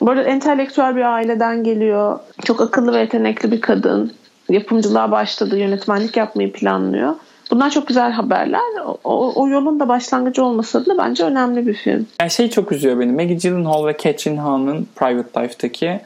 Bu 0.00 0.10
arada 0.10 0.22
entelektüel 0.22 0.96
bir 0.96 1.14
aileden 1.14 1.64
geliyor. 1.64 2.18
Çok 2.44 2.60
akıllı 2.60 2.92
ve 2.92 3.00
yetenekli 3.00 3.52
bir 3.52 3.60
kadın. 3.60 4.12
Yapımcılığa 4.48 5.10
başladı. 5.10 5.58
Yönetmenlik 5.58 6.16
yapmayı 6.16 6.52
planlıyor. 6.52 7.14
Bunlar 7.50 7.70
çok 7.70 7.86
güzel 7.86 8.12
haberler. 8.12 8.60
O, 9.04 9.32
o, 9.34 9.48
yolun 9.48 9.80
da 9.80 9.88
başlangıcı 9.88 10.44
olmasa 10.44 10.86
da 10.86 10.98
bence 10.98 11.24
önemli 11.24 11.66
bir 11.66 11.74
film. 11.74 12.06
Yani 12.20 12.30
şey 12.30 12.50
çok 12.50 12.72
üzüyor 12.72 13.00
beni. 13.00 13.12
Maggie 13.12 13.34
Gyllenhaal 13.34 13.86
ve 13.86 13.96
Catherine 13.98 14.40
Hahn'ın 14.40 14.86
Private 14.96 15.42
Life'daki 15.42 16.00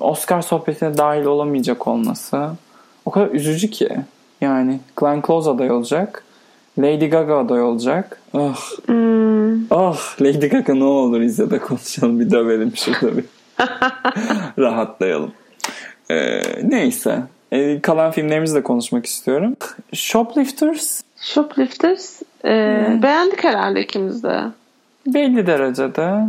Oscar 0.00 0.42
sohbetine 0.42 0.98
dahil 0.98 1.24
olamayacak 1.24 1.86
olması 1.86 2.50
o 3.04 3.10
kadar 3.10 3.30
üzücü 3.30 3.70
ki. 3.70 3.88
Yani 4.40 4.80
Glenn 4.96 5.22
Close 5.26 5.50
aday 5.50 5.70
olacak. 5.70 6.24
Lady 6.78 7.06
Gaga 7.06 7.38
aday 7.38 7.62
olacak. 7.62 8.20
Oh. 8.32 8.56
Hmm. 8.86 9.72
Oh 9.72 10.20
Lady 10.20 10.48
Gaga 10.48 10.74
ne 10.74 10.84
olur 10.84 11.20
izle 11.20 11.50
de 11.50 11.58
konuşalım 11.58 12.20
bir 12.20 12.30
dövelim 12.30 12.72
şurada 12.76 13.16
bir. 13.16 13.24
Rahatlayalım. 14.58 15.32
Ee, 16.10 16.42
neyse. 16.62 17.22
Ee, 17.52 17.80
kalan 17.80 18.10
filmlerimizi 18.10 18.54
de 18.54 18.62
konuşmak 18.62 19.06
istiyorum. 19.06 19.56
Shoplifters 19.92 21.02
Shoplifters 21.20 22.22
e, 22.44 22.48
beğendik 23.02 23.44
herhalde 23.44 23.80
ikimiz 23.80 24.22
de. 24.22 24.40
belli 25.06 25.46
derecede. 25.46 26.24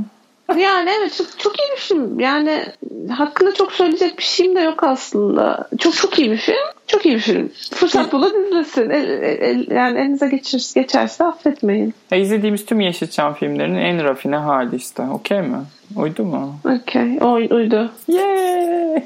yani 0.57 0.89
evet 0.99 1.13
çok, 1.17 1.39
çok 1.39 1.59
iyi 1.59 1.71
bir 1.71 1.81
film. 1.81 2.19
Yani 2.19 2.65
hakkında 3.09 3.53
çok 3.53 3.71
söyleyecek 3.71 4.17
bir 4.17 4.23
şeyim 4.23 4.55
de 4.55 4.61
yok 4.61 4.83
aslında. 4.83 5.69
Çok 5.77 5.93
çok 5.93 6.19
iyi 6.19 6.31
bir 6.31 6.37
film. 6.37 6.55
Çok 6.91 7.05
iyi 7.05 7.15
bir 7.15 7.19
film. 7.19 7.51
Fırsat 7.73 8.13
bulun 8.13 8.45
izlesin. 8.47 8.89
El, 8.89 9.07
el, 9.09 9.37
el, 9.41 9.71
yani 9.71 9.99
elinize 9.99 10.27
geçir, 10.27 10.71
geçerse 10.75 11.23
affetmeyin. 11.23 11.93
Ya 12.11 12.17
izlediğimiz 12.17 12.65
tüm 12.65 12.79
Yeşilçam 12.81 13.33
filmlerinin 13.33 13.79
en 13.79 14.03
rafine 14.03 14.35
hali 14.35 14.75
işte. 14.75 15.03
Okey 15.03 15.41
mi? 15.41 15.57
Uydu 15.95 16.23
mu? 16.25 16.55
Okey. 16.65 17.17
Uydu. 17.51 17.91
Yay! 18.07 19.03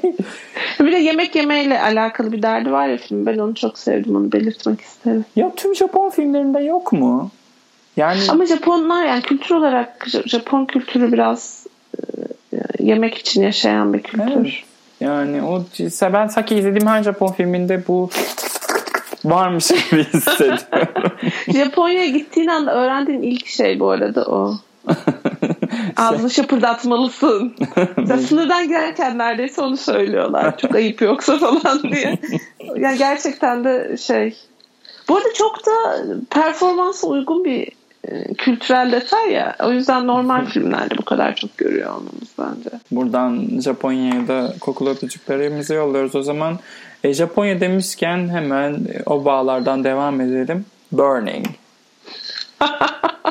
Bir 0.80 0.92
de 0.92 0.96
yemek 0.96 1.34
yemeyle 1.34 1.80
alakalı 1.80 2.32
bir 2.32 2.42
derdi 2.42 2.72
var 2.72 2.88
ya 2.88 2.96
film. 2.96 3.26
Ben 3.26 3.38
onu 3.38 3.54
çok 3.54 3.78
sevdim. 3.78 4.16
Onu 4.16 4.32
belirtmek 4.32 4.80
isterim. 4.80 5.24
Ya 5.36 5.52
tüm 5.56 5.74
Japon 5.74 6.10
filmlerinde 6.10 6.60
yok 6.60 6.92
mu? 6.92 7.30
Yani 7.96 8.20
Ama 8.28 8.46
Japonlar 8.46 9.06
yani 9.06 9.22
kültür 9.22 9.54
olarak 9.54 10.06
Japon 10.26 10.64
kültürü 10.64 11.12
biraz 11.12 11.66
e, 12.52 12.56
yemek 12.78 13.18
için 13.18 13.42
yaşayan 13.42 13.92
bir 13.92 14.02
kültür. 14.02 14.40
Evet. 14.40 14.64
Yani 15.00 15.42
o 15.42 15.64
ben 16.02 16.26
sanki 16.26 16.54
izlediğim 16.54 16.86
her 16.86 17.02
Japon 17.02 17.32
filminde 17.32 17.82
bu 17.88 18.10
varmış 19.24 19.68
gibi 19.68 20.04
hissediyorum. 20.04 20.58
Japonya'ya 21.52 22.06
gittiğin 22.06 22.48
anda 22.48 22.74
öğrendiğin 22.74 23.22
ilk 23.22 23.46
şey 23.46 23.80
bu 23.80 23.90
arada 23.90 24.24
o. 24.24 24.54
Ağzını 25.96 26.30
şapırdatmalısın. 26.30 27.54
Mesela 27.96 28.18
sınırdan 28.28 28.68
girerken 28.68 29.18
neredeyse 29.18 29.60
onu 29.62 29.76
söylüyorlar. 29.76 30.58
Çok 30.58 30.74
ayıp 30.74 31.02
yoksa 31.02 31.38
falan 31.38 31.82
diye. 31.82 32.18
Yani 32.76 32.98
gerçekten 32.98 33.64
de 33.64 33.96
şey. 33.96 34.36
Bu 35.08 35.16
arada 35.16 35.32
çok 35.34 35.66
da 35.66 36.04
performansa 36.30 37.06
uygun 37.06 37.44
bir 37.44 37.68
kültürel 38.38 38.92
detay 38.92 39.32
ya. 39.32 39.56
O 39.62 39.72
yüzden 39.72 40.06
normal 40.06 40.46
filmlerde 40.46 40.98
bu 40.98 41.04
kadar 41.04 41.34
çok 41.34 41.58
görüyor 41.58 41.90
olmamız 41.90 42.28
bence. 42.38 42.70
Buradan 42.90 43.60
Japonya'ya 43.60 44.28
da 44.28 44.54
kokulu 44.60 44.90
öpücüklerimizi 44.90 45.74
yolluyoruz 45.74 46.14
o 46.14 46.22
zaman. 46.22 46.58
E, 47.04 47.12
Japonya 47.12 47.60
demişken 47.60 48.28
hemen 48.28 48.78
o 49.06 49.24
bağlardan 49.24 49.84
devam 49.84 50.20
edelim. 50.20 50.64
Burning. 50.92 51.46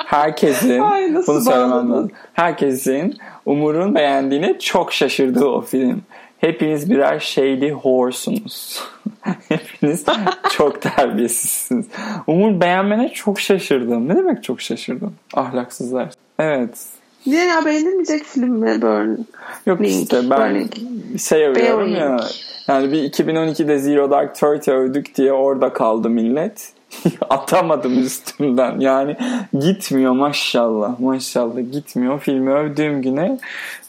Herkesin 0.05 0.79
Ay, 0.79 1.15
bunu 1.15 1.41
söylemem 1.41 1.91
lazım. 1.91 2.11
Herkesin 2.33 3.17
Umur'un 3.45 3.95
beğendiğine 3.95 4.59
çok 4.59 4.93
şaşırdığı 4.93 5.45
o 5.45 5.61
film. 5.61 6.01
Hepiniz 6.45 6.89
birer 6.89 7.19
shady 7.19 7.69
whoresunuz. 7.69 8.83
Hepiniz 9.49 10.05
çok 10.51 10.81
terbiyesizsiniz. 10.81 11.85
Umur 12.27 12.61
beğenmene 12.61 13.09
çok 13.13 13.39
şaşırdım. 13.39 14.09
Ne 14.09 14.15
demek 14.15 14.43
çok 14.43 14.61
şaşırdım? 14.61 15.13
Ahlaksızlar. 15.33 16.09
Evet. 16.39 16.85
Niye 17.25 17.45
ya 17.45 17.65
beğenilmeyecek 17.65 18.23
film 18.23 18.49
mi 18.49 18.81
Burn? 18.81 19.17
Yok 19.65 19.81
Link, 19.81 20.03
işte 20.03 20.29
ben 20.29 20.55
Burning. 20.55 20.71
şey 21.19 21.55
Burning. 21.55 21.97
ya. 21.97 22.19
Yani 22.67 22.91
bir 22.91 23.03
2012'de 23.11 23.79
Zero 23.79 24.11
Dark 24.11 24.35
Thirty 24.35 24.71
övdük 24.71 25.15
diye 25.15 25.33
orada 25.33 25.73
kaldı 25.73 26.09
millet. 26.09 26.73
Atamadım 27.29 27.99
üstümden. 27.99 28.79
Yani 28.79 29.17
gitmiyor 29.59 30.11
maşallah. 30.11 30.99
Maşallah 30.99 31.71
gitmiyor. 31.71 32.19
Filmi 32.19 32.51
övdüğüm 32.51 33.01
güne 33.01 33.37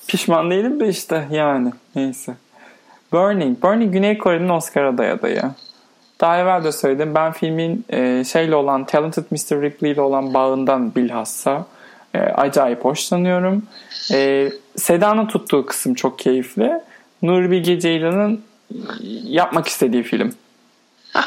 pişman 0.09 0.51
değilim 0.51 0.81
de 0.81 0.89
işte 0.89 1.29
yani. 1.31 1.73
Neyse. 1.97 2.35
Burning. 3.17 3.63
Burning 3.63 3.93
Güney 3.93 4.19
Kore'nin 4.19 4.49
Oscar 4.49 4.85
aday 4.85 5.11
adayı. 5.11 5.43
Daha 6.21 6.39
evvel 6.39 6.65
de 6.65 6.73
söyledim. 6.73 7.15
Ben 7.15 7.33
filmin 7.33 7.85
e, 7.89 8.25
şeyle 8.25 8.55
olan 8.55 8.85
Talented 8.85 9.25
Mr. 9.31 9.63
Ripley 9.63 9.93
ile 9.93 10.01
olan 10.01 10.35
bağından 10.35 10.95
bilhassa 10.95 11.67
e, 12.15 12.19
acayip 12.19 12.85
hoşlanıyorum. 12.85 13.63
E, 14.13 14.51
Seda'nın 14.77 15.27
tuttuğu 15.27 15.67
kısım 15.67 15.95
çok 15.95 16.19
keyifli. 16.19 16.73
Nuri 17.23 17.51
Bilge 17.51 17.81
Ceylan'ın 17.81 18.41
yapmak 19.25 19.69
istediği 19.69 20.03
film. 20.03 20.35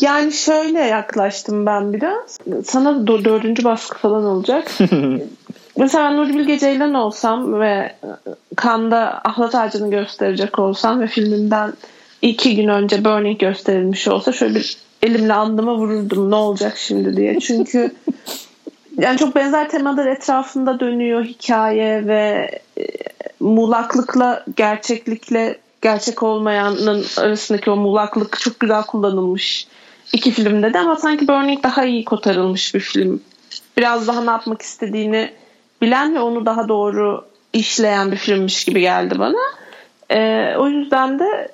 Yani 0.00 0.32
şöyle 0.32 0.80
yaklaştım 0.80 1.66
ben 1.66 1.92
biraz. 1.92 2.38
Sana 2.64 3.06
dördüncü 3.06 3.64
baskı 3.64 3.98
falan 3.98 4.24
olacak. 4.24 4.70
Mesela 5.80 6.04
ben 6.04 6.16
Nuri 6.16 6.34
Bilge 6.38 6.58
Ceylan 6.58 6.94
olsam 6.94 7.60
ve 7.60 7.96
Kanda 8.56 9.20
Ahlat 9.24 9.54
Ağacı'nı 9.54 9.90
gösterecek 9.90 10.58
olsam 10.58 11.00
ve 11.00 11.06
filmimden 11.06 11.72
iki 12.22 12.56
gün 12.56 12.68
önce 12.68 13.04
Burning 13.04 13.38
gösterilmiş 13.38 14.08
olsa 14.08 14.32
şöyle 14.32 14.54
bir 14.54 14.76
elimle 15.02 15.32
alnıma 15.32 15.76
vururdum 15.76 16.30
ne 16.30 16.34
olacak 16.34 16.76
şimdi 16.76 17.16
diye. 17.16 17.40
Çünkü 17.40 17.94
yani 18.98 19.18
çok 19.18 19.34
benzer 19.34 19.68
temalar 19.68 20.06
etrafında 20.06 20.80
dönüyor 20.80 21.24
hikaye 21.24 22.06
ve 22.06 22.50
e, 22.78 22.86
muğlaklıkla 23.40 24.44
gerçeklikle 24.56 25.58
gerçek 25.82 26.22
olmayanın 26.22 27.04
arasındaki 27.18 27.70
o 27.70 27.76
muğlaklık 27.76 28.40
çok 28.40 28.60
güzel 28.60 28.82
kullanılmış 28.82 29.66
iki 30.12 30.30
filmde 30.30 30.74
de 30.74 30.78
ama 30.78 30.96
sanki 30.96 31.28
Burning 31.28 31.62
daha 31.62 31.84
iyi 31.84 32.04
kotarılmış 32.04 32.74
bir 32.74 32.80
film. 32.80 33.22
Biraz 33.76 34.08
daha 34.08 34.24
ne 34.24 34.30
yapmak 34.30 34.62
istediğini 34.62 35.39
bilen 35.82 36.14
ve 36.14 36.20
onu 36.20 36.46
daha 36.46 36.68
doğru 36.68 37.24
işleyen 37.52 38.12
bir 38.12 38.16
filmmiş 38.16 38.64
gibi 38.64 38.80
geldi 38.80 39.18
bana. 39.18 39.38
Ee, 40.10 40.54
o 40.58 40.68
yüzden 40.68 41.18
de 41.18 41.48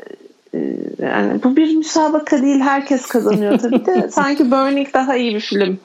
e, 0.54 0.58
yani 0.98 1.42
bu 1.44 1.56
bir 1.56 1.74
müsabaka 1.74 2.42
değil 2.42 2.60
herkes 2.60 3.06
kazanıyor 3.06 3.58
tabii 3.62 3.86
de 3.86 4.08
sanki 4.08 4.50
Burning 4.50 4.94
daha 4.94 5.16
iyi 5.16 5.34
bir 5.34 5.40
film 5.40 5.78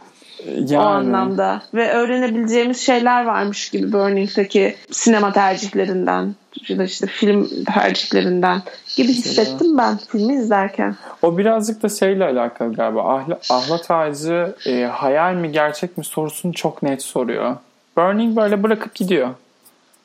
Yani, 0.45 0.77
o 0.77 0.81
anlamda 0.81 1.61
ve 1.73 1.91
öğrenebileceğimiz 1.91 2.81
şeyler 2.81 3.25
varmış 3.25 3.69
gibi 3.69 3.93
Burning'deki 3.93 4.75
sinema 4.91 5.33
tercihlerinden 5.33 6.35
ya 6.67 6.77
da 6.77 6.83
işte 6.83 7.07
film 7.07 7.49
tercihlerinden 7.73 8.61
gibi 8.95 9.07
hissettim 9.07 9.77
ben 9.77 9.97
filmi 9.97 10.33
izlerken. 10.33 10.95
O 11.21 11.37
birazcık 11.37 11.83
da 11.83 11.89
şeyle 11.89 12.25
alakalı 12.25 12.73
galiba. 12.73 13.15
Ahla, 13.15 13.39
ahlat 13.49 13.91
ağacı 13.91 14.55
e, 14.65 14.83
hayal 14.83 15.33
mi 15.33 15.51
gerçek 15.51 15.97
mi 15.97 16.03
sorusunu 16.03 16.53
çok 16.53 16.83
net 16.83 17.03
soruyor. 17.03 17.55
Burning 17.97 18.37
böyle 18.37 18.63
bırakıp 18.63 18.95
gidiyor. 18.95 19.29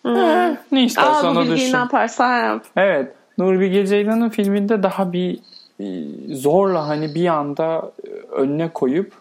Eh, 0.07 0.57
ne 0.73 0.79
Aa 0.81 0.83
istersen 0.83 1.35
bu 1.35 1.39
o 1.39 1.43
bilgiyi 1.43 1.57
düşün. 1.57 1.73
ne 1.73 1.77
yaparsan 1.77 2.45
yap. 2.45 2.65
Evet. 2.77 3.13
Nuri 3.39 3.61
Bilge 3.61 3.87
Ceylan'ın 3.87 4.29
filminde 4.29 4.83
daha 4.83 5.13
bir 5.13 5.39
e, 5.81 5.87
zorla 6.35 6.89
hani 6.89 7.15
bir 7.15 7.27
anda 7.27 7.93
e, 8.07 8.11
önüne 8.33 8.69
koyup 8.69 9.13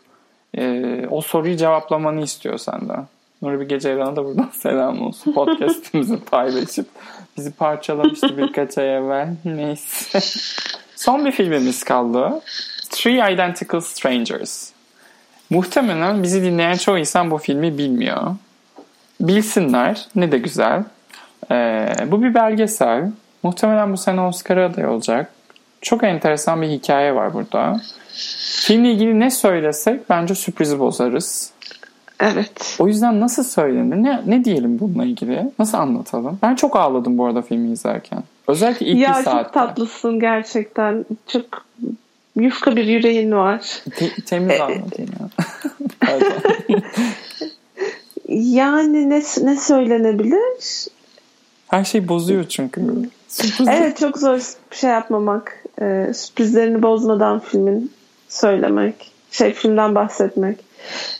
e, 0.57 0.83
o 1.09 1.21
soruyu 1.21 1.57
cevaplamanı 1.57 2.21
istiyor 2.21 2.57
senden. 2.57 3.07
Nuri 3.41 3.59
Bilge 3.59 3.79
Ceylan'a 3.79 4.15
da 4.15 4.25
buradan 4.25 4.49
selam 4.53 5.01
olsun. 5.01 5.33
Podcast'imizi 5.33 6.19
paylaşıp 6.31 6.87
bizi 7.37 7.51
parçalamıştı 7.51 8.37
birkaç 8.37 8.77
ay 8.77 8.95
evvel. 8.95 9.35
Neyse. 9.45 10.19
Son 10.95 11.25
bir 11.25 11.31
filmimiz 11.31 11.83
kaldı. 11.83 12.41
Three 12.89 13.33
Identical 13.33 13.81
Strangers. 13.81 14.71
Muhtemelen 15.49 16.23
bizi 16.23 16.43
dinleyen 16.43 16.73
çoğu 16.75 16.97
insan 16.97 17.31
bu 17.31 17.37
filmi 17.37 17.77
bilmiyor. 17.77 18.21
Bilsinler. 19.19 20.07
Ne 20.15 20.31
de 20.31 20.37
güzel. 20.37 20.83
Ee, 21.51 21.87
bu 22.07 22.23
bir 22.23 22.33
belgesel. 22.33 23.11
Muhtemelen 23.43 23.93
bu 23.93 23.97
sene 23.97 24.21
Oscar'a 24.21 24.65
aday 24.65 24.87
olacak. 24.87 25.31
Çok 25.81 26.03
enteresan 26.03 26.61
bir 26.61 26.67
hikaye 26.67 27.15
var 27.15 27.33
burada. 27.33 27.81
Filmle 28.65 28.91
ilgili 28.91 29.19
ne 29.19 29.31
söylesek 29.31 30.09
bence 30.09 30.35
sürprizi 30.35 30.79
bozarız. 30.79 31.51
Evet. 32.19 32.77
O 32.79 32.87
yüzden 32.87 33.19
nasıl 33.19 33.43
söylenir? 33.43 33.95
Ne, 33.95 34.21
ne 34.25 34.45
diyelim 34.45 34.79
bununla 34.79 35.05
ilgili? 35.05 35.51
Nasıl 35.59 35.77
anlatalım? 35.77 36.39
Ben 36.43 36.55
çok 36.55 36.75
ağladım 36.75 37.17
bu 37.17 37.25
arada 37.25 37.41
filmi 37.41 37.71
izlerken. 37.71 38.23
Özellikle 38.47 38.85
ilk 38.85 38.99
ya 38.99 39.09
bir 39.09 39.23
saatte. 39.23 39.43
çok 39.43 39.53
tatlısın 39.53 40.19
gerçekten. 40.19 41.05
Çok 41.27 41.45
yufka 42.35 42.75
bir 42.75 42.85
yüreğin 42.85 43.31
var. 43.31 43.61
Te- 43.95 44.15
temiz 44.25 44.61
anlatayım 44.61 45.11
ya. 45.19 45.45
Yani 48.29 49.09
ne, 49.09 49.23
ne 49.41 49.55
söylenebilir? 49.55 50.87
Her 51.67 51.83
şey 51.83 52.07
bozuyor 52.07 52.43
çünkü. 52.43 52.81
Sürpriz. 53.27 53.67
Evet 53.67 53.97
çok 53.97 54.17
zor 54.17 54.39
bir 54.71 54.75
şey 54.75 54.89
yapmamak. 54.89 55.63
Ee, 55.81 56.11
sürprizlerini 56.15 56.83
bozmadan 56.83 57.39
filmin 57.39 57.91
söylemek. 58.29 59.11
Şey 59.31 59.53
filmden 59.53 59.95
bahsetmek. 59.95 60.59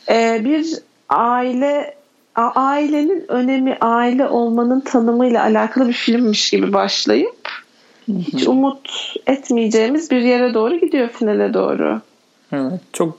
Ee, 0.10 0.42
bir 0.46 0.80
aile 1.10 1.96
ailenin 2.36 3.26
önemi 3.28 3.78
aile 3.82 4.28
olmanın 4.28 4.80
tanımıyla 4.80 5.44
alakalı 5.44 5.88
bir 5.88 5.94
filmmiş 5.94 6.50
gibi 6.50 6.74
başlayıp 6.74 7.50
hiç 8.08 8.48
umut 8.48 9.14
etmeyeceğimiz 9.28 10.12
bir 10.12 10.22
yere 10.22 10.54
doğru 10.54 10.76
gidiyor 10.76 11.10
finale 11.10 11.54
doğru. 11.54 12.02
Evet, 12.52 12.82
çok 12.94 13.18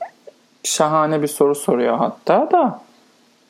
şahane 0.63 1.21
bir 1.21 1.27
soru 1.27 1.55
soruyor 1.55 1.97
hatta 1.97 2.51
da 2.51 2.81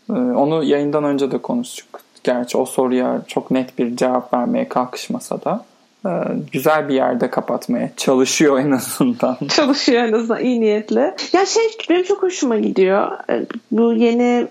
onu 0.09 0.63
yayından 0.63 1.03
önce 1.03 1.31
de 1.31 1.37
konuştuk. 1.37 2.01
Gerçi 2.23 2.57
o 2.57 2.65
soruya 2.65 3.21
çok 3.27 3.51
net 3.51 3.77
bir 3.77 3.95
cevap 3.95 4.33
vermeye 4.33 4.69
kalkışmasa 4.69 5.41
da 5.43 5.65
Ee, 6.05 6.09
güzel 6.51 6.89
bir 6.89 6.93
yerde 6.93 7.29
kapatmaya 7.29 7.89
çalışıyor 7.97 8.59
en 8.59 8.71
azından. 8.71 9.37
Çalışıyor 9.47 10.03
en 10.03 10.13
azından 10.13 10.43
iyi 10.43 10.61
niyetle. 10.61 11.15
Ya 11.33 11.45
şey 11.45 11.63
benim 11.89 12.03
çok 12.03 12.23
hoşuma 12.23 12.57
gidiyor. 12.57 13.11
Ee, 13.29 13.45
bu 13.71 13.93
yeni 13.93 14.47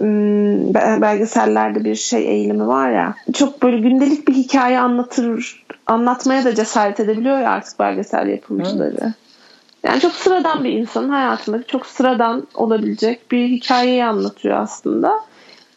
belgesellerde 1.01 1.85
bir 1.85 1.95
şey 1.95 2.29
eğilimi 2.29 2.67
var 2.67 2.91
ya. 2.91 3.15
Çok 3.35 3.63
böyle 3.63 3.79
gündelik 3.79 4.29
bir 4.29 4.35
hikaye 4.35 4.79
anlatır 4.79 5.65
anlatmaya 5.87 6.45
da 6.45 6.55
cesaret 6.55 7.01
edebiliyor 7.01 7.41
ya 7.41 7.51
artık 7.51 7.79
belgesel 7.79 8.29
yapımcıları. 8.29 8.97
Evet. 9.03 9.13
Yani 9.85 10.01
çok 10.01 10.13
sıradan 10.13 10.65
bir 10.65 10.73
insanın 10.73 11.09
hayatındaki 11.09 11.67
çok 11.67 11.87
sıradan 11.87 12.47
olabilecek 12.55 13.31
bir 13.31 13.49
hikayeyi 13.49 14.05
anlatıyor 14.05 14.57
aslında. 14.57 15.21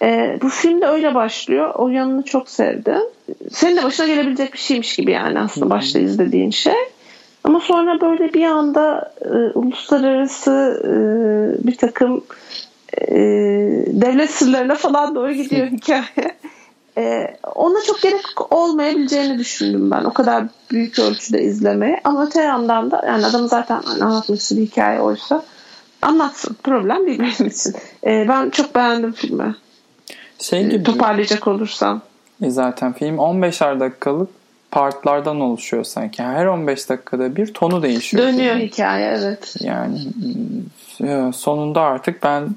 E, 0.01 0.39
bu 0.41 0.49
film 0.49 0.81
de 0.81 0.85
öyle 0.85 1.15
başlıyor. 1.15 1.73
O 1.75 1.89
yanını 1.89 2.23
çok 2.23 2.49
sevdim. 2.49 3.01
Senin 3.51 3.77
de 3.77 3.83
başına 3.83 4.07
gelebilecek 4.07 4.53
bir 4.53 4.57
şeymiş 4.59 4.95
gibi 4.95 5.11
yani 5.11 5.39
aslında 5.39 5.69
başta 5.69 5.99
izlediğin 5.99 6.51
şey. 6.51 6.73
Ama 7.43 7.59
sonra 7.59 8.01
böyle 8.01 8.33
bir 8.33 8.45
anda 8.45 9.13
e, 9.21 9.29
uluslararası 9.57 10.81
e, 10.83 10.91
bir 11.67 11.75
takım 11.75 12.23
e, 13.07 13.15
devlet 13.87 14.31
sırlarına 14.31 14.75
falan 14.75 15.15
doğru 15.15 15.31
gidiyor 15.31 15.67
hikaye. 15.71 16.37
E, 16.97 17.37
ona 17.55 17.83
çok 17.87 18.01
gerek 18.01 18.53
olmayabileceğini 18.53 19.39
düşündüm 19.39 19.91
ben. 19.91 20.03
O 20.03 20.13
kadar 20.13 20.43
büyük 20.71 20.99
ölçüde 20.99 21.41
izlemeye. 21.41 22.01
Ama 22.03 22.25
öte 22.25 22.41
yandan 22.41 22.91
da 22.91 23.03
yani 23.07 23.25
adam 23.25 23.47
zaten 23.47 23.81
hani 23.85 24.03
anlatmak 24.03 24.39
bir 24.51 24.61
hikaye 24.61 24.99
oysa 24.99 25.43
anlatsın. 26.01 26.57
Problem 26.63 27.05
değil 27.07 27.19
benim 27.19 27.51
için. 27.51 27.73
E, 28.05 28.25
ben 28.27 28.49
çok 28.49 28.75
beğendim 28.75 29.11
filmi. 29.11 29.55
Şey 30.41 30.69
gibi, 30.69 30.83
toparlayacak 30.83 31.47
olursam. 31.47 32.01
E 32.43 32.49
zaten 32.49 32.93
film 32.93 33.15
15'er 33.15 33.79
dakikalık 33.79 34.29
partlardan 34.71 35.41
oluşuyor 35.41 35.83
sanki. 35.83 36.23
Her 36.23 36.45
15 36.45 36.89
dakikada 36.89 37.35
bir 37.35 37.53
tonu 37.53 37.83
değişiyor. 37.83 38.23
Dönüyor 38.23 38.55
film. 38.55 38.65
hikaye 38.65 39.07
evet. 39.07 39.55
Yani 39.59 39.99
sonunda 41.33 41.81
artık 41.81 42.23
ben 42.23 42.49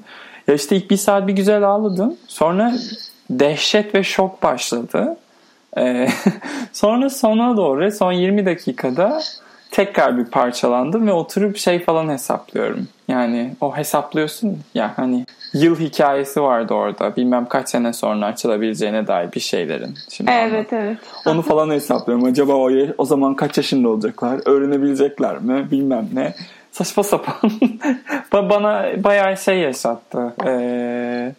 ya 0.47 0.55
işte 0.55 0.75
ilk 0.75 0.91
bir 0.91 0.97
saat 0.97 1.27
bir 1.27 1.33
güzel 1.33 1.63
ağladım. 1.63 2.15
Sonra 2.27 2.73
dehşet 3.29 3.95
ve 3.95 4.03
şok 4.03 4.43
başladı. 4.43 5.17
Ee, 5.77 6.07
sonra 6.73 7.09
sona 7.09 7.57
doğru 7.57 7.91
son 7.91 8.11
20 8.11 8.45
dakikada 8.45 9.21
tekrar 9.73 10.17
bir 10.17 10.25
parçalandım 10.25 11.07
ve 11.07 11.11
oturup 11.11 11.57
şey 11.57 11.79
falan 11.79 12.09
hesaplıyorum. 12.09 12.87
Yani 13.07 13.53
o 13.61 13.77
hesaplıyorsun 13.77 14.59
ya 14.73 14.93
hani 14.95 15.25
yıl 15.53 15.79
hikayesi 15.79 16.41
vardı 16.41 16.73
orada. 16.73 17.15
Bilmem 17.15 17.45
kaç 17.45 17.69
sene 17.69 17.93
sonra 17.93 18.25
açılabileceğine 18.25 19.07
dair 19.07 19.31
bir 19.31 19.39
şeylerin. 19.39 19.97
Şimdi 20.09 20.31
evet 20.31 20.73
anladım. 20.73 20.87
evet. 20.87 20.97
Onu 21.25 21.41
falan 21.41 21.69
hesaplıyorum. 21.69 22.25
Acaba 22.25 22.53
o, 22.53 22.71
o 22.97 23.05
zaman 23.05 23.35
kaç 23.35 23.57
yaşında 23.57 23.89
olacaklar? 23.89 24.39
Öğrenebilecekler 24.45 25.37
mi? 25.37 25.71
Bilmem 25.71 26.09
ne. 26.13 26.33
Saçma 26.71 27.03
sapan. 27.03 27.51
Bana 28.33 29.03
bayağı 29.03 29.37
şey 29.37 29.59
yaşattı. 29.59 30.33
Ee, 30.45 31.33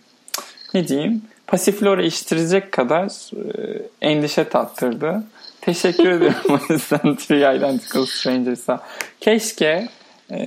ne 0.75 0.89
diyeyim? 0.89 1.23
Pasif 1.47 1.81
flora 1.81 2.03
iştirecek 2.03 2.73
kadar 2.73 3.31
e, 3.37 3.83
endişe 4.01 4.49
tattırdı. 4.49 5.23
Teşekkür 5.65 6.09
ederim 6.09 6.35
o 6.49 6.73
yüzden 6.73 7.17
Three 7.17 7.57
Identical 7.57 8.07
Strangers'a. 8.07 8.83
Keşke 9.21 9.89
e, 10.31 10.47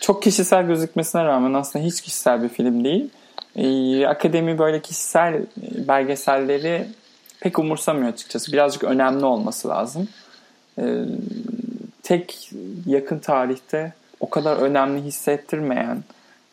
çok 0.00 0.22
kişisel 0.22 0.66
gözükmesine 0.66 1.24
rağmen 1.24 1.54
aslında 1.54 1.84
hiç 1.84 2.00
kişisel 2.00 2.42
bir 2.42 2.48
film 2.48 2.84
değil. 2.84 3.10
E, 3.56 4.06
akademi 4.06 4.58
böyle 4.58 4.82
kişisel 4.82 5.34
e, 5.34 5.88
belgeselleri 5.88 6.86
pek 7.40 7.58
umursamıyor 7.58 8.12
açıkçası. 8.12 8.52
Birazcık 8.52 8.84
önemli 8.84 9.24
olması 9.24 9.68
lazım. 9.68 10.08
E, 10.78 11.04
tek 12.02 12.50
yakın 12.86 13.18
tarihte 13.18 13.92
o 14.20 14.30
kadar 14.30 14.56
önemli 14.56 15.02
hissettirmeyen 15.02 16.04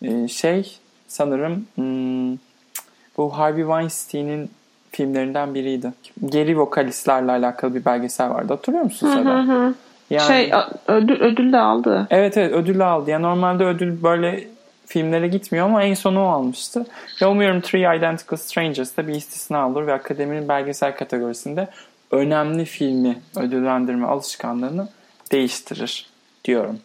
e, 0.01 0.27
şey 0.27 0.77
sanırım 1.07 1.65
hmm, 1.75 2.37
bu 3.17 3.37
Harvey 3.37 3.63
Weinstein'in 3.63 4.51
filmlerinden 4.91 5.53
biriydi. 5.53 5.93
Geri 6.25 6.59
vokalistlerle 6.59 7.31
alakalı 7.31 7.75
bir 7.75 7.85
belgesel 7.85 8.29
vardı. 8.29 8.53
Hatırlıyor 8.53 8.83
musun 8.83 9.09
Seda? 9.09 9.73
Yani, 10.09 10.27
şey 10.27 10.51
ödül, 10.87 11.21
ödül 11.21 11.53
de 11.53 11.57
aldı. 11.57 12.07
Evet 12.09 12.37
evet 12.37 12.53
ödül 12.53 12.79
de 12.79 12.83
aldı. 12.83 13.09
Yani 13.09 13.23
normalde 13.23 13.65
ödül 13.65 14.03
böyle 14.03 14.47
filmlere 14.85 15.27
gitmiyor 15.27 15.65
ama 15.65 15.83
en 15.83 15.93
son 15.93 16.15
o 16.15 16.23
almıştı. 16.23 16.85
Ve 17.21 17.25
umuyorum 17.25 17.61
Three 17.61 17.97
Identical 17.97 18.37
Strangers 18.37 18.97
da 18.97 19.07
bir 19.07 19.15
istisna 19.15 19.69
olur 19.69 19.87
ve 19.87 19.93
akademinin 19.93 20.47
belgesel 20.47 20.95
kategorisinde 20.95 21.67
önemli 22.11 22.65
filmi 22.65 23.19
ödüllendirme 23.35 24.07
alışkanlığını 24.07 24.87
değiştirir 25.31 26.09
diyorum. 26.45 26.79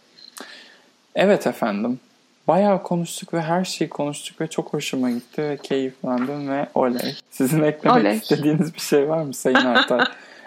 Evet 1.14 1.46
efendim. 1.46 2.00
Bayağı 2.48 2.82
konuştuk 2.82 3.34
ve 3.34 3.40
her 3.42 3.64
şeyi 3.64 3.88
konuştuk 3.90 4.40
ve 4.40 4.46
çok 4.46 4.72
hoşuma 4.72 5.10
gitti 5.10 5.42
ve 5.42 5.56
keyiflendim 5.56 6.48
ve 6.50 6.66
oley. 6.74 7.16
Sizin 7.30 7.62
eklemek 7.62 8.02
oley. 8.02 8.16
istediğiniz 8.16 8.74
bir 8.74 8.80
şey 8.80 9.08
var 9.08 9.22
mı 9.22 9.34
Sayın 9.34 9.56
Artay? 9.64 10.00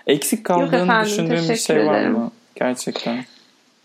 Eksik 0.08 0.44
kaldığını 0.46 0.76
efendim, 0.84 1.06
düşündüğün 1.12 1.50
bir 1.50 1.56
şey 1.56 1.76
ederim. 1.76 1.88
var 1.88 2.06
mı? 2.06 2.32
Gerçekten. 2.56 3.26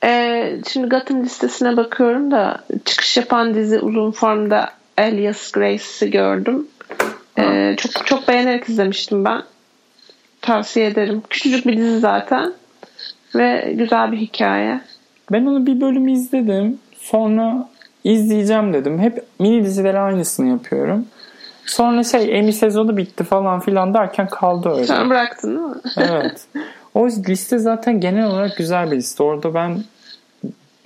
Ee, 0.05 0.57
şimdi 0.73 0.89
Gotham 0.89 1.23
listesine 1.23 1.77
bakıyorum 1.77 2.31
da 2.31 2.65
çıkış 2.85 3.17
yapan 3.17 3.55
dizi 3.55 3.79
uzun 3.79 4.11
formda 4.11 4.71
Alias 4.99 5.53
Grace'i 5.53 6.11
gördüm. 6.11 6.67
Ee, 7.39 7.75
çok 7.79 8.07
çok 8.07 8.29
beğenerek 8.29 8.69
izlemiştim 8.69 9.25
ben. 9.25 9.43
Tavsiye 10.41 10.87
ederim. 10.87 11.23
Küçücük 11.31 11.67
bir 11.67 11.77
dizi 11.77 11.99
zaten 11.99 12.53
ve 13.35 13.73
güzel 13.77 14.13
bir 14.13 14.17
hikaye. 14.17 14.81
Ben 15.33 15.47
onu 15.47 15.67
bir 15.67 15.81
bölüm 15.81 16.09
izledim. 16.09 16.79
Sonra 17.01 17.69
izleyeceğim 18.05 18.73
dedim. 18.73 18.99
Hep 18.99 19.25
mini 19.41 19.65
dizileri 19.65 19.99
aynısını 19.99 20.49
yapıyorum. 20.49 21.07
Sonra 21.67 22.05
şey 22.05 22.39
Emmy 22.39 22.53
sezonu 22.53 22.97
bitti 22.97 23.25
falan 23.25 23.61
filan 23.61 23.95
derken 23.95 24.29
kaldı 24.29 24.69
öyle. 24.69 24.87
Sen 24.87 25.11
bıraktın 25.11 25.57
değil 25.57 25.69
mi? 25.69 25.77
evet. 25.97 26.47
O 26.95 27.09
liste 27.09 27.59
zaten 27.59 28.01
genel 28.01 28.27
olarak 28.27 28.57
güzel 28.57 28.91
bir 28.91 28.97
liste. 28.97 29.23
Orada 29.23 29.55
ben 29.55 29.85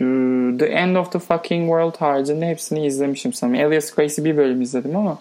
ıı, 0.01 0.59
The 0.59 0.67
End 0.67 0.97
of 0.97 1.13
the 1.13 1.19
Fucking 1.19 1.67
World 1.69 1.97
haricinde 1.97 2.47
hepsini 2.47 2.87
izlemişim 2.87 3.33
sanırım. 3.33 3.67
Alias 3.67 3.95
Grace'i 3.95 4.25
bir 4.25 4.37
bölüm 4.37 4.63
izledim 4.63 4.97
ama. 4.97 5.19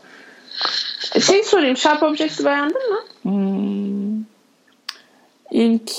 Şey 1.21 1.43
sorayım. 1.43 1.77
Sharp 1.77 2.03
Objects'i 2.03 2.45
beğendin 2.45 2.93
mi? 2.93 2.99
Hmm, 3.21 4.23
ilk 5.51 5.91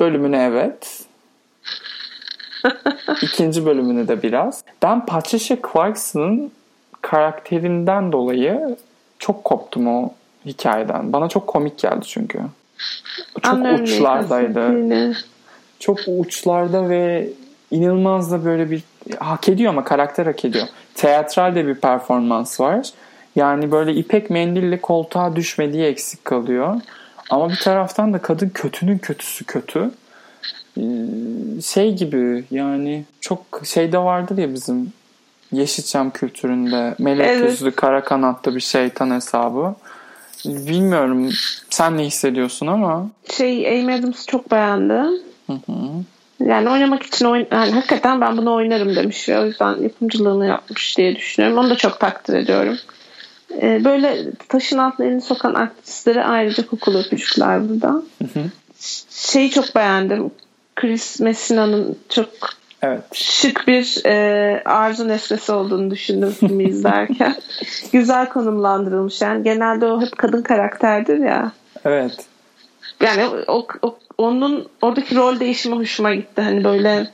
bölümünü 0.00 0.36
evet. 0.36 1.03
İkinci 3.22 3.66
bölümünü 3.66 4.08
de 4.08 4.22
biraz. 4.22 4.64
Ben 4.82 5.06
Patricia 5.06 5.56
Clarkson'ın 5.72 6.52
karakterinden 7.02 8.12
dolayı 8.12 8.76
çok 9.18 9.44
koptum 9.44 9.86
o 9.86 10.12
hikayeden. 10.46 11.12
Bana 11.12 11.28
çok 11.28 11.46
komik 11.46 11.78
geldi 11.78 12.04
çünkü. 12.06 12.38
Çok 13.42 13.54
Anladım 13.54 13.84
uçlardaydı. 13.84 15.14
Çok 15.80 15.98
uçlarda 16.06 16.88
ve 16.88 17.28
inanılmaz 17.70 18.32
da 18.32 18.44
böyle 18.44 18.70
bir 18.70 18.82
hak 19.18 19.48
ediyor 19.48 19.70
ama 19.70 19.84
karakter 19.84 20.26
hak 20.26 20.44
ediyor. 20.44 20.66
Teatral 20.94 21.54
de 21.54 21.66
bir 21.66 21.74
performans 21.74 22.60
var. 22.60 22.90
Yani 23.36 23.72
böyle 23.72 23.94
ipek 23.94 24.30
mendille 24.30 24.80
koltuğa 24.80 25.36
düşmediği 25.36 25.84
eksik 25.84 26.24
kalıyor. 26.24 26.80
Ama 27.30 27.50
bir 27.50 27.56
taraftan 27.56 28.12
da 28.12 28.18
kadın 28.18 28.48
kötünün 28.48 28.98
kötüsü 28.98 29.44
kötü. 29.44 29.90
Ee, 30.78 30.82
şey 31.62 31.94
gibi 31.94 32.44
yani 32.50 33.04
çok 33.20 33.62
şeyde 33.64 33.98
vardır 33.98 34.38
ya 34.38 34.54
bizim 34.54 34.92
Yeşilçam 35.52 36.10
kültüründe 36.10 36.94
melek 36.98 37.26
evet. 37.26 37.50
yüzlü 37.50 37.70
kara 37.70 38.04
kanatlı 38.04 38.54
bir 38.54 38.60
şeytan 38.60 39.10
hesabı. 39.10 39.74
Bilmiyorum 40.44 41.30
sen 41.70 41.98
ne 41.98 42.04
hissediyorsun 42.04 42.66
ama. 42.66 43.10
Şey 43.30 43.80
Amy 43.80 43.94
Adams'ı 43.94 44.26
çok 44.26 44.50
beğendim. 44.50 45.20
Hı 45.46 45.52
hı. 45.52 46.04
Yani 46.40 46.70
oynamak 46.70 47.02
için 47.02 47.24
oyn 47.24 47.46
yani 47.52 47.70
hakikaten 47.70 48.20
ben 48.20 48.36
bunu 48.36 48.54
oynarım 48.54 48.96
demiş 48.96 49.28
o 49.28 49.46
yüzden 49.46 49.82
yapımcılığını 49.82 50.46
yapmış 50.46 50.98
diye 50.98 51.16
düşünüyorum. 51.16 51.58
Onu 51.58 51.70
da 51.70 51.76
çok 51.76 52.00
takdir 52.00 52.34
ediyorum. 52.34 52.78
Ee, 53.62 53.84
böyle 53.84 54.30
taşın 54.48 54.78
altına 54.78 55.06
elini 55.06 55.20
sokan 55.20 55.54
artistlere 55.54 56.24
ayrıca 56.24 56.66
kokulu 56.66 56.98
öpücükler 56.98 57.68
burada. 57.68 57.88
Hı 57.88 58.24
hı. 58.24 58.44
Şeyi 59.10 59.50
çok 59.50 59.74
beğendim. 59.74 60.30
Chris 60.76 61.20
Messina'nın 61.20 61.98
çok 62.08 62.28
evet. 62.82 63.02
şık 63.12 63.66
bir 63.66 64.06
e, 64.06 64.62
arzu 64.64 65.08
nesnesi 65.08 65.52
olduğunu 65.52 65.90
düşündüm 65.90 66.30
filmi 66.40 66.64
izlerken. 66.64 67.34
Güzel 67.92 68.28
konumlandırılmış. 68.28 69.20
Yani 69.20 69.44
genelde 69.44 69.86
o 69.86 70.00
hep 70.00 70.18
kadın 70.18 70.42
karakterdir 70.42 71.18
ya. 71.18 71.52
Evet. 71.84 72.26
Yani 73.00 73.26
o, 73.46 73.66
o 73.82 73.98
onun 74.18 74.68
oradaki 74.82 75.16
rol 75.16 75.40
değişimi 75.40 75.76
hoşuma 75.76 76.14
gitti. 76.14 76.42
Hani 76.42 76.64
böyle 76.64 77.10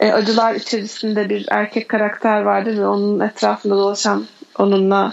e, 0.00 0.12
acılar 0.12 0.54
içerisinde 0.54 1.28
bir 1.28 1.46
erkek 1.50 1.88
karakter 1.88 2.42
vardır 2.42 2.78
ve 2.78 2.86
onun 2.86 3.20
etrafında 3.20 3.76
dolaşan 3.76 4.26
onunla 4.58 5.12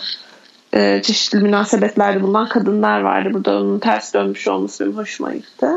e, 0.73 1.01
çeşitli 1.01 1.39
münasebetlerde 1.39 2.21
bulunan 2.21 2.49
kadınlar 2.49 3.01
vardı. 3.01 3.29
Burada 3.33 3.57
onun 3.57 3.79
ters 3.79 4.13
dönmüş 4.13 4.47
olması 4.47 4.85
benim 4.85 4.97
hoşuma 4.97 5.33
gitti. 5.33 5.67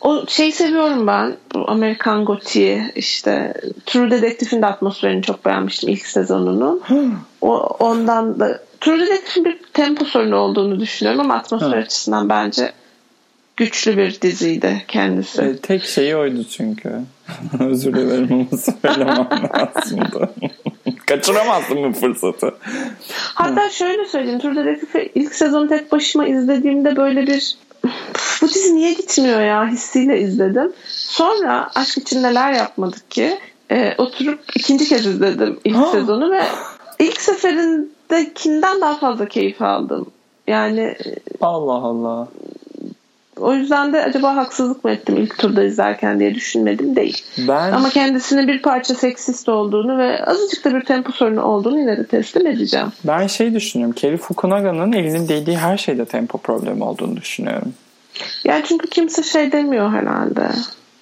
O 0.00 0.26
şey 0.28 0.52
seviyorum 0.52 1.06
ben. 1.06 1.36
Bu 1.54 1.70
Amerikan 1.70 2.24
Goti'yi 2.24 2.92
işte 2.96 3.54
True 3.86 4.10
Detective'in 4.10 4.62
de 4.62 4.66
atmosferini 4.66 5.22
çok 5.22 5.44
beğenmiştim 5.44 5.88
ilk 5.88 6.06
sezonunun. 6.06 6.82
o, 7.40 7.56
ondan 7.58 8.40
da 8.40 8.60
True 8.80 9.00
Detective'in 9.00 9.44
bir 9.44 9.58
tempo 9.72 10.04
sorunu 10.04 10.36
olduğunu 10.36 10.80
düşünüyorum 10.80 11.20
ama 11.20 11.34
atmosfer 11.34 11.78
açısından 11.78 12.28
bence 12.28 12.72
güçlü 13.56 13.96
bir 13.96 14.20
diziydi 14.20 14.84
kendisi. 14.88 15.42
E, 15.42 15.56
tek 15.56 15.84
şeyi 15.84 16.16
oydu 16.16 16.44
çünkü. 16.44 16.92
Özür 17.60 17.94
dilerim 17.94 18.32
ama 18.32 18.58
söylemem 18.58 19.28
lazımdı. 19.76 20.30
Kaçıramazdım 21.06 21.84
bu 21.84 21.92
fırsatı. 21.92 22.54
Hatta 23.34 23.70
şöyle 23.70 24.04
söyleyeyim. 24.04 24.38
True 24.38 24.56
Detective 24.56 25.08
ilk 25.14 25.34
sezonu 25.34 25.68
tek 25.68 25.92
başıma 25.92 26.26
izlediğimde 26.26 26.96
böyle 26.96 27.26
bir 27.26 27.56
bu 28.42 28.48
dizi 28.48 28.76
niye 28.76 28.92
gitmiyor 28.92 29.40
ya 29.40 29.68
hissiyle 29.68 30.20
izledim. 30.20 30.72
Sonra 30.88 31.70
Aşk 31.74 31.98
için 31.98 32.22
neler 32.22 32.52
yapmadık 32.52 33.10
ki 33.10 33.38
e, 33.70 33.94
oturup 33.98 34.40
ikinci 34.54 34.88
kez 34.88 35.06
izledim 35.06 35.60
ilk 35.64 35.86
sezonu 35.86 36.30
ve 36.30 36.42
ilk 36.98 37.20
seferindekinden 37.20 38.80
daha 38.80 38.94
fazla 38.94 39.28
keyif 39.28 39.62
aldım. 39.62 40.06
Yani 40.46 40.96
Allah 41.40 41.72
Allah. 41.72 42.28
O 43.40 43.54
yüzden 43.54 43.92
de 43.92 44.04
acaba 44.04 44.36
haksızlık 44.36 44.84
mı 44.84 44.90
ettim 44.90 45.16
ilk 45.16 45.38
turda 45.38 45.64
izlerken 45.64 46.18
diye 46.18 46.34
düşünmedim 46.34 46.96
değil. 46.96 47.24
Ben... 47.48 47.72
Ama 47.72 47.90
kendisinin 47.90 48.48
bir 48.48 48.62
parça 48.62 48.94
seksist 48.94 49.48
olduğunu 49.48 49.98
ve 49.98 50.24
azıcık 50.24 50.64
da 50.64 50.74
bir 50.74 50.84
tempo 50.84 51.12
sorunu 51.12 51.42
olduğunu 51.42 51.80
yine 51.80 51.96
de 51.96 52.06
teslim 52.06 52.46
edeceğim. 52.46 52.86
Ben 53.04 53.26
şey 53.26 53.54
düşünüyorum. 53.54 53.94
Kerry 53.94 54.16
Fukunaga'nın 54.16 54.92
elinin 54.92 55.28
değdiği 55.28 55.58
her 55.58 55.76
şeyde 55.76 56.04
tempo 56.04 56.38
problemi 56.38 56.84
olduğunu 56.84 57.16
düşünüyorum. 57.16 57.74
Yani 58.44 58.64
çünkü 58.68 58.88
kimse 58.88 59.22
şey 59.22 59.52
demiyor 59.52 59.92
herhalde. 59.92 60.48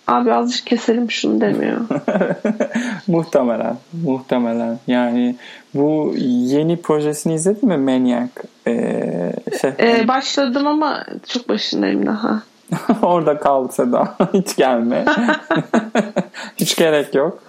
Abi 0.07 0.33
azıcık 0.33 0.67
keselim 0.67 1.11
şunu 1.11 1.41
demiyor. 1.41 1.81
muhtemelen. 3.07 3.77
Muhtemelen. 4.05 4.79
Yani 4.87 5.37
bu 5.75 6.15
yeni 6.17 6.77
projesini 6.83 7.35
izledin 7.35 7.69
mi? 7.69 7.77
Maniac. 7.77 8.31
Ee, 8.67 9.33
şey, 9.61 9.71
ee, 9.81 10.09
başladım 10.09 10.67
ama 10.67 11.05
çok 11.29 11.49
başındayım 11.49 12.07
daha. 12.07 12.43
Orada 13.03 13.39
kaldı 13.39 13.73
Seda. 13.73 14.17
Hiç 14.35 14.57
gelme. 14.57 15.05
Hiç 16.57 16.77
gerek 16.77 17.15
yok. 17.15 17.43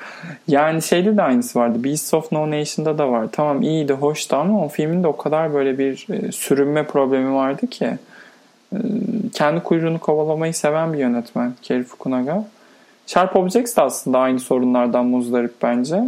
Yani 0.48 0.82
şeyde 0.82 1.18
de 1.18 1.22
aynısı 1.22 1.60
vardı. 1.60 1.84
Beasts 1.84 2.14
of 2.14 2.32
No 2.32 2.52
Nation'da 2.52 2.98
da 2.98 3.12
var. 3.12 3.28
Tamam 3.32 3.62
iyiydi, 3.62 3.94
hoştu 3.94 4.36
ama 4.36 4.66
o 4.66 4.70
filmin 4.70 5.04
de 5.04 5.08
o 5.08 5.18
kadar 5.18 5.54
böyle 5.54 5.78
bir 5.78 6.08
e, 6.10 6.32
sürünme 6.32 6.84
problemi 6.88 7.34
vardı 7.34 7.68
ki. 7.68 7.98
Kendi 9.34 9.64
kuyruğunu 9.64 10.00
kovalamayı 10.00 10.54
seven 10.54 10.94
bir 10.94 10.98
yönetmen 10.98 11.54
Kerry 11.62 11.84
Fukunaga. 11.84 12.44
Sharp 13.08 13.36
Objects 13.36 13.78
de 13.78 13.82
aslında 13.82 14.20
aynı 14.20 14.40
sorunlardan 14.40 15.06
muzdarip 15.06 15.54
bence. 15.62 16.04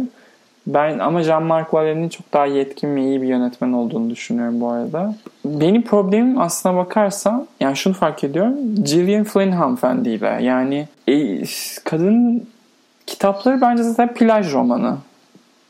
Ben 0.66 0.98
ama 0.98 1.22
Jean-Marc 1.22 1.64
Vallée'nin 1.64 2.08
çok 2.08 2.32
daha 2.32 2.46
yetkin 2.46 2.96
ve 2.96 3.02
iyi 3.02 3.22
bir 3.22 3.26
yönetmen 3.26 3.72
olduğunu 3.72 4.10
düşünüyorum 4.10 4.60
bu 4.60 4.70
arada. 4.70 5.14
Benim 5.44 5.82
problemim 5.82 6.40
aslına 6.40 6.76
bakarsan 6.76 7.46
yani 7.60 7.76
şunu 7.76 7.94
fark 7.94 8.24
ediyorum. 8.24 8.54
Gillian 8.84 9.24
Flynn 9.24 9.52
hanımefendiyle 9.52 10.38
yani 10.42 10.88
e, 11.08 11.42
kadın 11.84 12.48
kitapları 13.06 13.60
bence 13.60 13.82
zaten 13.82 14.14
plaj 14.14 14.52
romanı 14.52 14.96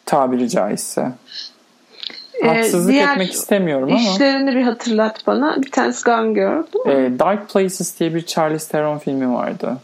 tabiri 0.07 0.49
caizse. 0.49 1.13
Ee, 2.43 2.47
Haksızlık 2.47 2.93
Diğer 2.93 3.13
etmek 3.13 3.33
istemiyorum 3.33 3.89
ama. 3.93 4.01
İşlerini 4.01 4.57
bir 4.57 4.63
hatırlat 4.63 5.27
bana. 5.27 5.63
Bir 5.63 5.71
tanesi 5.71 6.05
Gone 6.05 6.33
Girl? 6.33 6.63
E, 6.87 7.19
Dark 7.19 7.51
Places 7.51 8.01
diye 8.01 8.15
bir 8.15 8.27
Charlize 8.27 8.69
Theron 8.69 8.99
filmi 8.99 9.35
vardı. 9.35 9.77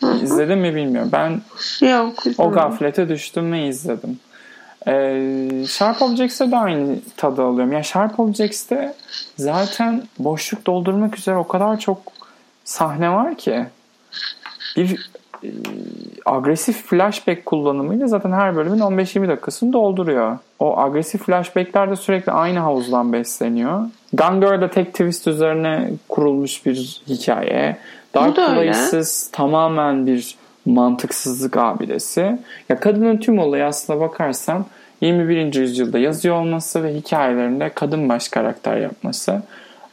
Hı-hı. 0.00 0.24
İzledim 0.24 0.60
mi 0.60 0.74
bilmiyorum. 0.74 1.10
Ben 1.12 1.40
Yok, 1.88 2.24
o 2.38 2.50
gaflete 2.50 3.08
düştüm 3.08 3.52
ve 3.52 3.66
izledim. 3.66 4.18
Ee, 4.88 5.64
Sharp 5.68 6.02
Objects'te 6.02 6.50
de 6.50 6.56
aynı 6.56 6.96
tadı 7.16 7.42
alıyorum. 7.42 7.72
Yani 7.72 7.84
Sharp 7.84 8.20
Objects'te 8.20 8.94
zaten 9.36 10.02
boşluk 10.18 10.66
doldurmak 10.66 11.18
üzere 11.18 11.36
o 11.36 11.48
kadar 11.48 11.78
çok 11.78 11.98
sahne 12.64 13.10
var 13.10 13.34
ki 13.34 13.66
bir 14.76 15.10
agresif 16.26 16.86
flashback 16.86 17.46
kullanımıyla 17.46 18.06
zaten 18.06 18.32
her 18.32 18.56
bölümün 18.56 18.78
15-20 18.78 19.28
dakikasını 19.28 19.72
dolduruyor. 19.72 20.38
O 20.58 20.78
agresif 20.78 21.22
flashbackler 21.22 21.90
de 21.90 21.96
sürekli 21.96 22.32
aynı 22.32 22.58
havuzdan 22.58 23.12
besleniyor. 23.12 23.80
Gone 24.12 24.70
tek 24.70 24.92
twist 24.92 25.26
üzerine 25.26 25.90
kurulmuş 26.08 26.66
bir 26.66 27.02
hikaye. 27.08 27.76
Dark 28.14 28.36
Places 28.36 29.30
tamamen 29.32 30.06
bir 30.06 30.36
mantıksızlık 30.66 31.56
abidesi. 31.56 32.38
Ya 32.68 32.80
kadının 32.80 33.16
tüm 33.16 33.38
olayı 33.38 33.64
aslına 33.64 34.00
bakarsan 34.00 34.64
21. 35.00 35.54
yüzyılda 35.54 35.98
yazıyor 35.98 36.40
olması 36.40 36.82
ve 36.82 36.94
hikayelerinde 36.94 37.70
kadın 37.74 38.08
baş 38.08 38.28
karakter 38.28 38.76
yapması. 38.76 39.42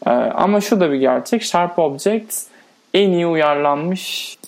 Ee, 0.06 0.10
ama 0.10 0.62
şu 0.62 0.80
da 0.80 0.92
bir 0.92 0.98
gerçek. 0.98 1.44
Sharp 1.44 1.80
Objects 1.80 2.48
en 2.94 3.10
iyi 3.10 3.28
uyarlanmış 3.28 4.36
e, 4.36 4.41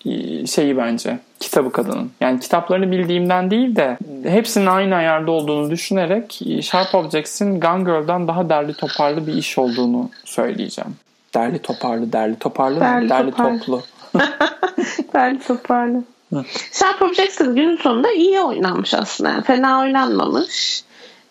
şeyi 0.48 0.78
bence 0.78 1.20
kitabı 1.40 1.72
kadının. 1.72 2.12
Yani 2.22 2.40
kitaplarını 2.40 2.92
bildiğimden 2.92 3.52
değil 3.52 3.76
de 3.76 3.98
hepsinin 4.24 4.66
aynı 4.66 4.96
ayarda 4.96 5.32
olduğunu 5.32 5.72
düşünerek 5.72 6.42
e, 6.46 6.62
Sharp 6.62 6.96
Objects'in 6.96 7.60
Gone 7.60 7.84
Girl'dan 7.84 8.28
daha 8.28 8.50
derli 8.50 8.74
toparlı 8.74 9.28
bir 9.28 9.34
iş 9.34 9.58
olduğunu 9.58 10.10
söyleyeceğim. 10.26 10.96
Derli 11.34 11.60
toparlı, 11.60 12.14
derli 12.14 12.36
toparlı, 12.40 12.80
derli, 12.80 13.10
derli 13.10 13.32
toparlı. 13.32 13.60
toplu. 13.60 13.82
derli 15.14 15.40
toparlı. 15.40 16.04
Sharp 16.72 17.02
Objects 17.02 17.38
günün 17.38 17.78
sonunda 17.78 18.12
iyi 18.12 18.40
oynanmış 18.40 18.94
aslında. 18.94 19.30
Yani 19.30 19.44
fena 19.44 19.80
oynanmamış. 19.80 20.84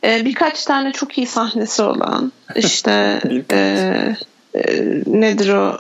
Ee, 0.05 0.25
birkaç 0.25 0.65
tane 0.65 0.93
çok 0.93 1.19
iyi 1.19 1.27
sahnesi 1.27 1.83
olan 1.83 2.33
işte 2.57 3.21
e, 3.51 4.17
e, 4.55 4.63
nedir 5.07 5.55
o 5.55 5.77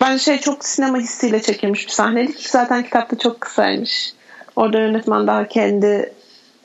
ben 0.00 0.16
şey 0.16 0.38
çok 0.38 0.64
sinema 0.64 0.98
hissiyle 0.98 1.42
çekilmiş 1.42 1.86
bir 1.86 1.92
sahneydi 1.92 2.36
ki 2.36 2.48
zaten 2.48 2.82
kitapta 2.82 3.18
çok 3.18 3.40
kısaymış. 3.40 4.12
Orada 4.56 4.78
yönetmen 4.78 5.26
daha 5.26 5.48
kendi 5.48 6.12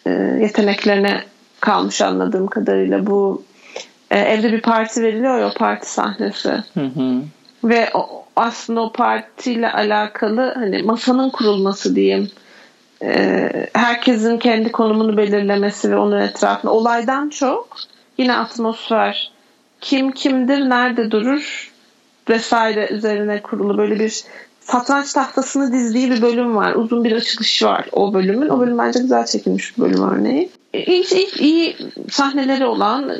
e, 0.05 0.09
yeteneklerine 0.41 1.23
kalmış 1.59 2.01
anladığım 2.01 2.47
kadarıyla 2.47 3.05
bu 3.05 3.43
e, 4.11 4.19
evde 4.19 4.51
bir 4.51 4.61
parti 4.61 5.03
veriliyor 5.03 5.39
ya 5.39 5.47
o 5.47 5.53
parti 5.53 5.91
sahnesi. 5.91 6.49
Hı 6.49 6.85
hı. 6.85 7.21
Ve 7.63 7.89
o, 7.93 8.25
aslında 8.35 8.81
o 8.81 8.91
partiyle 8.91 9.71
alakalı 9.71 10.53
hani 10.55 10.83
masanın 10.83 11.29
kurulması 11.29 11.95
diyeyim. 11.95 12.29
E, 13.03 13.49
herkesin 13.73 14.37
kendi 14.37 14.71
konumunu 14.71 15.17
belirlemesi 15.17 15.91
ve 15.91 15.97
onun 15.97 16.21
etrafında 16.21 16.71
olaydan 16.71 17.29
çok 17.29 17.77
yine 18.17 18.37
atmosfer 18.37 19.31
kim 19.81 20.11
kimdir 20.11 20.69
nerede 20.69 21.11
durur 21.11 21.68
vesaire 22.29 22.87
üzerine 22.91 23.41
kurulu 23.41 23.77
böyle 23.77 23.99
bir 23.99 24.23
satranç 24.59 25.13
tahtasını 25.13 25.73
dizdiği 25.73 26.11
bir 26.11 26.21
bölüm 26.21 26.55
var. 26.55 26.75
Uzun 26.75 27.03
bir 27.03 27.11
açılış 27.11 27.63
var 27.63 27.85
o 27.91 28.13
bölümün. 28.13 28.49
O 28.49 28.59
bölüm 28.59 28.77
bence 28.77 28.99
güzel 28.99 29.25
çekilmiş 29.25 29.77
bir 29.77 29.83
bölüm 29.83 30.11
örneği. 30.11 30.49
İyi, 30.73 31.05
iyi, 31.13 31.27
iyi 31.39 31.77
sahneleri 32.09 32.65
olan 32.65 33.19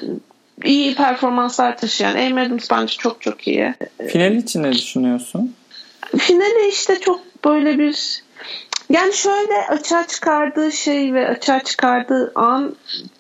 iyi 0.64 0.96
performanslar 0.96 1.78
taşıyan 1.78 2.16
Amy 2.16 2.42
Adams 2.42 2.72
bence 2.72 2.94
çok 2.98 3.22
çok 3.22 3.48
iyi. 3.48 3.74
Final 4.08 4.32
için 4.32 4.64
ne 4.64 4.74
düşünüyorsun? 4.74 5.56
Finali 6.18 6.70
işte 6.70 7.00
çok 7.00 7.22
böyle 7.46 7.80
bir 7.80 8.24
yani 8.90 9.14
şöyle 9.14 9.68
açığa 9.70 10.08
çıkardığı 10.08 10.72
şey 10.72 11.14
ve 11.14 11.28
açığa 11.28 11.64
çıkardığı 11.64 12.32
an 12.36 12.76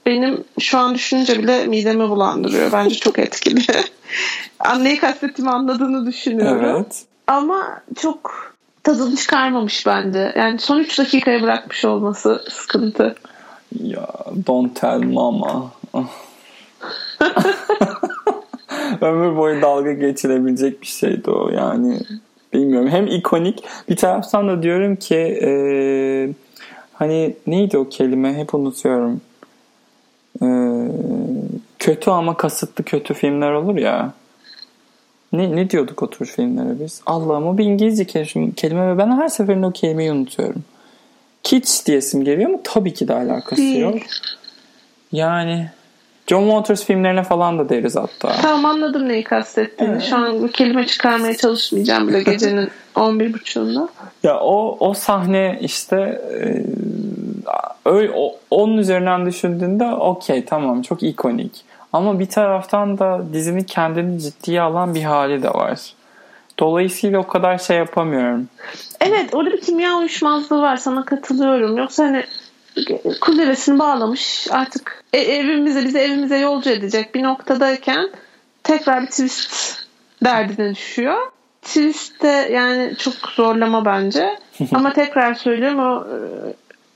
benim 0.05 0.43
şu 0.59 0.77
an 0.77 0.95
düşününce 0.95 1.39
bile 1.39 1.65
midemi 1.65 2.09
bulandırıyor. 2.09 2.71
Bence 2.71 2.95
çok 2.95 3.19
etkili. 3.19 3.61
Anneyi 4.59 4.99
kastettiğimi 4.99 5.51
anladığını 5.51 6.05
düşünüyorum. 6.05 6.65
Evet. 6.65 7.05
Ama 7.27 7.81
çok 7.95 8.53
tadını 8.83 9.15
çıkarmamış 9.15 9.87
bence. 9.87 10.33
Yani 10.37 10.59
son 10.59 10.79
3 10.79 10.99
dakikaya 10.99 11.41
bırakmış 11.41 11.85
olması 11.85 12.43
sıkıntı. 12.49 13.15
Ya 13.83 14.07
don't 14.47 14.75
tell 14.75 15.03
mama. 15.03 15.71
Ömür 19.01 19.37
boyu 19.37 19.61
dalga 19.61 19.93
geçilebilecek 19.93 20.81
bir 20.81 20.87
şeydi 20.87 21.31
o 21.31 21.49
yani. 21.49 21.99
Bilmiyorum. 22.53 22.89
Hem 22.89 23.07
ikonik 23.07 23.63
bir 23.89 23.95
taraftan 23.95 24.47
da 24.47 24.63
diyorum 24.63 24.95
ki 24.95 25.15
e, 25.15 25.49
hani 26.93 27.35
neydi 27.47 27.77
o 27.77 27.89
kelime 27.89 28.33
hep 28.33 28.53
unutuyorum. 28.53 29.21
E, 30.41 30.47
kötü 31.79 32.11
ama 32.11 32.37
kasıtlı 32.37 32.83
kötü 32.83 33.13
filmler 33.13 33.51
olur 33.51 33.77
ya. 33.77 34.13
Ne, 35.33 35.55
ne 35.55 35.69
diyorduk 35.69 36.03
o 36.03 36.09
tür 36.09 36.25
filmlere 36.25 36.79
biz? 36.79 37.01
Allah'ım 37.05 37.47
o 37.47 37.57
bir 37.57 37.65
İngilizce 37.65 38.05
kelime 38.55 38.87
ve 38.93 38.97
ben 38.97 39.11
her 39.11 39.27
seferinde 39.27 39.65
o 39.65 39.71
kelimeyi 39.71 40.11
unutuyorum. 40.11 40.63
Kitsch 41.43 41.85
diyesim 41.85 42.23
geliyor 42.23 42.49
ama 42.49 42.59
tabii 42.63 42.93
ki 42.93 43.07
de 43.07 43.13
alakası 43.13 43.61
yok. 43.61 43.95
Yani 45.11 45.69
John 46.27 46.43
Waters 46.43 46.85
filmlerine 46.85 47.23
falan 47.23 47.59
da 47.59 47.69
deriz 47.69 47.95
hatta. 47.95 48.31
Tamam 48.41 48.65
anladım 48.65 49.09
neyi 49.09 49.23
kastettiğini. 49.23 49.93
Evet. 49.93 50.03
Şu 50.03 50.15
an 50.15 50.41
bu 50.41 50.47
kelime 50.47 50.85
çıkarmaya 50.85 51.37
çalışmayacağım 51.37 52.07
bile 52.07 52.23
gecenin 52.23 52.69
11.30'unda. 52.95 53.87
Ya 54.23 54.39
o 54.39 54.77
o 54.79 54.93
sahne 54.93 55.57
işte 55.61 56.21
e, 56.33 56.65
öyle 57.85 58.11
o, 58.15 58.35
onun 58.51 58.77
üzerinden 58.77 59.25
düşündüğünde 59.25 59.85
okey 59.85 60.45
tamam 60.45 60.81
çok 60.81 61.03
ikonik. 61.03 61.68
Ama 61.93 62.19
bir 62.19 62.29
taraftan 62.29 62.97
da 62.97 63.21
dizinin 63.33 63.63
kendini 63.63 64.19
ciddiye 64.19 64.61
alan 64.61 64.95
bir 64.95 65.03
hali 65.03 65.43
de 65.43 65.49
var. 65.49 65.93
Dolayısıyla 66.59 67.19
o 67.19 67.27
kadar 67.27 67.57
şey 67.57 67.77
yapamıyorum. 67.77 68.47
Evet 69.01 69.35
orada 69.35 69.51
bir 69.51 69.61
kimya 69.61 69.97
uyuşmazlığı 69.97 70.61
var 70.61 70.77
sana 70.77 71.05
katılıyorum. 71.05 71.77
Yoksa 71.77 72.03
hani 72.03 72.23
kuleresini 73.21 73.79
bağlamış 73.79 74.47
artık 74.51 75.03
e, 75.13 75.17
evimize 75.17 75.85
bizi 75.85 75.97
evimize 75.99 76.37
yolcu 76.37 76.69
edecek 76.69 77.15
bir 77.15 77.23
noktadayken 77.23 78.09
tekrar 78.63 79.01
bir 79.01 79.07
twist 79.07 79.79
derdine 80.23 80.75
düşüyor. 80.75 81.17
Twist 81.61 82.23
de 82.23 82.49
yani 82.51 82.95
çok 82.97 83.13
zorlama 83.13 83.85
bence. 83.85 84.39
Ama 84.73 84.93
tekrar 84.93 85.33
söylüyorum 85.33 85.79
o 85.79 86.07
e, 86.07 86.17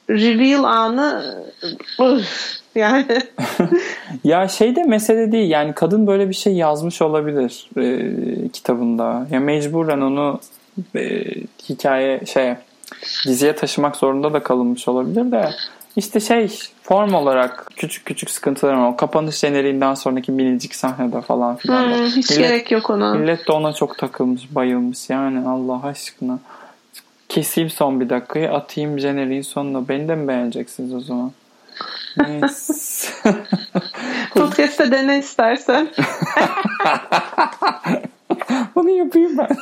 reveal 0.10 0.64
anı 0.64 1.36
yani 2.76 3.06
ya 4.24 4.48
şey 4.48 4.76
de 4.76 4.84
mesele 4.84 5.32
değil 5.32 5.50
yani 5.50 5.74
kadın 5.74 6.08
böyle 6.08 6.30
bir 6.30 6.34
şey 6.34 6.54
yazmış 6.54 7.02
olabilir 7.02 7.70
e, 7.78 8.50
kitabında. 8.50 9.28
Ya 9.32 9.40
mecburen 9.40 10.02
onu 10.02 10.40
e, 10.96 11.24
hikaye 11.70 12.22
şey 12.26 12.54
diziye 13.28 13.56
taşımak 13.56 13.96
zorunda 13.96 14.34
da 14.34 14.44
kalınmış 14.44 14.88
olabilir 14.88 15.32
de 15.32 15.50
işte 15.96 16.20
şey 16.20 16.60
form 16.84 17.14
olarak 17.14 17.72
küçük 17.76 18.06
küçük 18.06 18.30
sıkıntılar 18.30 18.74
var. 18.74 18.88
O 18.88 18.96
kapanış 18.96 19.36
jeneriğinden 19.36 19.94
sonraki 19.94 20.32
minicik 20.32 20.76
sahnede 20.76 21.22
falan 21.22 21.56
filan. 21.56 21.86
Hmm, 21.86 22.06
hiç 22.06 22.30
millet, 22.30 22.50
gerek 22.50 22.72
yok 22.72 22.90
ona. 22.90 23.14
Millet 23.14 23.48
de 23.48 23.52
ona 23.52 23.74
çok 23.74 23.98
takılmış, 23.98 24.56
bayılmış 24.56 25.10
yani 25.10 25.48
Allah 25.48 25.84
aşkına. 25.84 26.40
Keseyim 27.34 27.70
son 27.70 28.00
bir 28.00 28.10
dakikayı, 28.10 28.52
atayım 28.52 29.00
jeneriğin 29.00 29.42
sonuna. 29.42 29.90
Beni 29.90 30.08
de 30.08 30.16
mi 30.16 30.28
beğeneceksiniz 30.28 30.94
o 30.94 31.00
zaman? 31.00 31.32
Podcast'te 34.36 34.92
dene 34.92 35.20
istersen. 35.20 35.86
Bunu 38.76 38.90
yapayım 38.90 39.38
ben. 39.38 39.58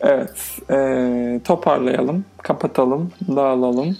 evet. 0.00 0.58
E, 0.70 1.40
toparlayalım. 1.44 2.24
Kapatalım. 2.42 3.12
Dağılalım. 3.36 3.96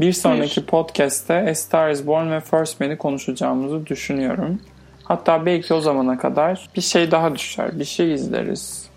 Bir 0.00 0.12
sonraki 0.12 0.54
Hayır. 0.54 0.66
podcast'te 0.66 1.50
A 1.50 1.54
Star 1.54 1.90
Is 1.90 2.06
Born 2.06 2.30
ve 2.30 2.40
First 2.40 2.80
Man'i 2.80 2.98
konuşacağımızı 2.98 3.86
düşünüyorum. 3.86 4.60
Hatta 5.04 5.46
belki 5.46 5.74
o 5.74 5.80
zamana 5.80 6.18
kadar 6.18 6.68
bir 6.76 6.80
şey 6.80 7.10
daha 7.10 7.34
düşer. 7.34 7.78
Bir 7.78 7.84
şey 7.84 8.14
izleriz. 8.14 8.91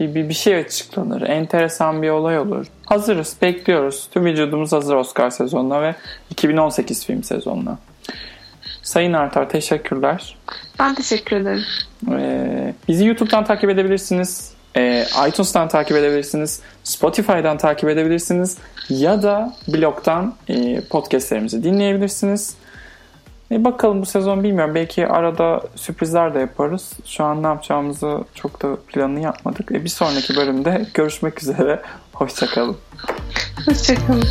Bir, 0.00 0.14
bir, 0.14 0.28
bir 0.28 0.34
şey 0.34 0.56
açıklanır. 0.56 1.22
Enteresan 1.22 2.02
bir 2.02 2.10
olay 2.10 2.38
olur. 2.38 2.66
Hazırız. 2.86 3.36
Bekliyoruz. 3.42 4.08
Tüm 4.14 4.24
vücudumuz 4.24 4.72
hazır 4.72 4.94
Oscar 4.94 5.30
sezonuna 5.30 5.82
ve 5.82 5.94
2018 6.30 7.06
film 7.06 7.22
sezonuna. 7.22 7.78
Sayın 8.82 9.12
Artar 9.12 9.50
teşekkürler. 9.50 10.36
Ben 10.78 10.94
teşekkür 10.94 11.36
ederim. 11.36 11.62
Ee, 12.12 12.74
bizi 12.88 13.06
YouTube'dan 13.06 13.44
takip 13.44 13.70
edebilirsiniz. 13.70 14.54
Ee, 14.76 15.04
iTunes'tan 15.28 15.68
takip 15.68 15.96
edebilirsiniz. 15.96 16.60
Spotify'dan 16.84 17.58
takip 17.58 17.88
edebilirsiniz. 17.88 18.58
Ya 18.88 19.22
da 19.22 19.52
blogdan 19.68 20.34
e, 20.48 20.80
podcastlerimizi 20.80 21.64
dinleyebilirsiniz. 21.64 22.54
E, 23.50 23.64
bakalım 23.64 24.02
bu 24.02 24.06
sezon 24.06 24.44
bilmiyorum. 24.44 24.74
Belki 24.74 25.08
arada 25.08 25.62
sürprizler 25.76 26.34
de 26.34 26.38
yaparız. 26.38 26.92
Şu 27.06 27.24
an 27.24 27.42
ne 27.42 27.46
yapacağımızı 27.46 28.24
çok 28.34 28.62
da 28.62 28.76
planını 28.76 29.20
yapmadık. 29.20 29.72
E, 29.72 29.84
bir 29.84 29.88
sonraki 29.88 30.36
bölümde 30.36 30.86
görüşmek 30.94 31.42
üzere. 31.42 31.82
Hoşçakalın. 32.12 32.76
Hoşçakalın. 33.66 34.24